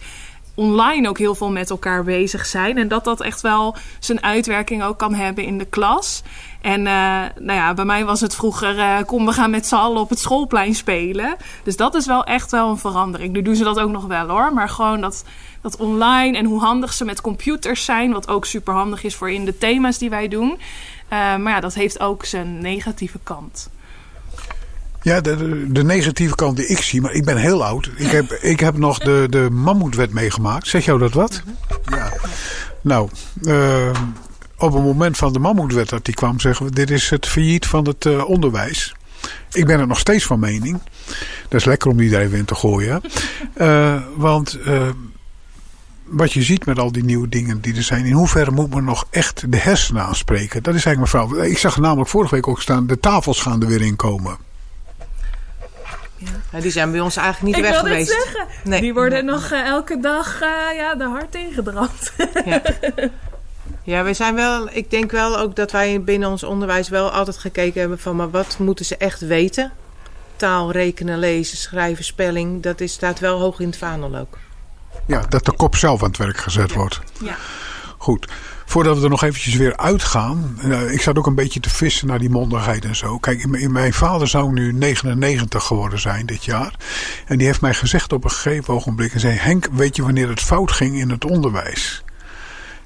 online 0.60 1.10
ook 1.10 1.18
heel 1.18 1.36
veel 1.36 1.52
met 1.52 1.70
elkaar 1.70 2.04
bezig 2.04 2.46
zijn. 2.46 2.78
En 2.78 2.88
dat 2.88 3.04
dat 3.04 3.22
echt 3.22 3.42
wel 3.42 3.76
zijn 4.00 4.24
uitwerking 4.24 4.84
ook 4.84 4.98
kan 4.98 5.14
hebben 5.14 5.44
in 5.44 5.58
de 5.58 5.66
klas. 5.66 6.24
En 6.62 6.88
eh, 6.88 7.24
nou 7.36 7.54
ja, 7.60 7.74
bij 7.74 7.86
mij 7.86 8.06
was 8.06 8.22
het 8.22 8.36
vroeger, 8.36 8.80
eh, 8.80 8.98
kom 9.06 9.26
we 9.26 9.32
gaan 9.32 9.50
met 9.50 9.68
z'n 9.68 9.76
allen 9.76 10.02
op 10.02 10.10
het 10.10 10.20
schoolplein 10.20 10.76
spelen. 10.76 11.36
Dus 11.64 11.78
dat 11.78 11.96
is 11.96 12.06
wel 12.06 12.24
echt 12.24 12.52
wel 12.52 12.70
een 12.70 12.78
verandering. 12.78 13.34
Nu 13.34 13.42
doen 13.42 13.56
ze 13.56 13.64
dat 13.64 13.80
ook 13.80 13.92
nog 13.92 14.06
wel 14.06 14.28
hoor, 14.28 14.54
maar 14.54 14.70
gewoon 14.70 15.02
dat, 15.02 15.26
dat 15.62 15.78
online 15.78 16.38
en 16.38 16.46
hoe 16.46 16.60
handig 16.60 16.94
ze 16.94 17.06
met 17.06 17.22
computers 17.22 17.86
zijn, 17.86 18.12
wat 18.12 18.28
ook 18.28 18.46
super 18.46 18.74
handig 18.74 19.04
is 19.04 19.16
voor 19.16 19.32
in 19.32 19.46
de 19.46 19.58
thema's 19.58 19.98
die 19.98 20.10
wij 20.10 20.28
doen. 20.28 20.60
Eh, 21.08 21.18
maar 21.36 21.54
ja, 21.54 21.60
dat 21.60 21.74
heeft 21.74 22.00
ook 22.00 22.26
zijn 22.26 22.62
negatieve 22.62 23.20
kant. 23.24 23.70
Ja, 25.02 25.22
de, 25.22 25.66
de, 25.72 25.84
negatieve 25.84 26.36
kant 26.36 26.58
die 26.58 26.68
ik 26.68 26.82
zie, 26.82 27.02
maar 27.02 27.12
ik 27.12 27.26
ben 27.26 27.38
heel 27.38 27.66
oud. 27.66 27.90
Ik 27.96 28.12
heb, 28.12 28.32
ik 28.32 28.60
heb 28.60 28.78
nog 28.78 29.00
de, 29.00 29.28
de 29.30 29.50
mammoetwet 29.52 30.14
meegemaakt. 30.14 30.68
Zeg 30.68 30.86
jou 30.86 31.00
dat 31.00 31.14
wat? 31.14 31.42
Ja. 31.86 32.14
Nou, 32.82 33.10
eh, 33.44 33.90
op 34.58 34.74
het 34.74 34.84
moment 34.84 35.18
van 35.18 35.34
de 35.34 35.40
mammoetwet 35.40 35.90
dat 35.90 36.06
die 36.06 36.14
kwam, 36.14 36.40
zeggen 36.40 36.66
we: 36.66 36.72
dit 36.72 36.90
is 36.90 37.10
het 37.10 37.28
failliet 37.28 37.66
van 37.66 37.88
het 37.88 38.06
eh, 38.06 38.30
onderwijs. 38.30 38.96
Ik 39.52 39.66
ben 39.66 39.80
er 39.80 39.88
nog 39.88 40.00
steeds 40.00 40.26
van 40.26 40.40
mening. 40.40 40.80
Dat 41.48 41.60
is 41.60 41.66
lekker 41.66 41.90
om 41.90 41.98
die 41.98 42.16
er 42.16 42.22
even 42.22 42.38
in 42.38 42.46
te 42.46 42.56
gooien. 42.56 43.02
Eh, 43.54 44.02
want 44.16 44.60
wat 46.04 46.34
je 46.34 46.42
ziet 46.42 46.66
met 46.66 46.80
al 46.80 46.92
die 46.92 47.04
nieuwe 47.04 47.30
dingen 47.30 47.62
die 47.62 47.76
er 47.76 47.84
zijn, 47.84 48.06
in 48.06 48.14
hoeverre 48.14 48.52
moet 48.52 48.74
men 48.74 48.84
nog 48.84 49.08
echt 49.10 49.52
de 49.52 49.58
hersenen 49.58 50.04
aanspreken? 50.04 50.64
Dat 50.64 50.76
is 50.76 50.86
eigenlijk 50.86 51.14
mijn 51.14 51.30
vraag. 51.30 51.46
Ik 51.46 51.58
zag 51.58 51.78
namelijk 51.78 52.10
vorige 52.10 52.36
week 52.36 52.48
ook 52.48 52.62
staan: 52.62 52.88
de 52.88 53.00
tafels 53.00 53.42
gaan 53.42 53.62
er 53.62 53.68
weer 53.68 53.82
in 53.82 53.96
komen. 53.96 54.49
Ja, 56.52 56.60
die 56.60 56.72
zijn 56.72 56.92
bij 56.92 57.00
ons 57.00 57.16
eigenlijk 57.16 57.48
niet 57.56 57.66
ik 57.66 57.72
weg 57.72 57.82
wil 57.82 57.92
dit 57.94 58.08
geweest. 58.08 58.24
zeggen. 58.24 58.48
Nee. 58.64 58.82
Die 58.82 58.94
worden 58.94 59.26
nog 59.26 59.52
eh, 59.52 59.66
elke 59.66 60.00
dag 60.00 60.42
eh, 60.42 60.50
ja, 60.76 60.96
de 60.96 61.04
hart 61.04 61.36
ingedramd. 61.36 62.12
Ja. 62.46 62.62
ja, 63.84 64.04
we 64.04 64.14
zijn 64.14 64.36
wel. 64.36 64.70
Ik 64.72 64.90
denk 64.92 65.12
wel 65.12 65.38
ook 65.40 65.56
dat 65.56 65.72
wij 65.72 66.02
binnen 66.04 66.30
ons 66.30 66.44
onderwijs 66.44 66.90
wel 66.90 67.12
altijd 67.12 67.38
gekeken 67.38 67.80
hebben 67.80 68.00
van, 68.00 68.16
maar 68.16 68.30
wat 68.30 68.58
moeten 68.60 68.86
ze 68.86 68.98
echt 68.98 69.20
weten? 69.20 69.72
Taal, 70.36 70.72
rekenen, 70.72 71.20
lezen, 71.20 71.58
schrijven, 71.58 72.04
spelling, 72.04 72.64
dat 72.64 72.82
is, 72.82 72.94
staat 72.94 73.20
wel 73.20 73.40
hoog 73.40 73.60
in 73.60 73.68
het 73.68 73.78
vaandel 73.78 74.16
ook. 74.16 74.38
Ja, 75.06 75.26
dat 75.30 75.46
de 75.46 75.52
kop 75.52 75.76
zelf 75.76 76.02
aan 76.04 76.08
het 76.08 76.18
werk 76.18 76.38
gezet 76.38 76.74
wordt. 76.74 77.00
ja. 77.24 77.36
Goed. 77.98 78.28
Voordat 78.70 78.98
we 78.98 79.04
er 79.04 79.10
nog 79.10 79.24
eventjes 79.24 79.56
weer 79.56 79.78
uitgaan. 79.78 80.58
eh, 80.62 80.92
ik 80.92 81.02
zat 81.02 81.18
ook 81.18 81.26
een 81.28 81.36
beetje 81.36 81.60
te 81.60 81.70
vissen 81.70 82.08
naar 82.08 82.20
die 82.20 82.30
mondigheid 82.30 82.86
en 82.86 82.96
zo. 82.96 83.18
Kijk, 83.18 83.42
in 83.42 83.50
mijn- 83.50 83.64
in 83.64 83.72
mijn 83.72 83.94
vader 83.94 84.28
zou 84.28 84.52
nu 84.54 84.74
99 84.74 85.64
geworden 85.64 86.00
zijn 86.00 86.26
dit 86.26 86.46
jaar. 86.46 86.76
En 87.26 87.38
die 87.38 87.48
heeft 87.48 87.62
mij 87.62 87.74
gezegd 87.74 88.14
op 88.14 88.24
een 88.24 88.32
gegeven 88.32 88.74
ogenblik. 88.74 89.14
En 89.14 89.20
zei, 89.20 89.38
Henk, 89.38 89.68
weet 89.72 89.96
je 89.96 90.02
wanneer 90.02 90.30
het 90.30 90.40
fout 90.42 90.72
ging 90.72 91.00
in 91.00 91.10
het 91.10 91.26
onderwijs? 91.26 92.04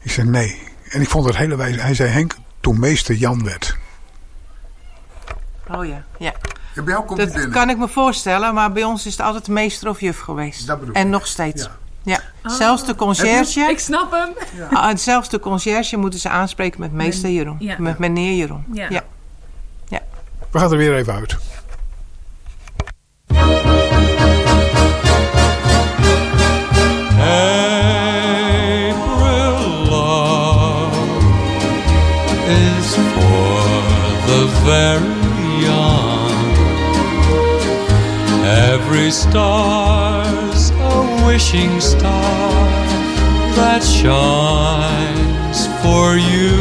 Ik 0.01 0.11
zei, 0.11 0.27
nee. 0.29 0.61
En 0.89 1.01
ik 1.01 1.09
vond 1.09 1.25
het 1.25 1.37
hele 1.37 1.55
wijze. 1.55 1.79
Hij 1.79 1.93
zei, 1.95 2.09
Henk, 2.09 2.35
toen 2.59 2.79
meester 2.79 3.15
Jan 3.15 3.43
werd. 3.43 3.77
Oh 5.71 5.85
ja, 5.85 6.03
ja. 6.19 6.33
Ja, 6.75 6.81
bij 6.81 6.93
jou 6.93 7.05
komt 7.05 7.19
Dat 7.33 7.49
kan 7.49 7.69
ik 7.69 7.77
me 7.77 7.87
voorstellen, 7.87 8.53
maar 8.53 8.71
bij 8.71 8.83
ons 8.83 9.05
is 9.05 9.11
het 9.11 9.21
altijd 9.21 9.47
meester 9.47 9.89
of 9.89 9.99
juf 9.99 10.19
geweest. 10.19 10.67
Dat 10.67 10.79
bedoel 10.79 10.95
en 10.95 11.05
ik. 11.05 11.11
nog 11.11 11.27
steeds. 11.27 11.63
Ja. 11.63 11.77
Ja. 12.03 12.19
Zelfs 12.45 12.85
de 12.85 12.95
conciërge. 12.95 13.59
Ik 13.59 13.79
snap 13.79 14.11
hem. 14.11 14.29
Ah, 14.71 14.97
zelfs 14.97 15.29
de 15.29 15.39
conciërge 15.39 15.97
moeten 15.97 16.19
ze 16.19 16.29
aanspreken 16.29 16.79
met 16.79 16.91
meester 16.91 17.29
Jeroen. 17.29 17.55
ja. 17.59 17.75
Met 17.79 17.97
meneer 17.97 18.35
Jeroen. 18.35 18.65
Ja. 18.71 18.87
ja. 18.89 19.01
We 20.51 20.59
gaan 20.59 20.71
er 20.71 20.77
weer 20.77 20.95
even 20.95 21.13
uit. 21.13 21.37
April 28.23 29.59
love 29.89 30.95
is 32.47 32.89
for 33.13 33.63
the 34.29 34.41
very 34.65 35.63
young. 35.65 36.31
Every 38.45 39.11
star's 39.11 40.42
a 40.99 41.25
wishing 41.25 41.81
star 41.81 42.53
that 43.57 43.81
shines 43.83 45.59
for 45.81 46.07
you. 46.31 46.53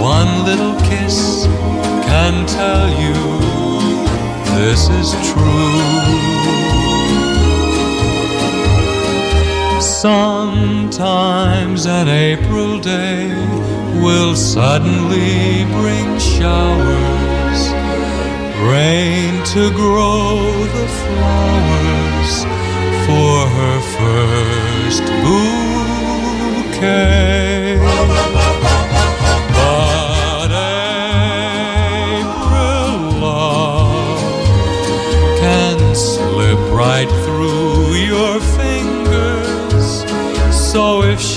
One 0.00 0.32
little 0.48 0.76
kiss 0.90 1.46
can 2.10 2.34
tell 2.46 2.86
you 3.02 3.16
this 4.56 4.82
is 5.00 5.08
true. 5.32 6.18
Sometimes 10.90 11.84
an 11.84 12.08
April 12.08 12.80
day 12.80 13.28
will 14.02 14.34
suddenly 14.34 15.66
bring 15.76 16.18
showers, 16.18 17.60
rain 18.72 19.44
to 19.52 19.70
grow 19.76 20.40
the 20.76 20.88
flowers 21.02 22.46
for 23.04 23.46
her 23.58 23.80
first 23.98 25.04
bouquet. 26.72 27.57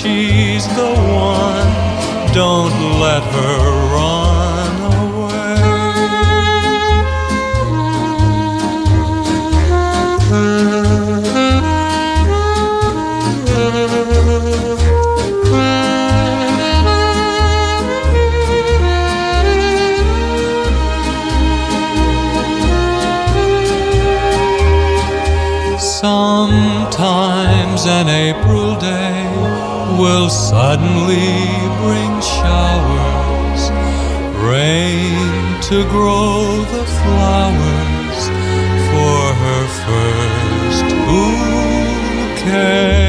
She's 0.01 0.65
the 0.75 0.93
one, 1.13 1.71
don't 2.33 2.75
let 2.99 3.23
her 3.35 3.61
run 3.93 4.73
away. 5.03 5.51
Sometimes 26.01 27.81
an 27.85 28.07
April 28.09 28.75
day 28.79 29.70
will 29.97 30.29
suddenly 30.29 31.47
bring 31.81 32.21
showers, 32.21 33.61
rain 34.41 35.61
to 35.69 35.83
grow 35.89 36.63
the 36.75 36.85
flowers 36.99 38.19
for 38.89 39.21
her 39.43 39.63
first 39.85 40.87
bouquet. 42.45 43.00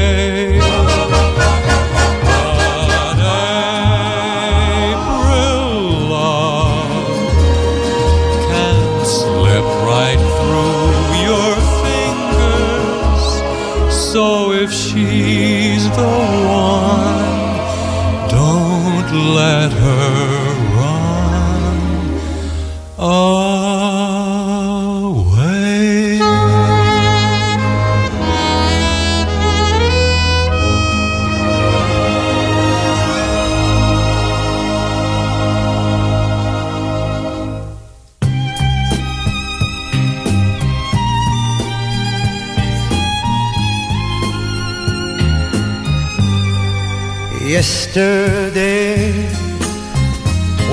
Yesterday, 47.95 49.29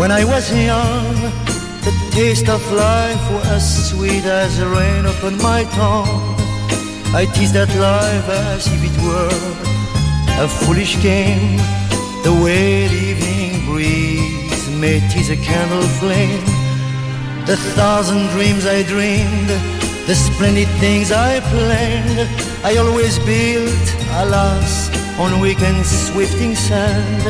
when 0.00 0.11
I 0.11 0.24
was 0.24 0.50
young, 0.54 1.14
the 1.85 1.92
taste 2.12 2.48
of 2.48 2.62
life 2.72 3.30
was 3.30 3.46
as 3.46 3.90
sweet 3.90 4.24
as 4.24 4.59
rain 4.62 5.04
upon 5.04 5.37
my 5.37 5.64
tongue. 5.64 6.35
I 7.12 7.26
teased 7.35 7.52
that 7.52 7.68
life 7.76 8.26
as 8.48 8.66
if 8.72 8.80
it 8.88 8.96
were 9.04 10.42
a 10.42 10.48
foolish 10.48 10.96
game, 11.02 11.59
the 12.24 12.33
way 12.42 12.88
the 12.88 13.00
evening 13.12 13.66
breeze 13.66 14.70
may 14.80 15.06
tease 15.11 15.28
a 15.28 15.37
candle 15.37 15.87
flame. 16.00 16.46
The 17.44 17.59
thousand 17.76 18.28
dreams 18.28 18.64
I 18.64 18.83
dreamed, 18.85 19.50
the 20.11 20.16
splendid 20.16 20.66
things 20.83 21.12
I 21.12 21.38
planned, 21.38 22.18
I 22.64 22.77
always 22.79 23.16
built, 23.20 23.87
alas, 24.23 24.90
on 25.20 25.38
weak 25.38 25.61
and 25.62 25.87
swifting 25.87 26.57
sand. 26.57 27.23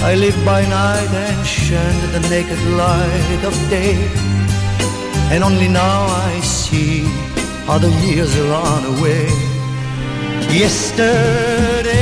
I 0.00 0.14
lived 0.14 0.42
by 0.42 0.62
night 0.62 1.10
and 1.24 1.46
shunned 1.46 2.02
the 2.14 2.20
naked 2.30 2.62
light 2.80 3.42
of 3.44 3.54
day. 3.68 3.96
And 5.32 5.44
only 5.44 5.68
now 5.68 6.06
I 6.28 6.40
see 6.40 7.04
how 7.66 7.76
the 7.76 7.92
years 8.06 8.32
run 8.38 8.82
away. 8.96 9.28
Yesterday, 10.48 11.92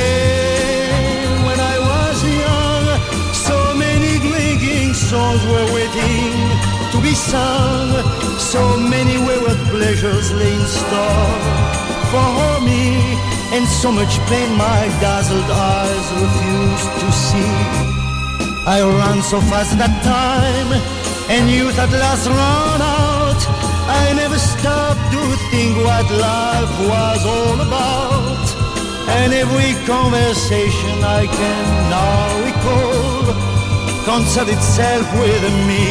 when 1.46 1.58
I 1.58 1.76
was 1.90 2.16
young, 2.46 2.84
so 3.48 3.74
many 3.74 4.20
drinking 4.28 4.94
songs 4.94 5.42
were 5.50 5.68
waiting 5.74 6.30
to 6.92 6.98
be 7.02 7.12
sung. 7.12 8.31
So 8.52 8.76
many 8.76 9.16
wayward 9.16 9.56
pleasures 9.72 10.30
lay 10.30 10.52
in 10.52 10.66
store 10.66 11.40
for 12.12 12.60
me, 12.60 13.00
and 13.56 13.64
so 13.66 13.90
much 13.90 14.20
pain 14.28 14.52
my 14.58 14.82
dazzled 15.00 15.50
eyes 15.50 16.06
refused 16.20 16.92
to 17.00 17.08
see. 17.12 17.56
I 18.68 18.84
ran 18.84 19.22
so 19.22 19.40
fast 19.48 19.78
that 19.78 19.96
time, 20.04 20.70
and 21.32 21.48
youth 21.48 21.78
at 21.78 21.92
last 21.92 22.28
ran 22.28 22.80
out. 22.84 23.40
I 23.88 24.12
never 24.20 24.36
stopped 24.36 25.00
to 25.16 25.22
think 25.48 25.72
what 25.88 26.04
life 26.12 26.74
was 26.92 27.20
all 27.24 27.56
about. 27.56 28.44
And 29.16 29.32
every 29.32 29.72
conversation 29.88 31.00
I 31.00 31.24
can 31.24 31.64
now 31.88 32.28
recall 32.44 33.24
concerned 34.04 34.50
itself 34.50 35.08
with 35.16 35.42
me 35.64 35.86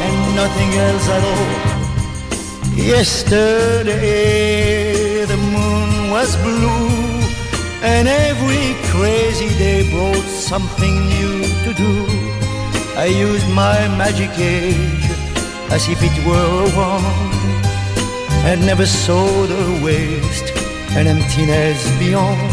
and 0.00 0.16
nothing 0.34 0.70
else 0.80 1.08
at 1.10 1.22
all. 1.22 1.63
Yesterday 2.76 4.04
the 5.24 5.36
moon 5.36 6.10
was 6.10 6.36
blue, 6.36 6.90
and 7.82 8.08
every 8.08 8.74
crazy 8.90 9.48
day 9.56 9.88
brought 9.90 10.26
something 10.26 11.08
new 11.08 11.42
to 11.64 11.72
do. 11.74 12.06
I 12.96 13.06
used 13.06 13.48
my 13.50 13.88
magic 13.96 14.30
age 14.38 15.08
as 15.70 15.88
if 15.88 16.02
it 16.02 16.26
were 16.26 16.66
a 16.66 16.70
wand, 16.76 17.64
and 18.44 18.66
never 18.66 18.86
saw 18.86 19.46
the 19.46 19.80
waste 19.82 20.52
and 20.96 21.06
emptiness 21.08 21.80
beyond. 21.98 22.50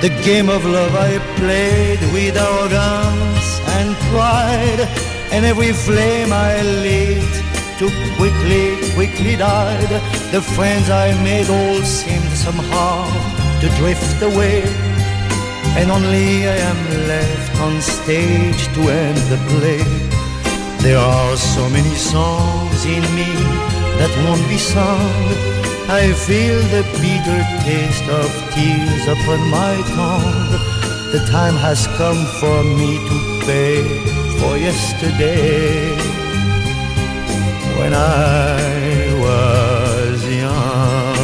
The 0.00 0.10
game 0.24 0.48
of 0.50 0.64
love 0.64 0.94
I 0.96 1.18
played 1.36 2.00
with 2.12 2.36
arrogance 2.36 3.60
and 3.78 3.96
pride, 4.10 4.88
and 5.30 5.44
every 5.46 5.72
flame 5.72 6.32
I 6.32 6.62
lit 6.62 7.49
too 7.80 7.88
quickly, 8.18 8.76
quickly 8.92 9.36
died. 9.36 9.88
The 10.32 10.42
friends 10.42 10.90
I 10.90 11.14
made 11.24 11.48
all 11.48 11.80
seemed 11.80 12.32
somehow 12.46 13.08
to 13.60 13.66
drift 13.80 14.20
away, 14.20 14.60
and 15.78 15.90
only 15.90 16.46
I 16.46 16.58
am 16.72 16.80
left 17.08 17.56
on 17.66 17.80
stage 17.80 18.62
to 18.74 18.80
end 19.04 19.20
the 19.32 19.40
play. 19.52 19.84
There 20.84 20.98
are 20.98 21.36
so 21.38 21.62
many 21.70 21.94
songs 21.94 22.84
in 22.84 23.04
me 23.18 23.32
that 23.98 24.12
won't 24.24 24.46
be 24.46 24.58
sung. 24.58 25.00
I 25.88 26.12
feel 26.28 26.58
the 26.76 26.84
bitter 27.00 27.40
taste 27.64 28.08
of 28.20 28.28
tears 28.52 29.04
upon 29.14 29.40
my 29.48 29.74
tongue. 29.96 30.52
The 31.14 31.24
time 31.32 31.56
has 31.56 31.86
come 31.96 32.22
for 32.40 32.58
me 32.62 32.90
to 33.08 33.16
pay 33.48 33.80
for 34.38 34.58
yesterday 34.58 36.10
when 37.80 37.94
I 37.94 39.14
was 39.24 40.24
young. 40.24 41.16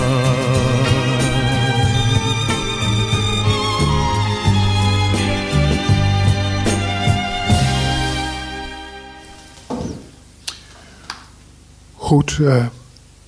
Goed, 11.94 12.38
eh, 12.40 12.66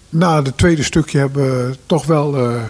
na 0.08 0.42
het 0.42 0.56
tweede 0.56 0.82
stukje 0.82 1.18
hebben 1.18 1.68
we 1.68 1.76
toch 1.86 2.06
wel 2.06 2.36
eh, 2.36 2.62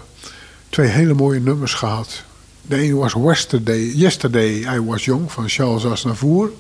twee 0.69 0.89
hele 0.89 1.15
mooie 1.15 1.41
nummers 1.41 1.75
gehad. 1.75 2.23
De 2.63 2.77
ene 2.77 2.95
was 2.95 3.13
Yesterday, 3.13 3.93
Yesterday 3.95 4.77
I 4.77 4.81
Was 4.81 5.05
Young 5.05 5.33
van 5.33 5.49
Charles 5.49 5.85
Aznavour. 5.85 6.51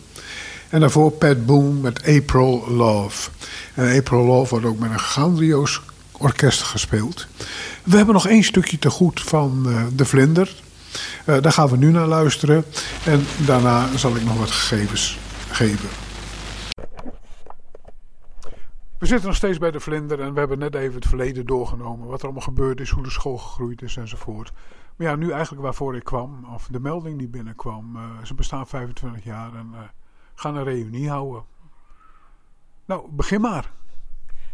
En 0.69 0.81
daarvoor 0.81 1.11
Pat 1.11 1.47
Boone 1.47 1.81
met 1.81 2.07
April 2.07 2.69
Love. 2.69 3.31
En 3.75 3.97
April 3.97 4.25
Love 4.25 4.51
wordt 4.51 4.67
ook 4.67 4.79
met 4.79 4.91
een 4.91 4.99
grandioos 4.99 5.81
orkest 6.19 6.63
gespeeld. 6.63 7.27
We 7.85 7.97
hebben 7.97 8.15
nog 8.15 8.27
één 8.27 8.43
stukje 8.43 8.79
te 8.79 8.91
goed 8.91 9.23
van 9.23 9.65
eh, 9.69 9.85
De 9.93 10.05
Vlinder. 10.05 10.55
Eh, 11.25 11.41
daar 11.41 11.53
gaan 11.53 11.69
we 11.69 11.77
nu 11.77 11.91
naar 11.91 12.07
luisteren. 12.07 12.65
En 13.05 13.27
daarna 13.47 13.97
zal 13.97 14.17
ik 14.17 14.25
nog 14.25 14.39
wat 14.39 14.51
gegevens 14.51 15.19
geven. 15.51 15.89
We 18.99 19.07
zitten 19.07 19.27
nog 19.27 19.37
steeds 19.37 19.59
bij 19.59 19.71
de 19.71 19.81
vlinder 19.81 20.21
en 20.21 20.33
we 20.33 20.39
hebben 20.39 20.59
net 20.59 20.75
even 20.75 20.95
het 20.95 21.07
verleden 21.07 21.47
doorgenomen. 21.47 22.09
Wat 22.09 22.19
er 22.19 22.25
allemaal 22.25 22.43
gebeurd 22.43 22.81
is, 22.81 22.91
hoe 22.91 23.03
de 23.03 23.11
school 23.11 23.39
gegroeid 23.39 23.83
is 23.83 23.97
enzovoort. 23.97 24.53
Maar 24.97 25.07
ja, 25.07 25.17
nu 25.17 25.31
eigenlijk 25.31 25.63
waarvoor 25.63 25.97
ik 25.97 26.05
kwam, 26.05 26.47
of 26.55 26.69
de 26.71 26.81
melding 26.81 27.19
die 27.19 27.29
binnenkwam. 27.29 27.97
eh, 27.97 28.03
ze 28.25 28.35
bestaan 28.35 28.67
25 28.67 29.25
jaar 29.25 29.55
en 29.55 29.75
gaan 30.39 30.57
een 30.57 30.65
reunie 30.65 31.09
houden. 31.09 31.45
Nou, 32.85 33.09
begin 33.11 33.41
maar. 33.41 33.71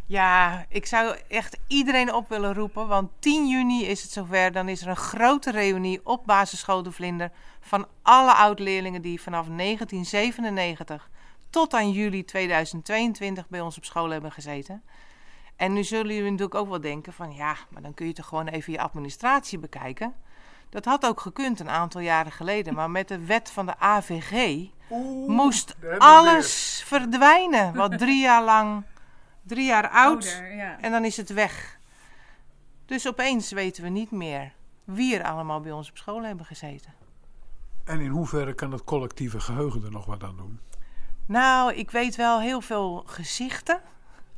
Ja, 0.07 0.65
ik 0.69 0.87
zou 0.87 1.17
echt 1.29 1.59
iedereen 1.67 2.15
op 2.15 2.29
willen 2.29 2.55
roepen. 2.55 2.89
Want 2.89 3.11
10 3.19 3.49
juni 3.49 3.85
is 3.85 4.03
het 4.03 4.11
zover. 4.11 4.53
Dan 4.53 4.69
is 4.69 4.83
er 4.83 4.89
een 4.89 4.97
grote 4.97 5.51
reunie 5.51 6.01
op 6.05 6.27
basisschool 6.27 6.83
De 6.83 6.93
Vlinder. 6.93 7.31
Van 7.61 7.87
alle 8.03 8.33
oud-leerlingen 8.33 9.03
die 9.03 9.21
vanaf 9.21 9.47
1997 9.47 11.11
tot 11.51 11.75
aan 11.75 11.91
juli 11.91 12.25
2022 12.25 13.49
bij 13.49 13.61
ons 13.61 13.77
op 13.77 13.85
school 13.85 14.11
hebben 14.11 14.33
gezeten. 14.33 14.83
En 15.57 15.73
nu 15.73 15.85
zullen 15.85 16.15
jullie 16.15 16.31
natuurlijk 16.31 16.59
ook 16.59 16.69
wel 16.69 16.81
denken 16.81 17.13
van... 17.13 17.35
ja, 17.35 17.57
maar 17.71 17.83
dan 17.83 17.95
kun 17.95 18.07
je 18.07 18.13
toch 18.13 18.27
gewoon 18.27 18.49
even 18.49 18.73
je 18.73 18.81
administratie 18.81 19.59
bekijken. 19.59 20.15
Dat 20.75 20.85
had 20.85 21.07
ook 21.07 21.21
gekund 21.21 21.61
een 21.61 21.69
aantal 21.69 22.01
jaren 22.01 22.33
geleden. 22.33 22.75
Maar 22.75 22.91
met 22.91 23.09
de 23.09 23.25
wet 23.25 23.51
van 23.51 23.67
de 23.67 23.79
AVG 23.79 24.67
moest 25.27 25.75
alles 25.99 26.83
verdwijnen. 26.87 27.75
Wat 27.75 27.99
drie 27.99 28.21
jaar 28.21 28.45
lang, 28.45 28.85
drie 29.43 29.67
jaar 29.67 29.89
oud. 29.89 30.33
Ouder, 30.35 30.55
ja. 30.55 30.81
En 30.81 30.91
dan 30.91 31.05
is 31.05 31.17
het 31.17 31.33
weg. 31.33 31.79
Dus 32.87 33.09
opeens 33.09 33.53
weten 33.53 33.83
we 33.83 33.89
niet 33.89 34.11
meer 34.11 34.53
wie 34.85 35.19
er 35.19 35.25
allemaal 35.25 35.61
bij 35.61 35.73
ons 35.73 35.91
op 35.91 35.97
school 35.97 36.23
hebben 36.23 36.47
gezeten. 36.47 36.95
En 37.85 38.01
in 38.01 38.11
hoeverre 38.11 38.55
kan 38.55 38.73
het 38.73 38.85
collectieve 38.85 39.41
geheugen 39.41 39.85
er 39.85 39.91
nog 39.91 40.07
wat 40.07 40.23
aan 40.23 40.37
doen? 40.37 40.61
Nou, 41.27 41.75
ik 41.75 41.91
weet 41.91 42.17
wel 42.17 42.41
heel 42.41 42.61
veel 42.61 43.03
gezichten. 43.07 43.81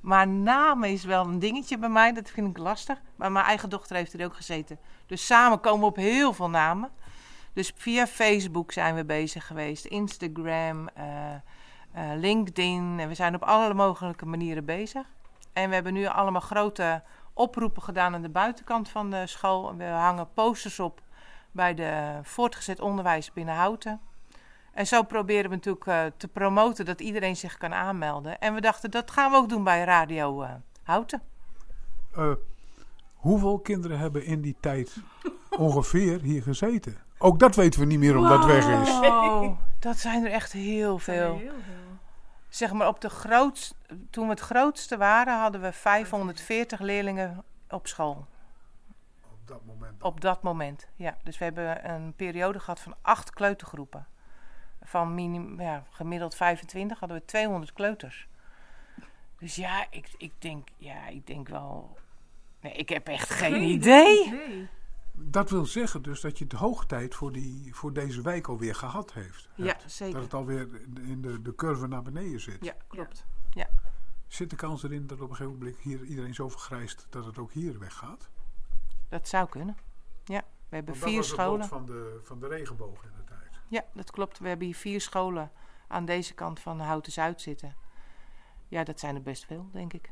Maar 0.06 0.28
namen 0.28 0.88
is 0.88 1.04
wel 1.04 1.24
een 1.24 1.38
dingetje 1.38 1.78
bij 1.78 1.88
mij. 1.88 2.12
Dat 2.12 2.30
vind 2.30 2.48
ik 2.48 2.58
lastig. 2.58 3.00
Maar 3.16 3.32
mijn 3.32 3.44
eigen 3.44 3.70
dochter 3.70 3.96
heeft 3.96 4.12
er 4.12 4.24
ook 4.24 4.34
gezeten. 4.34 4.78
Dus 5.06 5.26
samen 5.26 5.60
komen 5.60 5.80
we 5.80 5.86
op 5.86 5.96
heel 5.96 6.32
veel 6.32 6.50
namen. 6.50 6.90
Dus 7.52 7.72
via 7.76 8.06
Facebook 8.06 8.72
zijn 8.72 8.94
we 8.94 9.04
bezig 9.04 9.46
geweest. 9.46 9.84
Instagram, 9.84 10.88
eh, 10.88 11.34
eh, 11.34 11.40
LinkedIn. 12.18 12.96
En 12.98 13.08
we 13.08 13.14
zijn 13.14 13.34
op 13.34 13.42
alle 13.42 13.74
mogelijke 13.74 14.26
manieren 14.26 14.64
bezig. 14.64 15.06
En 15.52 15.68
we 15.68 15.74
hebben 15.74 15.92
nu 15.92 16.06
allemaal 16.06 16.40
grote 16.40 17.02
oproepen 17.32 17.82
gedaan 17.82 18.14
aan 18.14 18.22
de 18.22 18.28
buitenkant 18.28 18.88
van 18.88 19.10
de 19.10 19.26
school. 19.26 19.76
We 19.76 19.84
hangen 19.84 20.32
posters 20.34 20.80
op 20.80 21.00
bij 21.52 21.74
de 21.74 22.18
voortgezet 22.22 22.80
onderwijs 22.80 23.32
binnen 23.32 23.54
Houten. 23.54 24.00
En 24.76 24.86
zo 24.86 25.02
proberen 25.02 25.50
we 25.50 25.56
natuurlijk 25.56 25.86
eh, 25.86 26.04
te 26.16 26.28
promoten 26.28 26.84
dat 26.84 27.00
iedereen 27.00 27.36
zich 27.36 27.56
kan 27.56 27.74
aanmelden. 27.74 28.38
En 28.40 28.54
we 28.54 28.60
dachten, 28.60 28.90
dat 28.90 29.10
gaan 29.10 29.30
we 29.30 29.36
ook 29.36 29.48
doen 29.48 29.64
bij 29.64 29.84
Radio 29.84 30.42
eh, 30.42 30.50
Houten. 30.82 31.22
Eh, 32.14 32.32
hoeveel 33.14 33.58
kinderen 33.58 33.98
hebben 33.98 34.24
in 34.24 34.40
die 34.40 34.56
tijd 34.60 34.96
ongeveer 35.58 36.20
hier 36.20 36.42
gezeten? 36.42 36.96
Ook 37.18 37.38
dat 37.38 37.54
weten 37.54 37.80
we 37.80 37.86
niet 37.86 37.98
meer 37.98 38.16
omdat 38.16 38.38
het 38.38 38.46
weg 38.46 38.80
is. 38.80 38.88
Oh, 38.88 39.58
dat 39.78 39.96
zijn 39.96 40.24
er 40.24 40.30
echt 40.30 40.52
heel 40.52 40.98
veel. 40.98 41.40
Zeg 42.48 42.72
maar, 42.72 42.88
op 42.88 43.00
de 43.00 43.10
grootst, 43.10 43.74
toen 44.10 44.24
we 44.24 44.30
het 44.30 44.40
grootste 44.40 44.96
waren, 44.96 45.40
hadden 45.40 45.60
we 45.60 45.72
540 45.72 46.80
leerlingen 46.80 47.44
op 47.68 47.86
school. 47.86 48.26
dat 49.44 49.64
moment. 49.64 50.02
Op 50.02 50.20
dat 50.20 50.42
moment, 50.42 50.88
ja. 50.96 51.16
Dus 51.22 51.38
we 51.38 51.44
hebben 51.44 51.90
een 51.90 52.14
periode 52.14 52.60
gehad 52.60 52.80
van 52.80 52.94
acht 53.02 53.30
kleutergroepen. 53.30 54.06
Van 54.87 55.14
minim, 55.14 55.61
ja, 55.61 55.85
gemiddeld 55.90 56.35
25 56.35 56.99
hadden 56.99 57.18
we 57.18 57.25
200 57.25 57.72
kleuters. 57.72 58.29
Dus 59.38 59.55
ja, 59.55 59.87
ik, 59.90 60.14
ik, 60.18 60.33
denk, 60.38 60.68
ja, 60.77 61.07
ik 61.07 61.27
denk 61.27 61.49
wel... 61.49 61.96
Nee, 62.61 62.72
ik 62.72 62.88
heb 62.88 63.09
echt 63.09 63.31
geen, 63.31 63.62
idee. 63.62 64.68
Dat 65.12 65.51
wil 65.51 65.66
zeggen 65.66 66.03
dus 66.03 66.20
dat 66.20 66.38
je 66.38 66.46
de 66.46 66.57
hoogtijd 66.57 67.14
voor, 67.14 67.33
die, 67.33 67.75
voor 67.75 67.92
deze 67.92 68.22
wijk 68.22 68.49
alweer 68.49 68.75
gehad 68.75 69.12
heeft. 69.12 69.49
Ja, 69.55 69.66
hebt. 69.66 69.92
zeker. 69.92 70.14
Dat 70.14 70.22
het 70.22 70.35
alweer 70.35 70.68
in 70.96 71.22
de, 71.22 71.42
de 71.42 71.55
curve 71.55 71.87
naar 71.87 72.03
beneden 72.03 72.40
zit. 72.40 72.64
Ja, 72.64 72.75
klopt. 72.87 73.27
Zit 74.27 74.51
de 74.51 74.57
kans 74.57 74.83
erin 74.83 75.07
dat 75.07 75.20
op 75.20 75.31
een 75.31 75.37
gegeven 75.37 75.59
moment 75.59 75.77
hier 75.79 76.03
iedereen 76.03 76.35
zo 76.35 76.49
vergrijst 76.49 77.07
dat 77.11 77.25
het 77.25 77.38
ook 77.38 77.53
hier 77.53 77.79
weggaat? 77.79 78.29
Dat 79.09 79.29
zou 79.29 79.49
kunnen. 79.49 79.77
Ja, 80.25 80.44
we 80.68 80.77
hebben 80.77 80.94
Want 80.94 81.01
dat 81.01 81.09
vier 81.09 81.18
was 81.18 81.27
het 81.31 81.40
scholen. 81.40 81.66
van 81.66 81.87
de, 81.87 82.20
van 82.22 82.40
de 82.40 82.49
regenboog. 82.49 83.05
Ja, 83.68 83.85
dat 83.94 84.11
klopt. 84.11 84.38
We 84.38 84.48
hebben 84.48 84.66
hier 84.66 84.76
vier 84.76 85.00
scholen 85.00 85.50
aan 85.88 86.05
deze 86.05 86.35
kant 86.35 86.61
van 86.61 86.81
Houten 86.81 87.12
Zuid 87.12 87.40
zitten. 87.40 87.76
Ja, 88.68 88.85
dat 88.85 89.00
zijn 89.00 89.14
er 89.14 89.22
best 89.22 89.44
veel, 89.44 89.68
denk 89.72 89.92
ik. 89.92 90.11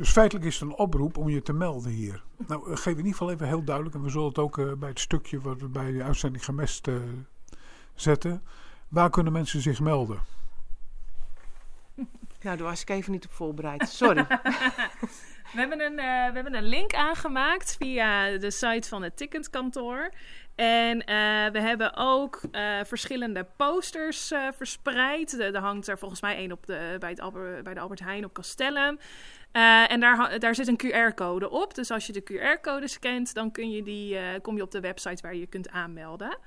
Dus 0.00 0.10
feitelijk 0.10 0.46
is 0.46 0.60
het 0.60 0.68
een 0.68 0.76
oproep 0.76 1.16
om 1.16 1.28
je 1.28 1.42
te 1.42 1.52
melden 1.52 1.90
hier. 1.90 2.22
Nou, 2.46 2.70
eh, 2.70 2.76
geef 2.76 2.92
in 2.92 2.96
ieder 2.96 3.12
geval 3.12 3.30
even 3.30 3.46
heel 3.46 3.64
duidelijk, 3.64 3.96
en 3.96 4.02
we 4.02 4.10
zullen 4.10 4.28
het 4.28 4.38
ook 4.38 4.58
eh, 4.58 4.72
bij 4.72 4.88
het 4.88 5.00
stukje 5.00 5.40
wat 5.40 5.60
we 5.60 5.68
bij 5.68 5.92
de 5.92 6.02
uitzending 6.02 6.44
gemest 6.44 6.88
eh, 6.88 6.94
zetten. 7.94 8.42
Waar 8.88 9.10
kunnen 9.10 9.32
mensen 9.32 9.60
zich 9.60 9.80
melden? 9.80 10.20
Nou, 12.42 12.56
daar 12.56 12.66
was 12.66 12.80
ik 12.80 12.90
even 12.90 13.12
niet 13.12 13.24
op 13.24 13.32
voorbereid. 13.32 13.88
Sorry. 13.88 14.26
We 15.52 15.58
hebben, 15.58 15.80
een, 15.80 15.98
eh, 15.98 16.04
we 16.04 16.34
hebben 16.34 16.54
een 16.54 16.68
link 16.68 16.94
aangemaakt 16.94 17.76
via 17.76 18.38
de 18.38 18.50
site 18.50 18.88
van 18.88 19.02
het 19.02 19.16
ticketkantoor. 19.16 20.10
En 20.60 21.04
eh, 21.04 21.52
we 21.52 21.60
hebben 21.60 21.96
ook 21.96 22.40
eh, 22.50 22.78
verschillende 22.84 23.46
posters 23.56 24.30
eh, 24.30 24.48
verspreid. 24.56 25.40
Er 25.40 25.58
hangt 25.58 25.88
er 25.88 25.98
volgens 25.98 26.20
mij 26.20 26.36
één 26.36 26.52
op 26.52 26.66
de, 26.66 26.96
bij, 26.98 27.10
het 27.10 27.20
Albert, 27.20 27.62
bij 27.62 27.74
de 27.74 27.80
Albert 27.80 28.00
Heijn 28.00 28.24
op 28.24 28.32
Castellum. 28.32 28.98
En 29.52 30.00
daar, 30.00 30.38
daar 30.38 30.54
zit 30.54 30.68
een 30.68 30.80
QR-code 30.86 31.50
op. 31.50 31.74
Dus 31.74 31.90
als 31.90 32.06
je 32.06 32.12
de 32.12 32.22
QR-code 32.22 32.88
scant, 32.88 33.34
dan 33.34 33.50
kun 33.50 33.70
je 33.70 33.82
die, 33.82 34.40
kom 34.40 34.56
je 34.56 34.62
op 34.62 34.70
de 34.70 34.80
website 34.80 35.22
waar 35.22 35.34
je 35.34 35.40
je 35.40 35.46
kunt 35.46 35.70
aanmelden. 35.70 36.38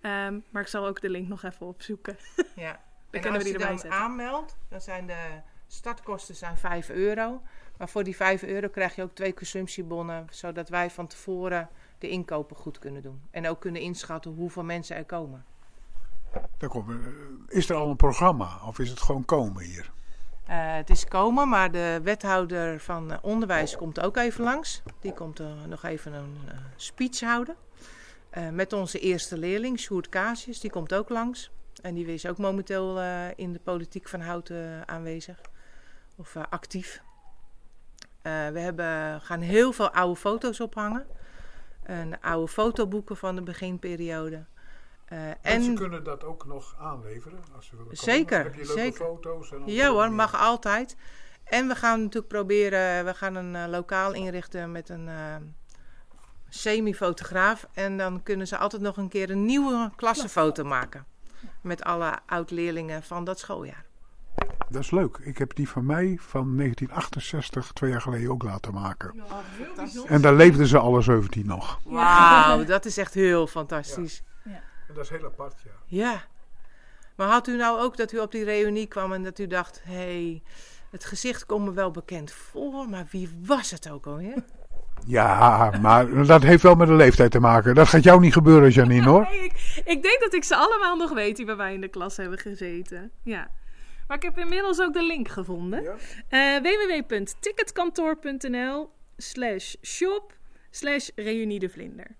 Ehm, 0.00 0.40
maar 0.50 0.62
ik 0.62 0.68
zal 0.68 0.86
ook 0.86 1.00
de 1.00 1.10
link 1.10 1.28
nog 1.28 1.42
even 1.42 1.66
opzoeken. 1.66 2.16
Ja. 2.54 2.72
Dan 2.72 2.80
en 3.10 3.20
kunnen 3.20 3.32
als 3.32 3.42
we 3.42 3.44
die 3.44 3.52
je 3.52 3.52
erbij 3.52 3.68
dan 3.68 3.78
zetten. 3.78 4.00
aanmeldt, 4.00 4.56
dan 4.68 4.80
zijn 4.80 5.06
de 5.06 5.40
startkosten 5.66 6.34
zijn 6.34 6.56
5 6.56 6.90
euro. 6.90 7.42
Maar 7.78 7.88
voor 7.88 8.04
die 8.04 8.16
5 8.16 8.42
euro 8.42 8.68
krijg 8.68 8.94
je 8.94 9.02
ook 9.02 9.14
twee 9.14 9.34
consumptiebonnen, 9.34 10.26
zodat 10.30 10.68
wij 10.68 10.90
van 10.90 11.06
tevoren 11.06 11.68
de 11.98 12.08
inkopen 12.08 12.56
goed 12.56 12.78
kunnen 12.78 13.02
doen. 13.02 13.22
En 13.30 13.48
ook 13.48 13.60
kunnen 13.60 13.80
inschatten 13.80 14.34
hoeveel 14.34 14.64
mensen 14.64 14.96
er 14.96 15.04
komen. 15.04 15.44
Daar 16.58 16.70
eh, 16.70 16.94
is 17.48 17.70
er 17.70 17.76
al 17.76 17.90
een 17.90 17.96
programma 17.96 18.58
of 18.66 18.78
is 18.78 18.90
het 18.90 19.00
gewoon 19.00 19.24
komen 19.24 19.62
hier? 19.62 19.92
Eh, 20.46 20.74
het 20.74 20.90
is 20.90 21.04
komen, 21.04 21.48
maar 21.48 21.70
de 21.70 22.00
wethouder 22.02 22.80
van 22.80 23.12
eh, 23.12 23.18
onderwijs 23.22 23.76
komt 23.76 24.00
ook 24.00 24.16
even 24.16 24.44
langs. 24.44 24.82
Die 25.00 25.12
komt 25.12 25.40
nog 25.68 25.82
even 25.82 26.12
een 26.12 26.36
speech 26.76 27.20
houden. 27.20 27.56
Met 28.52 28.72
onze 28.72 28.98
eerste 28.98 29.38
leerling, 29.38 29.78
Sjoerd 29.78 30.08
Casius, 30.08 30.60
die 30.60 30.70
komt 30.70 30.94
ook 30.94 31.08
langs. 31.08 31.50
En 31.82 31.94
die 31.94 32.06
is 32.06 32.26
ook 32.26 32.38
momenteel 32.38 33.00
in 33.36 33.52
de 33.52 33.58
politiek 33.58 34.08
van 34.08 34.20
Houten 34.20 34.88
aanwezig. 34.88 35.40
Of 36.16 36.36
actief. 36.36 37.02
We 38.22 38.58
hebben, 38.58 39.20
gaan 39.20 39.40
heel 39.40 39.72
veel 39.72 39.90
oude 39.90 40.20
foto's 40.20 40.60
ophangen. 40.60 41.06
En 41.84 42.20
oude 42.20 42.48
fotoboeken 42.52 43.16
van 43.16 43.34
de 43.34 43.42
beginperiode. 43.42 44.44
Eh, 45.04 45.18
en 45.42 45.74
kunnen 45.74 46.04
dat 46.04 46.24
ook 46.24 46.46
nog 46.46 46.74
aanleveren 46.78 47.38
als 47.56 47.66
ze 47.66 47.76
willen 47.76 47.84
komen. 47.96 48.12
Zeker, 48.12 48.42
Heb 48.42 48.54
je 48.54 48.66
leuke 48.66 48.80
zeker. 48.80 49.06
foto's? 49.06 49.52
En 49.52 49.62
Ja 49.66 49.88
hoor, 49.90 50.06
meer. 50.06 50.12
mag 50.12 50.34
altijd. 50.34 50.96
En 51.44 51.68
we 51.68 51.74
gaan 51.74 51.98
natuurlijk 51.98 52.28
proberen, 52.28 53.04
we 53.04 53.14
gaan 53.14 53.34
een 53.34 53.56
eh, 53.56 53.66
lokaal 53.68 54.12
inrichten 54.12 54.72
met 54.72 54.88
een 54.88 55.08
eh, 55.08 55.36
semi-fotograaf. 56.48 57.66
En 57.72 57.96
dan 57.96 58.22
kunnen 58.22 58.46
ze 58.46 58.56
altijd 58.56 58.82
nog 58.82 58.96
een 58.96 59.08
keer 59.08 59.30
een 59.30 59.44
nieuwe 59.44 59.90
klassenfoto 59.96 60.64
maken. 60.64 61.06
Met 61.60 61.82
alle 61.82 62.18
oud-leerlingen 62.26 63.02
van 63.02 63.24
dat 63.24 63.38
schooljaar. 63.38 63.83
Dat 64.74 64.82
is 64.82 64.90
leuk. 64.90 65.18
Ik 65.22 65.38
heb 65.38 65.54
die 65.54 65.68
van 65.68 65.86
mij 65.86 66.18
van 66.20 66.56
1968 66.56 67.72
twee 67.72 67.90
jaar 67.90 68.00
geleden 68.00 68.30
ook 68.30 68.42
laten 68.42 68.74
maken. 68.74 69.14
En 70.06 70.20
daar 70.20 70.34
leefden 70.34 70.66
ze 70.66 70.78
alle 70.78 71.02
17 71.02 71.46
nog. 71.46 71.80
Wauw, 71.84 72.64
dat 72.64 72.84
is 72.84 72.96
echt 72.96 73.14
heel 73.14 73.46
fantastisch. 73.46 74.22
En 74.44 74.94
dat 74.94 75.04
is 75.04 75.10
heel 75.10 75.24
apart, 75.24 75.54
ja. 75.64 75.70
Ja. 75.86 76.22
Maar 77.14 77.28
had 77.28 77.48
u 77.48 77.56
nou 77.56 77.80
ook 77.80 77.96
dat 77.96 78.12
u 78.12 78.18
op 78.18 78.32
die 78.32 78.44
reunie 78.44 78.86
kwam 78.86 79.12
en 79.12 79.22
dat 79.22 79.38
u 79.38 79.46
dacht... 79.46 79.80
hé, 79.84 79.94
hey, 79.94 80.42
het 80.90 81.04
gezicht 81.04 81.46
komt 81.46 81.64
me 81.64 81.72
wel 81.72 81.90
bekend 81.90 82.32
voor, 82.32 82.88
maar 82.88 83.06
wie 83.10 83.38
was 83.46 83.70
het 83.70 83.90
ook 83.90 84.06
alweer? 84.06 84.44
Ja, 85.06 85.78
maar 85.80 86.26
dat 86.26 86.42
heeft 86.42 86.62
wel 86.62 86.74
met 86.74 86.88
de 86.88 86.94
leeftijd 86.94 87.30
te 87.30 87.40
maken. 87.40 87.74
Dat 87.74 87.88
gaat 87.88 88.02
jou 88.02 88.20
niet 88.20 88.32
gebeuren, 88.32 88.70
Janine, 88.70 89.06
hoor. 89.06 89.26
Nee, 89.30 89.44
ik, 89.44 89.82
ik 89.84 90.02
denk 90.02 90.20
dat 90.20 90.34
ik 90.34 90.44
ze 90.44 90.56
allemaal 90.56 90.96
nog 90.96 91.12
weet 91.12 91.36
die 91.36 91.46
bij 91.46 91.56
mij 91.56 91.74
in 91.74 91.80
de 91.80 91.88
klas 91.88 92.16
hebben 92.16 92.38
gezeten. 92.38 93.10
Ja. 93.22 93.50
Maar 94.08 94.16
ik 94.16 94.22
heb 94.22 94.38
inmiddels 94.38 94.80
ook 94.80 94.92
de 94.92 95.02
link 95.02 95.28
gevonden. 95.28 95.98
Eh, 96.28 96.56
www.ticketkantoor.nl 96.56 98.90
slash 99.16 99.74
shop 99.82 100.36
slash 100.70 101.08
reunie 101.14 101.58
de 101.58 101.68
vlinder. 101.68 102.16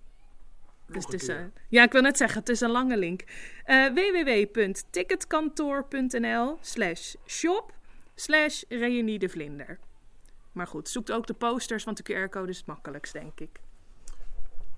Dus 0.86 1.04
het 1.04 1.14
is, 1.14 1.28
eh, 1.28 1.36
ja, 1.68 1.82
ik 1.82 1.92
wil 1.92 2.02
net 2.02 2.16
zeggen, 2.16 2.40
het 2.40 2.48
is 2.48 2.60
een 2.60 2.70
lange 2.70 2.96
link. 2.96 3.24
Eh 3.64 3.86
www.ticketkantoor.nl 3.86 6.58
slash 6.60 7.14
shop 7.26 7.72
slash 8.14 8.62
reunie 8.68 9.18
de 9.18 9.28
vlinder. 9.28 9.78
Maar 10.52 10.66
goed, 10.66 10.88
zoekt 10.88 11.12
ook 11.12 11.26
de 11.26 11.34
posters, 11.34 11.84
want 11.84 12.06
de 12.06 12.12
QR-code 12.12 12.50
is 12.50 12.56
het 12.56 12.66
makkelijkst, 12.66 13.12
denk 13.12 13.40
ik. 13.40 13.60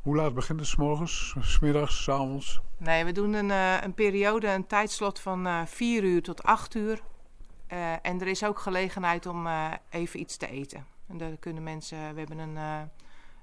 Hoe 0.06 0.16
laat 0.16 0.34
begint 0.34 0.60
het? 0.60 0.68
's 0.68 0.76
morgens, 0.76 1.34
s 1.40 1.58
middags, 1.58 2.02
s 2.02 2.08
avonds? 2.08 2.60
Nee, 2.76 3.04
we 3.04 3.12
doen 3.12 3.32
een, 3.32 3.50
eh, 3.50 3.82
een 3.82 3.94
periode, 3.94 4.48
een 4.48 4.66
tijdslot 4.66 5.20
van 5.20 5.46
eh 5.46 5.62
4 5.64 6.02
uur 6.04 6.22
tot 6.22 6.42
8 6.42 6.74
uur. 6.74 7.00
Eh, 7.66 7.92
en 7.92 8.20
er 8.20 8.26
is 8.26 8.44
ook 8.44 8.58
gelegenheid 8.58 9.26
om 9.26 9.46
even 9.90 10.20
iets 10.20 10.36
te 10.36 10.46
eten. 10.46 10.86
En 11.08 11.18
daar 11.18 11.36
kunnen 11.36 11.62
mensen, 11.62 11.98
we 11.98 12.18
hebben 12.18 12.38
een, 12.38 12.56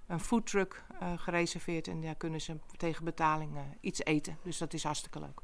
een 0.08 0.20
foodtruck 0.20 0.84
gereserveerd 1.18 1.88
en 1.88 2.02
daar 2.02 2.16
kunnen 2.16 2.42
ze 2.42 2.58
tegen 2.78 3.06
betaling 3.06 3.52
iets 3.80 4.04
eten. 4.04 4.38
Dus 4.44 4.58
dat 4.58 4.74
is 4.74 4.84
hartstikke 4.84 5.20
leuk. 5.20 5.40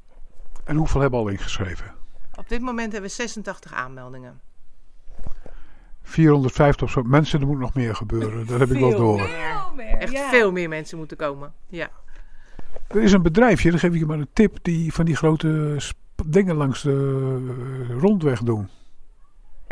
En 0.64 0.76
hoeveel 0.76 1.00
hebben 1.00 1.20
al 1.20 1.28
ingeschreven? 1.28 1.94
Op 2.34 2.48
dit 2.48 2.60
moment 2.60 2.92
hebben 2.92 3.10
we 3.10 3.16
86 3.16 3.72
aanmeldingen. 3.72 4.40
450 6.02 6.86
of 6.86 6.90
zo. 6.92 7.02
Mensen, 7.02 7.40
er 7.40 7.46
moet 7.46 7.58
nog 7.58 7.74
meer 7.74 7.94
gebeuren. 7.94 8.46
Dat 8.46 8.60
heb 8.60 8.70
ik 8.70 8.78
wel 8.80 8.96
door. 8.96 9.18
Veel 9.20 9.72
meer, 9.76 9.96
Echt 9.98 10.12
ja. 10.12 10.28
veel 10.30 10.52
meer 10.52 10.68
mensen 10.68 10.98
moeten 10.98 11.16
komen. 11.16 11.52
Ja. 11.66 11.90
Er 12.88 13.02
is 13.02 13.12
een 13.12 13.22
bedrijfje, 13.22 13.70
dan 13.70 13.78
geef 13.78 13.92
ik 13.92 13.98
je 13.98 14.06
maar 14.06 14.18
een 14.18 14.28
tip, 14.32 14.58
die 14.62 14.92
van 14.92 15.04
die 15.04 15.16
grote 15.16 15.76
dingen 16.26 16.56
langs 16.56 16.82
de 16.82 17.86
rondweg 17.98 18.40
doen. 18.42 18.68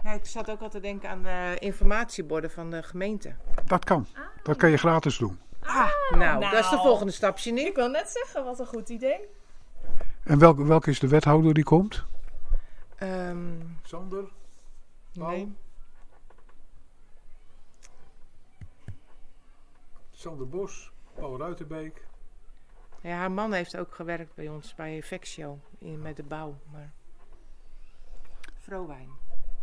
ja. 0.04 0.12
Ik 0.12 0.26
zat 0.26 0.50
ook 0.50 0.60
al 0.60 0.68
te 0.70 0.80
denken 0.80 1.08
aan 1.10 1.22
de 1.22 1.56
informatieborden 1.58 2.50
van 2.50 2.70
de 2.70 2.82
gemeente. 2.82 3.34
Dat 3.66 3.84
kan. 3.84 4.06
Dat 4.42 4.56
kan 4.56 4.70
je 4.70 4.76
gratis 4.76 5.18
doen. 5.18 5.38
Ah, 5.62 5.86
nou, 6.18 6.40
dat 6.40 6.52
is 6.52 6.68
de 6.68 6.74
nou. 6.74 6.86
volgende 6.86 7.12
stapje 7.12 7.50
Ik 7.50 7.56
niet. 7.64 7.74
wil 7.74 7.88
net 7.88 8.08
zeggen, 8.08 8.44
wat 8.44 8.58
een 8.58 8.66
goed 8.66 8.88
idee. 8.88 9.18
En 10.24 10.38
welke, 10.38 10.64
welke 10.64 10.90
is 10.90 10.98
de 11.00 11.08
wethouder 11.08 11.54
die 11.54 11.64
komt? 11.64 12.04
Ehm, 12.96 13.36
Sander. 13.82 14.24
nee. 15.12 15.54
Sander 20.18 20.48
Bos. 20.48 20.92
Paul 21.14 21.38
Ruitenbeek. 21.38 22.06
Ja, 23.00 23.16
haar 23.16 23.30
man 23.30 23.52
heeft 23.52 23.76
ook 23.76 23.94
gewerkt 23.94 24.34
bij 24.34 24.48
ons 24.48 24.74
bij 24.74 25.02
Vexio 25.02 25.58
in, 25.78 26.02
met 26.02 26.16
de 26.16 26.22
bouw. 26.22 26.58
Maar... 26.72 26.92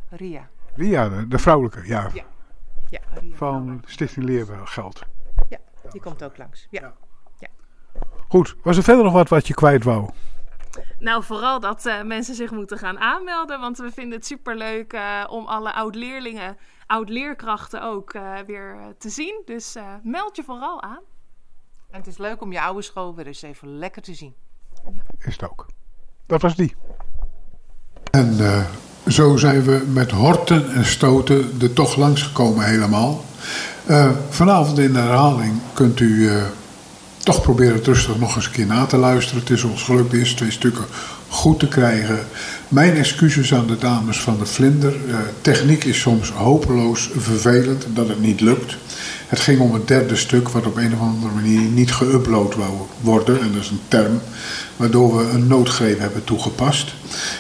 Ria. 0.09 0.49
Ria, 0.73 1.09
de, 1.09 1.27
de 1.27 1.37
vrouwelijke, 1.37 1.87
ja. 1.87 2.09
Ja. 2.13 2.25
Ja, 2.89 2.99
Ria 3.13 3.35
Van. 3.35 3.83
Stichting 3.85 4.25
Leergeld. 4.25 5.03
Ja, 5.49 5.59
die 5.91 6.01
komt 6.01 6.23
ook 6.23 6.37
langs. 6.37 6.67
Ja. 6.69 6.93
Goed, 8.27 8.55
was 8.63 8.77
er 8.77 8.83
verder 8.83 9.03
nog 9.03 9.13
wat 9.13 9.29
wat 9.29 9.47
je 9.47 9.53
kwijt 9.53 9.83
wou? 9.83 10.09
Nou, 10.99 11.23
vooral 11.23 11.59
dat 11.59 11.86
eh, 11.86 12.01
mensen 12.01 12.36
zich 12.36 12.51
moeten 12.51 12.78
gaan 12.78 12.99
aanmelden. 12.99 13.59
Want 13.59 13.78
we 13.78 13.91
vinden 13.91 14.17
het 14.17 14.26
superleuk 14.26 14.93
eh 14.93 15.23
om 15.30 15.45
alle 15.45 15.73
oud-leerlingen, 15.73 16.57
oud-leerkrachten 16.88 17.84
ook 17.84 18.13
eh, 18.13 18.34
weer 18.45 18.78
te 18.97 19.09
zien. 19.09 19.41
Dus 19.45 19.76
eh, 19.76 19.84
meld 20.03 20.36
je 20.36 20.43
vooral 20.43 20.82
aan. 20.82 21.01
En 21.91 21.97
het 21.99 22.07
is 22.07 22.17
leuk 22.17 22.41
om 22.41 22.51
je 22.51 22.61
oude 22.61 22.82
school 22.82 23.15
weer 23.15 23.28
eens 23.28 23.41
even 23.41 23.78
lekker 23.78 24.01
te 24.01 24.13
zien. 24.13 24.36
Is 25.17 25.34
het 25.34 25.49
ook. 25.49 25.65
Dat 26.26 26.41
was 26.41 26.55
die. 26.55 26.76
En 28.11 28.39
eh, 28.39 28.65
zo 29.07 29.38
zijn 29.38 29.63
we 29.63 29.86
met 29.93 30.11
horten 30.11 30.73
en 30.73 30.86
stoten 30.86 31.51
er 31.61 31.73
toch 31.73 31.95
langsgekomen 31.95 32.65
helemaal. 32.65 33.23
Eh, 33.86 34.11
vanavond 34.30 34.80
in 34.80 34.93
de 34.93 34.99
herhaling 34.99 35.53
kunt 35.73 35.99
u 35.99 36.30
eh, 36.30 36.43
toch 37.26 37.41
proberen 37.41 37.73
het 37.73 37.86
rustig 37.86 38.19
nog 38.19 38.36
eens 38.36 38.45
een 38.45 38.51
keer 38.51 38.65
na 38.65 38.86
te 38.86 38.97
luisteren. 38.97 39.39
Het 39.39 39.49
is 39.49 39.63
ons 39.63 39.84
gelukt 39.84 40.11
de 40.11 40.17
eerste 40.17 40.36
twee 40.36 40.51
stukken 40.51 40.86
goed 41.28 41.59
te 41.59 41.67
krijgen. 41.67 42.19
Mijn 42.67 42.95
excuses 42.95 43.53
aan 43.53 43.67
de 43.67 43.78
dames 43.78 44.21
van 44.21 44.38
de 44.38 44.45
Vlinder. 44.45 44.93
Eh, 45.09 45.15
techniek 45.41 45.84
is 45.84 45.99
soms 45.99 46.32
hopeloos 46.32 47.09
vervelend 47.17 47.86
dat 47.93 48.07
het 48.07 48.21
niet 48.21 48.41
lukt. 48.41 48.78
Het 49.28 49.39
ging 49.39 49.59
om 49.59 49.73
het 49.73 49.88
derde 49.88 50.15
stuk 50.15 50.49
wat 50.49 50.65
op 50.65 50.78
een 50.78 50.93
of 50.93 50.99
andere 50.99 51.34
manier 51.34 51.59
niet 51.59 51.91
geüpload 51.93 52.55
wou 52.55 52.71
worden. 53.01 53.41
En 53.41 53.51
dat 53.53 53.61
is 53.61 53.69
een 53.69 53.82
term 53.88 54.21
waardoor 54.76 55.17
we 55.17 55.30
een 55.30 55.47
noodgreep 55.47 55.99
hebben 55.99 56.23
toegepast. 56.23 56.93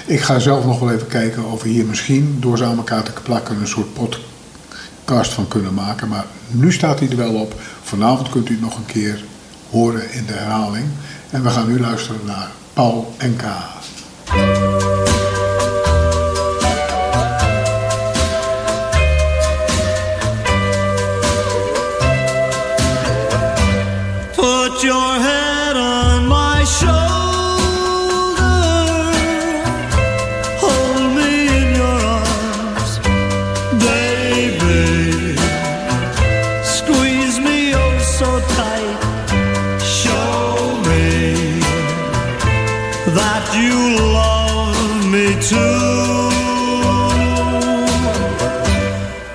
Ik 0.05 0.21
ga 0.21 0.39
zelf 0.39 0.65
nog 0.65 0.79
wel 0.79 0.91
even 0.91 1.07
kijken 1.07 1.51
of 1.51 1.63
we 1.63 1.69
hier 1.69 1.85
misschien 1.85 2.37
door 2.39 2.57
ze 2.57 2.63
aan 2.63 2.77
elkaar 2.77 3.03
te 3.03 3.11
plakken 3.23 3.59
een 3.59 3.67
soort 3.67 3.93
podcast 3.93 5.33
van 5.33 5.47
kunnen 5.47 5.73
maken. 5.73 6.07
Maar 6.07 6.25
nu 6.47 6.71
staat 6.71 6.99
hij 6.99 7.09
er 7.09 7.17
wel 7.17 7.33
op. 7.33 7.61
Vanavond 7.83 8.29
kunt 8.29 8.49
u 8.49 8.51
het 8.51 8.61
nog 8.61 8.77
een 8.77 8.85
keer 8.85 9.23
horen 9.75 10.11
in 10.11 10.25
de 10.25 10.33
herhaling. 10.33 10.85
En 11.29 11.43
we 11.43 11.49
gaan 11.49 11.67
nu 11.67 11.79
luisteren 11.79 12.25
naar 12.25 12.49
Paul 12.73 13.13
en 13.17 13.35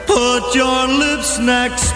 Put 0.06 0.54
your 0.56 0.88
lips 0.88 1.38
next 1.38 1.89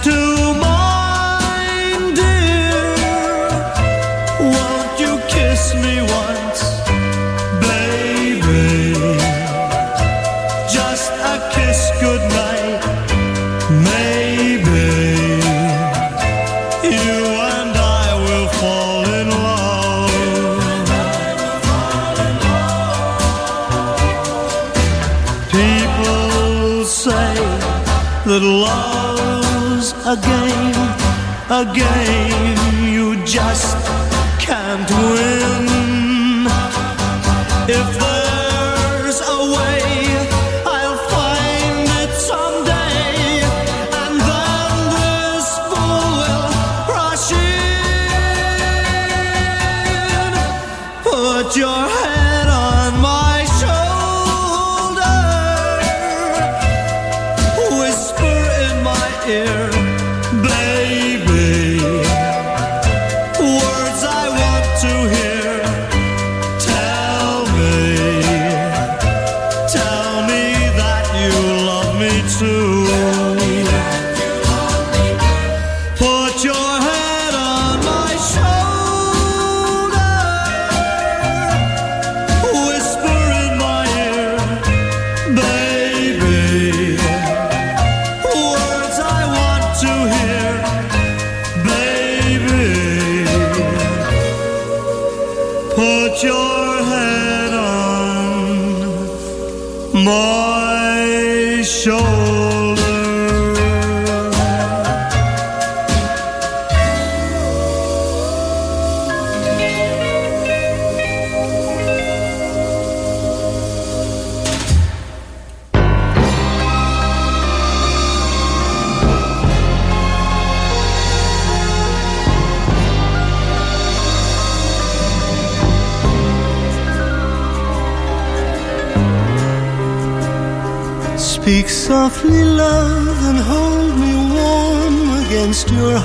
again. 31.62 32.84
You 32.84 33.24
just 33.24 33.83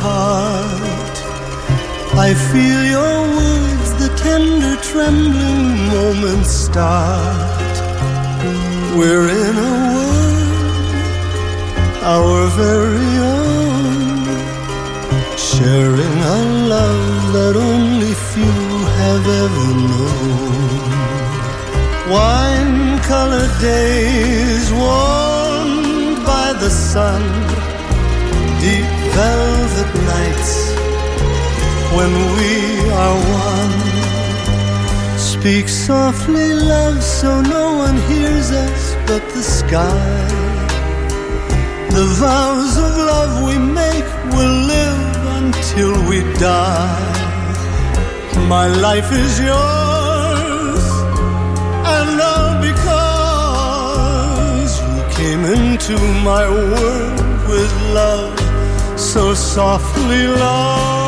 heart. 0.05 1.15
I 2.27 2.33
feel 2.51 2.81
your 2.95 3.17
words, 3.37 3.89
the 4.01 4.09
tender, 4.25 4.75
trembling 4.91 5.67
moments 5.95 6.51
start. 6.67 7.73
We're 8.97 9.29
in 9.45 9.55
a 9.71 9.73
world, 9.93 10.93
our 12.15 12.39
very 12.63 13.13
own, 13.37 14.25
sharing 15.37 16.17
a 16.37 16.39
love 16.75 17.33
that 17.35 17.55
only 17.69 18.13
few 18.31 18.61
have 19.01 19.25
ever 19.43 19.69
known. 19.89 20.59
Wine 22.15 22.99
colored 23.11 23.55
days 23.61 24.67
warmed 24.73 26.19
by 26.25 26.47
the 26.63 26.69
sun, 26.69 27.21
deep 28.59 28.89
nights 29.15 29.48
when 31.99 32.13
we 32.37 32.53
are 33.03 33.17
one. 33.47 33.75
Speak 35.33 35.65
softly, 35.67 36.47
love, 36.53 37.03
so 37.03 37.41
no 37.41 37.65
one 37.85 37.97
hears 38.11 38.51
us 38.51 38.83
but 39.07 39.23
the 39.35 39.43
sky. 39.59 40.09
The 41.97 42.07
vows 42.23 42.73
of 42.85 42.91
love 43.11 43.33
we 43.47 43.55
make 43.81 44.09
will 44.35 44.57
live 44.75 45.03
until 45.39 45.91
we 46.09 46.17
die. 46.51 47.15
My 48.55 48.67
life 48.87 49.09
is 49.25 49.33
yours, 49.49 50.85
and 51.95 52.11
all 52.29 52.53
because 52.69 54.71
you 54.87 54.97
came 55.19 55.43
into 55.57 55.95
my 56.31 56.43
world 56.59 57.19
with 57.51 57.71
love 57.99 58.37
so 58.97 59.23
softly, 59.33 60.23
love. 60.27 60.98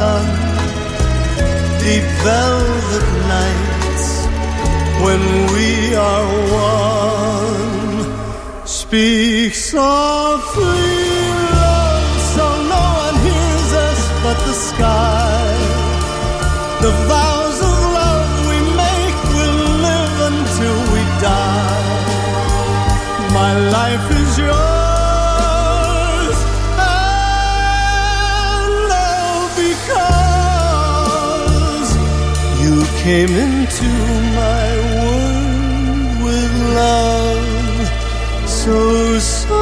Sun, 0.00 0.26
deep 1.82 2.06
velvet 2.24 3.06
nights 3.36 4.06
when 5.04 5.22
we 5.52 5.94
are 5.94 6.28
one. 6.64 7.66
Speak 8.66 9.52
softly, 9.54 10.96
love, 11.60 12.18
so 12.34 12.44
no 12.74 12.84
one 13.04 13.16
hears 13.26 13.70
us 13.88 14.00
but 14.24 14.38
the 14.48 14.56
sky. 14.68 15.09
Came 33.10 33.34
into 33.34 33.88
my 34.40 34.68
world 34.94 36.22
with 36.24 36.52
love 36.76 38.48
so 38.48 39.18
softly. 39.18 39.59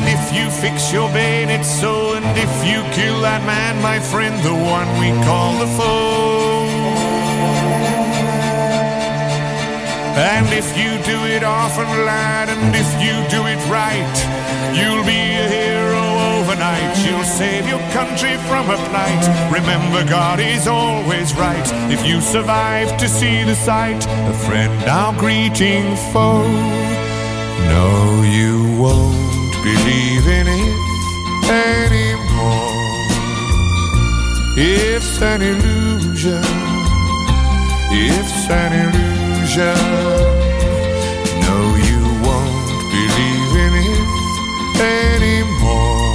And 0.00 0.08
if 0.08 0.32
you 0.32 0.48
fix 0.50 0.92
your 0.92 1.08
bayonet 1.12 1.64
so, 1.64 2.14
and 2.14 2.24
if 2.38 2.52
you 2.64 2.80
kill 2.96 3.20
that 3.20 3.44
man, 3.44 3.80
my 3.82 3.98
friend, 4.00 4.34
the 4.42 4.54
one 4.54 4.88
we 4.98 5.10
call 5.24 5.52
the 5.58 5.68
foe. 5.76 6.68
And 10.16 10.46
if 10.52 10.68
you 10.76 10.90
do 11.04 11.18
it 11.26 11.42
often, 11.44 11.88
lad, 12.04 12.48
and 12.48 12.74
if 12.74 12.90
you 13.04 13.14
do 13.28 13.44
it 13.46 13.60
right, 13.68 14.16
you'll 14.72 15.04
be 15.04 15.22
a 15.36 15.48
hero 15.48 16.04
overnight. 16.38 16.96
You'll 17.04 17.24
save 17.24 17.68
your 17.68 17.80
country 17.92 18.36
from 18.48 18.70
a 18.70 18.76
plight. 18.88 19.24
Remember, 19.52 20.08
God 20.08 20.40
is 20.40 20.66
always 20.66 21.34
right. 21.34 21.66
If 21.92 22.06
you 22.06 22.20
survive 22.20 22.96
to 22.98 23.08
see 23.08 23.44
the 23.44 23.54
sight, 23.54 24.06
a 24.06 24.34
friend 24.46 24.72
now 24.86 25.12
greeting 25.18 25.96
foe. 26.12 26.48
No, 27.68 28.22
you 28.24 28.80
won't 28.80 29.29
believe 29.62 30.26
in 30.26 30.46
it 30.48 30.90
anymore. 31.50 32.80
It's 34.56 35.20
an 35.22 35.42
illusion. 35.42 36.44
It's 37.92 38.50
an 38.50 38.72
illusion. 38.84 39.80
No, 41.44 41.56
you 41.88 42.02
won't 42.24 42.68
believe 42.94 43.52
in 43.66 43.72
it 43.88 44.00
anymore. 44.80 46.10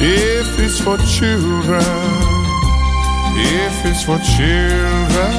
If 0.00 0.58
it's 0.58 0.78
for 0.80 0.98
children, 0.98 1.82
if 3.36 3.84
it's 3.86 4.02
for 4.04 4.18
children, 4.18 5.34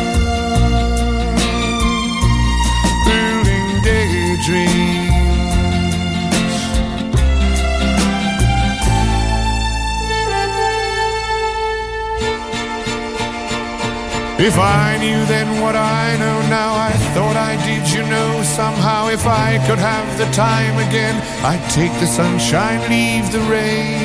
building 3.06 3.82
daydreams. 3.84 4.83
If 14.44 14.60
I 14.60 14.98
knew 14.98 15.24
then 15.26 15.62
what 15.62 15.74
I 15.74 16.18
know 16.18 16.38
now, 16.50 16.76
I 16.76 16.92
thought 17.16 17.38
I 17.38 17.56
did, 17.64 17.88
you 17.96 18.04
know, 18.12 18.44
somehow. 18.44 19.08
If 19.08 19.26
I 19.26 19.56
could 19.66 19.80
have 19.80 20.18
the 20.18 20.26
time 20.36 20.76
again, 20.86 21.16
I'd 21.48 21.64
take 21.72 21.94
the 22.02 22.06
sunshine, 22.06 22.82
leave 22.90 23.32
the 23.32 23.40
rain. 23.48 24.04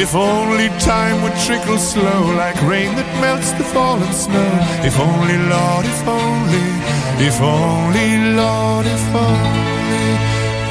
If 0.00 0.14
only 0.14 0.68
time 0.80 1.20
would 1.22 1.36
trickle 1.44 1.76
slow, 1.76 2.32
like 2.40 2.56
rain 2.62 2.96
that 2.96 3.10
melts 3.20 3.52
the 3.52 3.64
fallen 3.64 4.12
snow. 4.14 4.50
If 4.80 4.98
only, 4.98 5.36
Lord, 5.44 5.84
if 5.84 6.02
only, 6.08 6.68
if 7.20 7.36
only, 7.44 8.08
Lord, 8.32 8.86
if 8.88 9.06
only. 9.12 10.08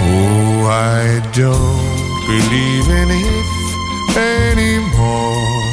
Oh, 0.02 0.66
I 0.66 1.22
don't 1.30 2.02
believe 2.26 2.88
in 2.90 3.08
if 3.22 4.18
anymore. 4.18 5.65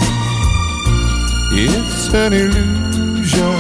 It's 2.14 2.20
an 2.20 2.34
illusion. 2.34 3.56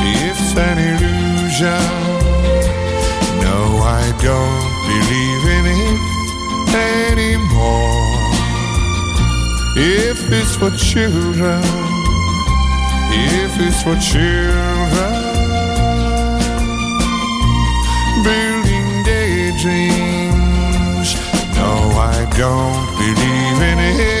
It's 0.00 0.56
an 0.56 0.78
illusion. 0.78 1.84
No, 3.44 3.58
I 3.84 4.08
don't 4.16 4.64
believe 4.88 5.44
in 5.56 5.64
it 5.76 6.00
anymore. 7.12 8.16
If 9.76 10.18
it's 10.32 10.56
for 10.56 10.70
children, 10.70 11.62
if 13.12 13.60
it's 13.60 13.82
for 13.82 13.96
children, 14.00 15.12
building 18.24 19.04
daydreams. 19.04 20.08
No, 21.58 21.92
I 21.92 22.24
don't 22.38 22.86
believe 22.96 23.60
in 23.70 23.78
if 24.00 24.17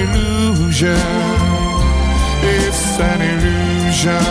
illusion. 0.00 0.96
It's 2.42 2.98
an 3.10 3.20
illusion. 3.32 4.24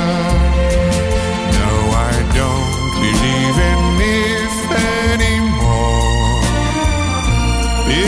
No, 1.58 1.72
I 2.10 2.16
don't 2.40 2.74
believe 3.04 3.58
in 3.72 3.80
if 4.02 4.58
anymore. 5.12 6.42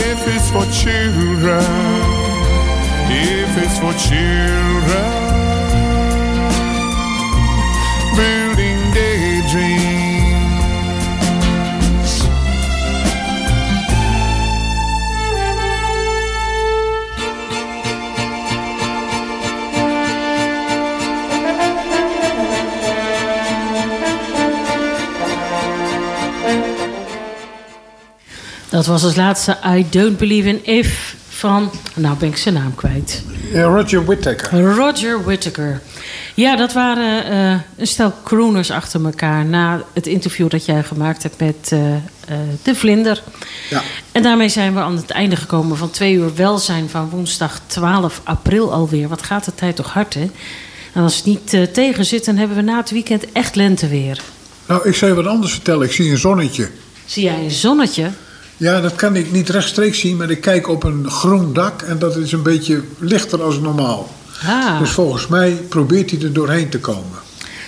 If 0.04 0.20
it's 0.34 0.48
for 0.54 0.66
children, 0.82 1.64
if 3.10 3.50
it's 3.64 3.78
for 3.82 3.94
children, 4.08 5.32
Dat 28.72 28.86
was 28.86 29.04
als 29.04 29.16
laatste 29.16 29.58
I 29.66 29.86
Don't 29.90 30.16
Believe 30.16 30.48
in 30.48 30.64
If 30.64 31.16
van... 31.28 31.70
Nou 31.94 32.16
ben 32.16 32.28
ik 32.28 32.36
zijn 32.36 32.54
naam 32.54 32.74
kwijt. 32.74 33.22
Roger 33.54 34.04
Whittaker. 34.04 34.74
Roger 34.74 35.24
Whittaker. 35.24 35.80
Ja, 36.34 36.56
dat 36.56 36.72
waren 36.72 37.24
eh, 37.24 37.60
een 37.76 37.86
stel 37.86 38.12
crooners 38.24 38.70
achter 38.70 39.04
elkaar... 39.04 39.44
na 39.44 39.82
het 39.92 40.06
interview 40.06 40.50
dat 40.50 40.64
jij 40.64 40.82
gemaakt 40.82 41.22
hebt 41.22 41.40
met 41.40 41.68
eh, 41.72 41.94
eh, 41.94 42.00
De 42.62 42.74
Vlinder. 42.74 43.22
Ja. 43.70 43.82
En 44.12 44.22
daarmee 44.22 44.48
zijn 44.48 44.74
we 44.74 44.80
aan 44.80 44.96
het 44.96 45.10
einde 45.10 45.36
gekomen 45.36 45.76
van 45.76 45.90
twee 45.90 46.14
uur 46.14 46.34
welzijn... 46.34 46.88
van 46.88 47.10
woensdag 47.10 47.60
12 47.66 48.20
april 48.24 48.72
alweer. 48.72 49.08
Wat 49.08 49.22
gaat 49.22 49.44
de 49.44 49.54
tijd 49.54 49.76
toch 49.76 49.92
hard, 49.92 50.14
hè? 50.14 50.30
En 50.92 51.02
als 51.02 51.16
het 51.16 51.24
niet 51.24 51.72
tegen 51.72 52.04
zit, 52.04 52.24
dan 52.24 52.36
hebben 52.36 52.56
we 52.56 52.62
na 52.62 52.76
het 52.76 52.90
weekend 52.90 53.32
echt 53.32 53.54
lenteweer. 53.56 54.20
Nou, 54.66 54.88
ik 54.88 54.94
zou 54.94 55.10
je 55.10 55.16
wat 55.16 55.26
anders 55.26 55.52
vertellen. 55.52 55.86
Ik 55.86 55.92
zie 55.92 56.10
een 56.10 56.18
zonnetje. 56.18 56.70
Zie 57.04 57.22
jij 57.22 57.44
een 57.44 57.50
zonnetje? 57.50 58.10
Ja, 58.62 58.80
dat 58.80 58.94
kan 58.94 59.16
ik 59.16 59.32
niet 59.32 59.48
rechtstreeks 59.48 60.00
zien, 60.00 60.16
maar 60.16 60.30
ik 60.30 60.40
kijk 60.40 60.68
op 60.68 60.84
een 60.84 61.10
groen 61.10 61.52
dak 61.52 61.82
en 61.82 61.98
dat 61.98 62.16
is 62.16 62.32
een 62.32 62.42
beetje 62.42 62.82
lichter 62.98 63.42
als 63.42 63.58
normaal. 63.58 64.10
Ah. 64.46 64.78
Dus 64.78 64.90
volgens 64.90 65.26
mij 65.26 65.52
probeert 65.68 66.10
hij 66.10 66.20
er 66.20 66.32
doorheen 66.32 66.68
te 66.68 66.78
komen. 66.80 67.18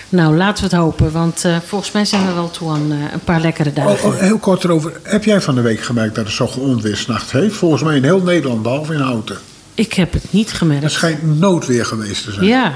Nou, 0.09 0.35
laten 0.35 0.63
we 0.63 0.69
het 0.69 0.79
hopen, 0.79 1.11
want 1.11 1.45
eh, 1.45 1.57
volgens 1.65 1.91
mij 1.91 2.05
zijn 2.05 2.27
we 2.27 2.33
wel 2.33 2.51
toe 2.51 2.69
aan 2.69 2.91
eh, 2.91 2.97
een 3.13 3.19
paar 3.23 3.41
lekkere 3.41 3.73
dagen. 3.73 3.91
Oh, 3.91 4.05
oh, 4.05 4.19
heel 4.19 4.37
kort 4.37 4.63
erover. 4.63 4.99
Heb 5.03 5.23
jij 5.23 5.41
van 5.41 5.55
de 5.55 5.61
week 5.61 5.81
gemerkt 5.81 6.15
dat 6.15 6.25
het 6.25 6.33
zo'n 6.33 6.49
onweersnacht 6.59 7.31
heeft? 7.31 7.55
Volgens 7.55 7.83
mij 7.83 7.95
in 7.95 8.03
heel 8.03 8.21
Nederland, 8.21 8.61
behalve 8.61 8.93
in 8.93 8.99
Houten. 8.99 9.37
Ik 9.73 9.93
heb 9.93 10.13
het 10.13 10.23
niet 10.29 10.47
Het 10.47 10.57
gemerkt. 10.57 10.91
schijnt 10.91 11.39
noodweer 11.39 11.85
geweest 11.85 12.23
te 12.23 12.31
zijn. 12.31 12.45
Ja. 12.45 12.73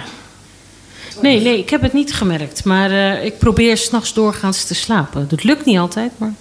Nee, 1.21 1.41
nee, 1.41 1.57
ik 1.57 1.69
heb 1.69 1.81
het 1.81 1.93
niet 1.93 2.13
gemerkt. 2.13 2.63
Maar 2.63 2.91
eh, 2.91 3.25
ik 3.25 3.37
probeer 3.37 3.77
s'nachts 3.77 4.13
doorgaans 4.13 4.63
te 4.63 4.75
slapen. 4.75 5.25
Dat 5.29 5.43
lukt 5.43 5.65
niet 5.65 5.77
altijd, 5.77 6.11
maar... 6.17 6.33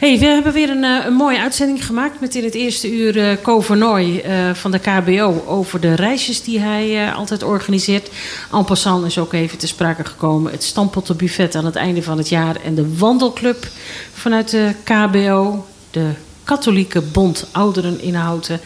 Hey, 0.00 0.18
we 0.18 0.26
hebben 0.26 0.52
weer 0.52 0.70
een, 0.70 0.84
eh, 0.84 1.04
een 1.04 1.12
mooie 1.12 1.38
uitzending 1.38 1.86
gemaakt 1.86 2.20
met 2.20 2.34
in 2.34 2.44
het 2.44 2.54
eerste 2.54 2.92
uur 2.92 3.18
eh 3.18 3.36
Co 3.42 3.60
Vernooy 3.60 4.20
eh, 4.20 4.54
van 4.54 4.70
de 4.70 4.78
KBO 4.78 5.44
over 5.46 5.80
de 5.80 5.94
reisjes 5.94 6.42
die 6.42 6.60
hij 6.60 7.12
altijd 7.12 7.42
organiseert. 7.42 8.10
En 8.52 8.64
passant 8.64 9.06
is 9.06 9.18
ook 9.18 9.32
even 9.32 9.58
te 9.58 9.66
sprake 9.66 10.04
gekomen 10.04 10.52
het 10.52 10.62
stampottenbuffet 10.62 11.54
aan 11.54 11.64
het 11.64 11.76
einde 11.76 12.02
van 12.02 12.18
het 12.18 12.28
jaar 12.28 12.56
en 12.64 12.74
de 12.74 12.96
wandelclub 12.96 13.68
vanuit 14.12 14.50
de 14.50 14.74
KBO, 14.84 15.66
de 15.90 16.10
Katholieke 16.44 17.00
Bond 17.00 17.46
Ouderen 17.52 18.00
in 18.00 18.14
Houten. 18.14 18.60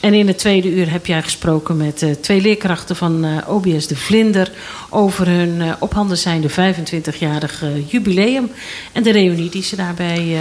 En 0.00 0.14
in 0.14 0.26
het 0.26 0.38
tweede 0.38 0.70
uur 0.70 0.90
heb 0.90 1.06
jij 1.06 1.22
gesproken 1.22 1.76
met 1.76 2.02
eh, 2.02 2.10
twee 2.10 2.40
leerkrachten 2.40 2.96
van 2.96 3.24
eh, 3.24 3.48
OBS 3.48 3.86
de 3.86 3.96
Vlinder 3.96 4.52
over 4.90 5.26
hun 5.26 5.60
eh, 5.60 5.72
op 5.78 6.06
zijnde 6.12 6.50
25-jarig 6.50 7.64
jubileum 7.86 8.50
en 8.92 9.02
de 9.02 9.12
reunie 9.12 9.50
die 9.50 9.62
ze 9.62 9.76
daarbij 9.76 10.36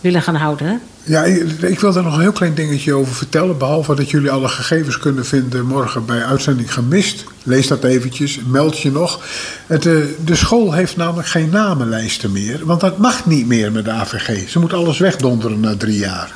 willen 0.00 0.22
gaan 0.22 0.34
houden. 0.34 0.80
Ja, 1.06 1.24
ik, 1.60 1.80
wil 1.80 1.92
daar 1.92 2.02
nog 2.02 2.14
een 2.14 2.20
heel 2.20 2.32
klein 2.32 2.54
dingetje 2.54 2.94
over 2.94 3.14
vertellen. 3.14 3.58
Behalve 3.58 3.94
dat 3.94 4.10
jullie 4.10 4.30
alle 4.30 4.48
gegevens 4.48 4.98
kunnen 4.98 5.26
vinden 5.26 5.66
morgen 5.66 6.06
bij 6.06 6.24
uitzending 6.24 6.72
gemist. 6.72 7.24
Lees 7.42 7.66
dat 7.66 7.84
eventjes, 7.84 8.40
meld 8.46 8.80
je 8.80 8.90
nog. 8.90 9.20
Het, 9.66 9.86
eh, 9.86 9.94
de 10.24 10.34
school 10.34 10.72
heeft 10.72 10.96
namelijk 10.96 11.28
geen 11.28 11.50
namenlijsten 11.50 12.32
meer. 12.32 12.60
Want 12.64 12.80
dat 12.80 12.98
mag 12.98 13.26
niet 13.26 13.46
meer 13.46 13.72
met 13.72 13.84
de 13.84 13.90
AVG. 13.90 14.48
Ze 14.48 14.58
moet 14.58 14.72
alles 14.72 14.98
wegdonderen 14.98 15.60
na 15.60 15.76
drie 15.76 15.98
jaar. 15.98 16.32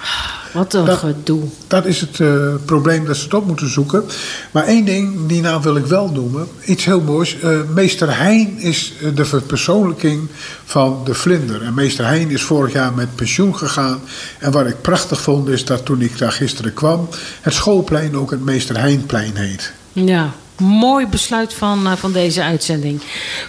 Wat 0.53 0.75
een 0.75 0.85
Dat- 0.85 0.99
gedoe. 0.99 1.43
Dat 1.67 1.87
is 1.87 2.01
het 2.01 2.21
eh, 2.21 2.55
probleem 2.65 3.05
dat 3.07 3.17
ze 3.17 3.25
het 3.25 3.35
op 3.35 3.47
moeten 3.47 3.71
zoeken. 3.71 4.05
Maar 4.51 4.65
één 4.65 4.85
ding, 4.85 5.27
die 5.27 5.41
naam 5.41 5.63
wil 5.63 5.77
ik 5.77 5.87
wel 5.87 6.09
noemen. 6.11 6.47
Iets 6.65 6.85
heel 6.85 7.01
moois. 7.01 7.39
Eh, 7.41 7.51
meester 7.75 8.17
Heijn 8.17 8.59
is 8.59 8.93
eh, 9.03 9.09
de 9.15 9.25
verpersoonlijking 9.25 10.29
van 10.65 11.01
de 11.05 11.15
vlinder. 11.15 11.63
En 11.63 11.75
meester 11.75 12.05
Heijn 12.07 12.31
is 12.31 12.43
vorig 12.43 12.73
jaar 12.73 12.93
met 12.93 13.15
pensioen 13.15 13.57
gegaan. 13.57 14.01
En 14.39 14.53
wat 14.53 14.67
ik 14.67 14.81
prachtig 14.81 15.21
vond 15.21 15.49
is 15.49 15.65
dat 15.65 15.85
toen 15.85 16.01
ik 16.03 16.19
daar 16.19 16.33
gisteren 16.33 16.75
kwam... 16.75 17.09
het 17.41 17.55
schoolplein 17.55 18.17
ook 18.17 18.31
het 18.31 18.45
meester 18.45 18.79
Heinplein 18.79 19.37
heet. 19.37 19.73
Ja, 19.93 20.33
mooi 20.61 21.07
besluit 21.07 21.55
van, 21.55 21.87
eh, 21.87 21.93
van 21.97 22.13
deze 22.13 22.43
uitzending. 22.43 23.01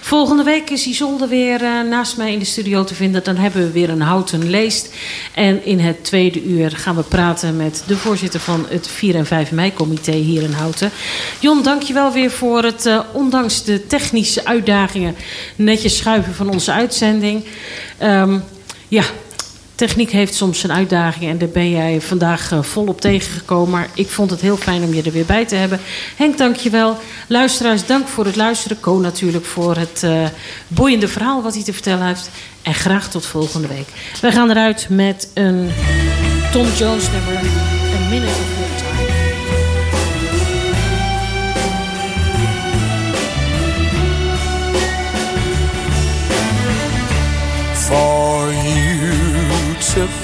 Volgende 0.01 0.43
week 0.43 0.69
is 0.69 0.87
Isolde 0.87 1.27
weer 1.27 1.63
eh, 1.63 1.81
naast 1.81 2.17
mij 2.17 2.33
in 2.33 2.39
de 2.39 2.45
studio 2.45 2.83
te 2.83 2.95
vinden. 2.95 3.23
Dan 3.23 3.35
hebben 3.35 3.61
we 3.61 3.71
weer 3.71 3.89
een 3.89 4.01
houten 4.01 4.49
leest. 4.49 4.93
En 5.33 5.65
in 5.65 5.79
het 5.79 6.03
tweede 6.03 6.43
uur 6.43 6.71
gaan 6.71 6.95
we 6.95 7.03
praten 7.03 7.57
met 7.57 7.83
de 7.87 7.97
voorzitter 7.97 8.39
van 8.39 8.65
het 8.69 8.87
4 8.87 9.15
en 9.15 9.25
5 9.25 9.51
mei-comité 9.51 10.11
hier 10.11 10.41
in 10.41 10.51
Houten. 10.51 10.91
Jon, 11.39 11.63
dankjewel 11.63 12.11
weer 12.11 12.31
voor 12.31 12.63
het, 12.63 12.85
eh, 12.85 12.99
ondanks 13.11 13.63
de 13.63 13.87
technische 13.87 14.45
uitdagingen, 14.45 15.15
netjes 15.55 15.97
schuiven 15.97 16.33
van 16.33 16.49
onze 16.49 16.71
uitzending. 16.71 17.45
Ehm, 17.97 18.39
ja, 18.87 19.03
Techniek 19.81 20.11
heeft 20.11 20.35
soms 20.35 20.59
zijn 20.59 20.71
uitdagingen 20.71 21.29
en 21.29 21.37
daar 21.37 21.49
ben 21.49 21.69
jij 21.69 22.01
vandaag 22.01 22.51
eh, 22.51 22.63
volop 22.63 23.01
tegengekomen. 23.01 23.69
Maar 23.69 23.89
ik 23.93 24.09
vond 24.09 24.29
het 24.29 24.41
heel 24.41 24.57
fijn 24.57 24.83
om 24.83 24.93
je 24.93 25.01
er 25.01 25.11
weer 25.11 25.25
bij 25.25 25.45
te 25.45 25.55
hebben. 25.55 25.79
Henk, 26.17 26.37
dank 26.37 26.55
je 26.55 26.69
wel. 26.69 26.97
Luisteraars, 27.27 27.85
dank 27.85 28.07
voor 28.07 28.25
het 28.25 28.35
luisteren. 28.35 28.79
Ko 28.79 28.99
natuurlijk 28.99 29.45
voor 29.45 29.75
het 29.75 30.03
eh, 30.03 30.25
boeiende 30.67 31.07
verhaal 31.07 31.41
wat 31.41 31.53
hij 31.53 31.63
te 31.63 31.73
vertellen 31.73 32.07
heeft. 32.07 32.29
En 32.61 32.73
graag 32.73 33.09
tot 33.09 33.25
volgende 33.25 33.67
week. 33.67 33.87
Wij 34.21 34.31
gaan 34.31 34.49
eruit 34.49 34.87
met 34.89 35.29
een 35.33 35.71
Tom 36.51 36.67
Jones 36.67 37.11
nummer. 37.11 37.35
A 37.95 38.09
Minute 38.09 38.31
of 38.31 38.90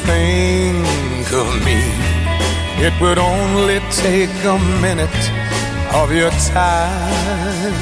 think 0.07 1.27
of 1.33 1.47
me, 1.67 1.81
it 2.87 2.93
would 3.01 3.17
only 3.17 3.79
take 4.05 4.37
a 4.55 4.57
minute 4.85 5.21
of 5.99 6.07
your 6.19 6.31
time 6.55 7.79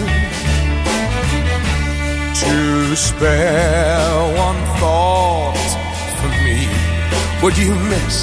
to 2.42 2.96
spare 2.96 4.10
one 4.48 4.62
thought 4.80 5.68
for 6.18 6.32
me. 6.46 6.60
Would 7.44 7.58
you 7.64 7.74
miss 7.94 8.18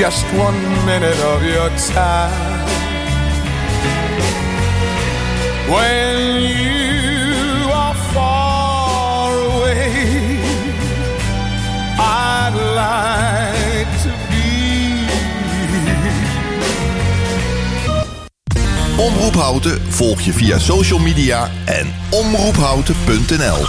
just 0.00 0.24
one 0.46 0.60
minute 0.90 1.20
of 1.32 1.40
your 1.54 1.70
time? 1.94 2.64
When 5.72 6.42
you 6.42 6.73
Like 12.84 13.88
to 14.02 14.08
be. 14.28 14.44
Omroep 18.96 19.34
Houten 19.34 19.80
volg 19.88 20.20
je 20.20 20.32
via 20.32 20.58
social 20.58 20.98
media 20.98 21.50
en 21.64 21.94
omroephouten.nl. 22.10 23.66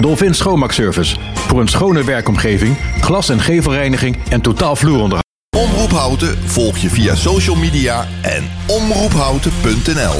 Dolphin 0.00 0.34
Schoonmaakservice. 0.34 1.16
Voor 1.34 1.60
een 1.60 1.68
schone 1.68 2.04
werkomgeving, 2.04 2.76
glas- 3.00 3.28
en 3.28 3.40
gevelreiniging 3.40 4.16
en 4.28 4.40
totaal 4.40 4.76
vloeronderhoud. 4.76 5.24
Omroep 5.56 5.90
Houten 5.90 6.38
volg 6.44 6.78
je 6.78 6.90
via 6.90 7.14
social 7.14 7.56
media 7.56 8.06
en 8.22 8.44
omroephouten.nl. 8.66 10.14